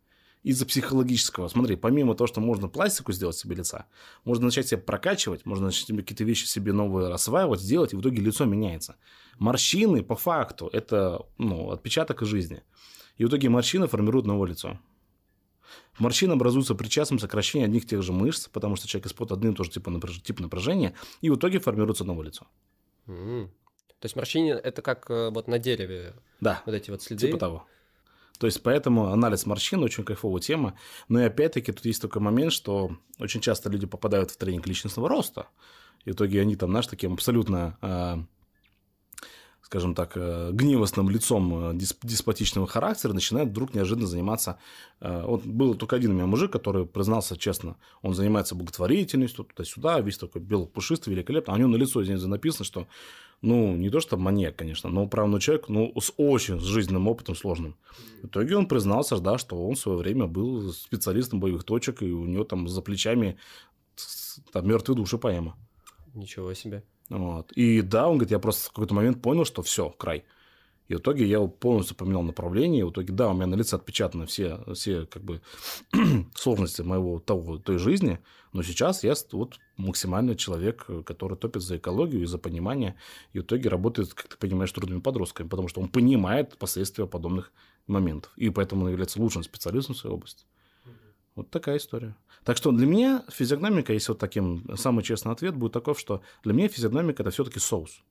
Из-за 0.43 0.65
психологического. 0.65 1.47
Смотри, 1.47 1.77
помимо 1.77 2.15
того, 2.15 2.27
что 2.27 2.41
можно 2.41 2.67
пластику 2.67 3.13
сделать 3.13 3.37
себе 3.37 3.55
лица, 3.55 3.85
можно 4.25 4.45
начать 4.45 4.67
себя 4.67 4.81
прокачивать, 4.81 5.45
можно 5.45 5.67
начать 5.67 5.87
какие-то 5.87 6.25
вещи 6.25 6.45
себе 6.45 6.73
новые 6.73 7.13
осваивать, 7.13 7.61
сделать, 7.61 7.93
и 7.93 7.95
в 7.95 8.01
итоге 8.01 8.21
лицо 8.21 8.43
меняется. 8.43 8.97
Морщины, 9.39 10.03
по 10.03 10.15
факту, 10.15 10.69
это 10.73 11.25
ну, 11.37 11.71
отпечаток 11.71 12.23
жизни. 12.23 12.61
И 13.17 13.23
в 13.23 13.29
итоге 13.29 13.47
морщины 13.47 13.87
формируют 13.87 14.25
новое 14.25 14.49
лицо. 14.49 14.79
Морщины 15.99 16.33
образуются 16.33 16.75
при 16.75 16.87
частом 16.87 17.19
сокращении 17.19 17.65
одних 17.65 17.85
тех 17.85 18.01
же 18.01 18.11
мышц, 18.11 18.47
потому 18.47 18.75
что 18.75 18.87
человек 18.87 19.07
испытывает 19.07 19.39
одним 19.39 19.53
и 19.53 19.55
том 19.55 19.65
же 19.65 19.71
тип, 19.71 19.87
напряж... 19.87 20.21
тип 20.21 20.39
напряжения, 20.39 20.93
и 21.21 21.29
в 21.29 21.35
итоге 21.35 21.59
формируется 21.59 22.03
новое 22.03 22.27
лицо. 22.27 22.47
Mm-hmm. 23.07 23.47
То 23.99 24.05
есть 24.05 24.15
морщины 24.15 24.49
это 24.49 24.81
как 24.81 25.09
э, 25.09 25.29
вот 25.29 25.47
на 25.47 25.59
дереве. 25.59 26.15
Да. 26.41 26.61
Вот 26.65 26.75
эти 26.75 26.89
вот 26.91 27.01
следы. 27.01 27.27
Типа 27.27 27.37
того. 27.37 27.67
То 28.39 28.47
есть, 28.47 28.61
поэтому 28.63 29.07
анализ 29.07 29.45
морщин 29.45 29.84
очень 29.84 30.03
кайфовая 30.03 30.41
тема. 30.41 30.73
Но 31.07 31.21
и 31.21 31.25
опять-таки 31.25 31.71
тут 31.71 31.86
есть 31.86 32.01
такой 32.01 32.21
момент, 32.21 32.51
что 32.51 32.97
очень 33.19 33.41
часто 33.41 33.69
люди 33.69 33.86
попадают 33.86 34.31
в 34.31 34.38
тренинг 34.38 34.67
личностного 34.67 35.07
роста. 35.07 35.47
И 36.05 36.11
в 36.11 36.15
итоге 36.15 36.41
они 36.41 36.55
там, 36.55 36.71
знаешь, 36.71 36.88
таким 36.88 37.13
абсолютно 37.13 37.77
а, 37.81 38.23
скажем 39.73 39.95
так, 39.95 40.11
э, 40.15 40.51
гневостным 40.51 41.09
лицом 41.09 41.71
э, 41.71 41.79
деспотичного 42.03 42.67
характера, 42.67 43.13
начинает 43.13 43.49
вдруг 43.49 43.73
неожиданно 43.73 44.05
заниматься... 44.05 44.59
Э, 44.99 45.23
вот 45.25 45.45
был 45.45 45.73
только 45.73 45.95
один 45.95 46.11
у 46.11 46.13
меня 46.13 46.27
мужик, 46.27 46.51
который 46.51 46.86
признался 46.86 47.38
честно, 47.38 47.77
он 48.03 48.13
занимается 48.13 48.53
благотворительностью, 48.53 49.45
туда-сюда, 49.45 49.99
весь 50.01 50.19
такой 50.19 50.41
белый, 50.41 50.67
пушистый, 50.67 51.13
великолепный, 51.13 51.53
а 51.53 51.55
у 51.55 51.59
него 51.59 51.69
на 51.69 51.77
лицо 51.77 52.03
здесь 52.03 52.21
написано, 52.21 52.65
что, 52.65 52.88
ну, 53.43 53.75
не 53.75 53.89
то 53.89 53.99
что 53.99 54.15
маньяк, 54.17 54.55
конечно, 54.55 54.89
но 54.89 55.05
правный 55.05 55.41
человек, 55.41 55.67
ну, 55.67 55.93
с 55.99 56.13
очень 56.15 56.61
с 56.61 56.63
жизненным 56.63 57.09
опытом 57.09 57.35
сложным. 57.35 57.75
В 58.21 58.27
итоге 58.27 58.55
он 58.55 58.67
признался, 58.67 59.19
да, 59.19 59.37
что 59.37 59.67
он 59.67 59.75
в 59.75 59.79
свое 59.79 59.97
время 59.97 60.27
был 60.27 60.71
специалистом 60.71 61.41
боевых 61.41 61.65
точек, 61.65 62.01
и 62.01 62.11
у 62.11 62.25
него 62.25 62.45
там 62.45 62.69
за 62.69 62.81
плечами 62.81 63.37
там 64.53 64.67
мертвые 64.67 64.95
души 64.95 65.17
поэма. 65.17 65.57
Ничего 66.13 66.53
себе. 66.53 66.83
Вот. 67.09 67.51
И 67.51 67.81
да, 67.81 68.07
он 68.07 68.17
говорит, 68.17 68.31
я 68.31 68.39
просто 68.39 68.69
в 68.69 68.69
какой-то 68.69 68.93
момент 68.93 69.21
понял, 69.21 69.43
что 69.43 69.61
все, 69.61 69.89
край. 69.89 70.23
И 70.88 70.95
в 70.95 70.99
итоге 70.99 71.25
я 71.25 71.39
полностью 71.39 71.95
поменял 71.95 72.23
направление. 72.23 72.81
И 72.81 72.84
в 72.84 72.91
итоге, 72.91 73.13
да, 73.13 73.29
у 73.29 73.34
меня 73.34 73.47
на 73.47 73.55
лице 73.55 73.75
отпечатаны 73.75 74.25
все, 74.25 74.59
все 74.73 75.05
как 75.05 75.23
бы 75.23 75.41
сложности 76.36 76.81
моего 76.81 77.19
того, 77.19 77.57
той 77.57 77.77
жизни. 77.77 78.19
Но 78.51 78.61
сейчас 78.63 79.03
я 79.03 79.13
вот 79.31 79.59
максимальный 79.77 80.36
человек, 80.36 80.86
который 81.05 81.38
топит 81.38 81.63
за 81.63 81.77
экологию 81.77 82.23
и 82.23 82.25
за 82.25 82.38
понимание. 82.38 82.95
И 83.31 83.39
в 83.39 83.43
итоге 83.43 83.69
работает, 83.69 84.13
как 84.13 84.27
ты 84.27 84.38
понимаешь, 84.38 84.71
трудными 84.71 84.99
подростками, 84.99 85.47
потому 85.47 85.67
что 85.67 85.81
он 85.81 85.88
понимает 85.88 86.57
последствия 86.57 87.07
подобных 87.07 87.51
моментов. 87.88 88.31
И 88.36 88.49
поэтому 88.49 88.86
он 88.86 88.91
является 88.91 89.19
лучшим 89.19 89.43
специалистом 89.43 89.95
в 89.95 89.97
своей 89.97 90.15
области. 90.15 90.45
Вот 91.36 91.49
такая 91.49 91.77
история. 91.77 92.15
Так 92.43 92.57
что 92.57 92.71
для 92.71 92.86
меня 92.86 93.23
физиогномика, 93.29 93.93
если 93.93 94.11
вот 94.11 94.19
таким 94.19 94.75
самый 94.75 95.03
честный 95.03 95.31
ответ 95.31 95.55
будет 95.55 95.71
таков, 95.71 95.99
что 95.99 96.21
для 96.43 96.53
меня 96.53 96.67
физиогномика 96.67 97.23
это 97.23 97.31
все-таки 97.31 97.59
соус 97.59 98.03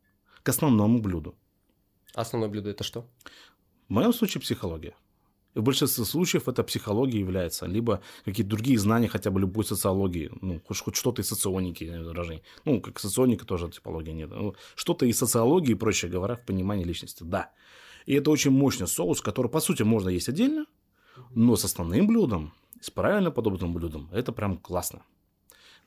к 0.43 0.49
основному 0.49 1.01
блюду. 1.01 1.37
Основное 2.15 2.49
блюдо 2.49 2.71
это 2.71 2.85
что? 2.85 3.07
В 3.89 3.93
моем 3.93 4.13
случае 4.13 4.41
психология. 4.41 4.95
И 5.55 5.59
в 5.59 5.63
большинстве 5.63 6.05
случаев 6.05 6.49
это 6.49 6.63
психология 6.65 7.21
является, 7.21 7.67
либо 7.67 8.01
какие-то 8.25 8.51
другие 8.51 8.79
знания 8.79 9.09
хотя 9.09 9.31
бы 9.31 9.41
любой 9.41 9.65
социологии, 9.65 10.31
ну, 10.41 10.61
хоть, 10.67 10.81
хоть 10.81 10.97
что-то 10.97 11.21
из 11.21 11.29
соционики, 11.29 11.85
выражений. 11.85 12.43
Ну, 12.65 12.81
как 12.81 12.99
соционика 12.99 13.45
тоже 13.45 13.69
типология 13.69 14.15
нет. 14.15 14.31
Ну, 14.31 14.55
что-то 14.75 15.05
из 15.05 15.19
социологии, 15.19 15.75
проще 15.75 16.09
говоря, 16.09 16.37
в 16.37 16.45
понимании 16.47 16.85
личности, 16.85 17.23
да. 17.23 17.51
И 18.07 18.15
это 18.15 18.31
очень 18.31 18.51
мощный 18.51 18.89
соус, 18.89 19.21
который, 19.21 19.51
по 19.51 19.61
сути, 19.61 19.83
можно 19.83 20.09
есть 20.09 20.29
отдельно, 20.29 20.65
но 21.35 21.57
с 21.57 21.65
основным 21.65 22.07
блюдом 22.07 22.55
с 22.83 22.91
правильно 22.91 23.31
подобранным 23.31 23.73
блюдом, 23.73 24.09
это 24.13 24.33
прям 24.33 24.59
классно. 24.59 25.03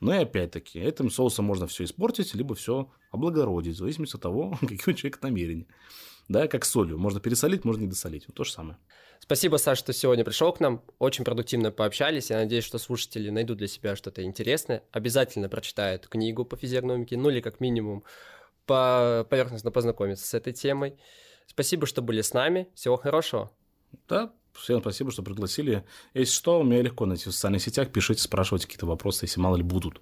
Но 0.00 0.14
и 0.14 0.18
опять-таки, 0.18 0.78
этим 0.78 1.10
соусом 1.10 1.44
можно 1.44 1.66
все 1.66 1.84
испортить, 1.84 2.34
либо 2.34 2.54
все 2.54 2.90
облагородить, 3.10 3.74
в 3.76 3.78
зависимости 3.78 4.16
от 4.16 4.22
того, 4.22 4.56
какие 4.60 4.94
у 4.94 4.96
человека 4.96 5.18
намерения. 5.22 5.66
Да, 6.28 6.48
как 6.48 6.64
солью. 6.64 6.98
Можно 6.98 7.20
пересолить, 7.20 7.64
можно 7.64 7.82
не 7.82 7.88
досолить. 7.88 8.26
Вот 8.26 8.36
то 8.36 8.44
же 8.44 8.52
самое. 8.52 8.78
Спасибо, 9.20 9.56
Саш, 9.56 9.78
что 9.78 9.92
сегодня 9.92 10.24
пришел 10.24 10.52
к 10.52 10.60
нам. 10.60 10.82
Очень 10.98 11.24
продуктивно 11.24 11.70
пообщались. 11.70 12.30
Я 12.30 12.38
надеюсь, 12.38 12.64
что 12.64 12.78
слушатели 12.78 13.30
найдут 13.30 13.58
для 13.58 13.68
себя 13.68 13.96
что-то 13.96 14.22
интересное. 14.22 14.82
Обязательно 14.92 15.48
прочитают 15.48 16.06
книгу 16.08 16.44
по 16.44 16.56
физиогномике, 16.56 17.16
ну 17.16 17.30
или 17.30 17.40
как 17.40 17.60
минимум 17.60 18.04
по 18.66 19.26
поверхностно 19.30 19.70
познакомиться 19.70 20.26
с 20.26 20.34
этой 20.34 20.52
темой. 20.52 20.96
Спасибо, 21.46 21.86
что 21.86 22.02
были 22.02 22.20
с 22.20 22.34
нами. 22.34 22.68
Всего 22.74 22.96
хорошего. 22.96 23.50
Да, 24.08 24.32
Всем 24.58 24.80
спасибо, 24.80 25.10
что 25.10 25.22
пригласили. 25.22 25.84
Если 26.14 26.32
что, 26.32 26.62
меня 26.62 26.82
легко 26.82 27.06
найти 27.06 27.28
в 27.28 27.32
социальных 27.32 27.62
сетях. 27.62 27.90
Пишите, 27.90 28.22
спрашивайте 28.22 28.66
какие-то 28.66 28.86
вопросы, 28.86 29.26
если 29.26 29.40
мало 29.40 29.56
ли 29.56 29.62
будут. 29.62 30.00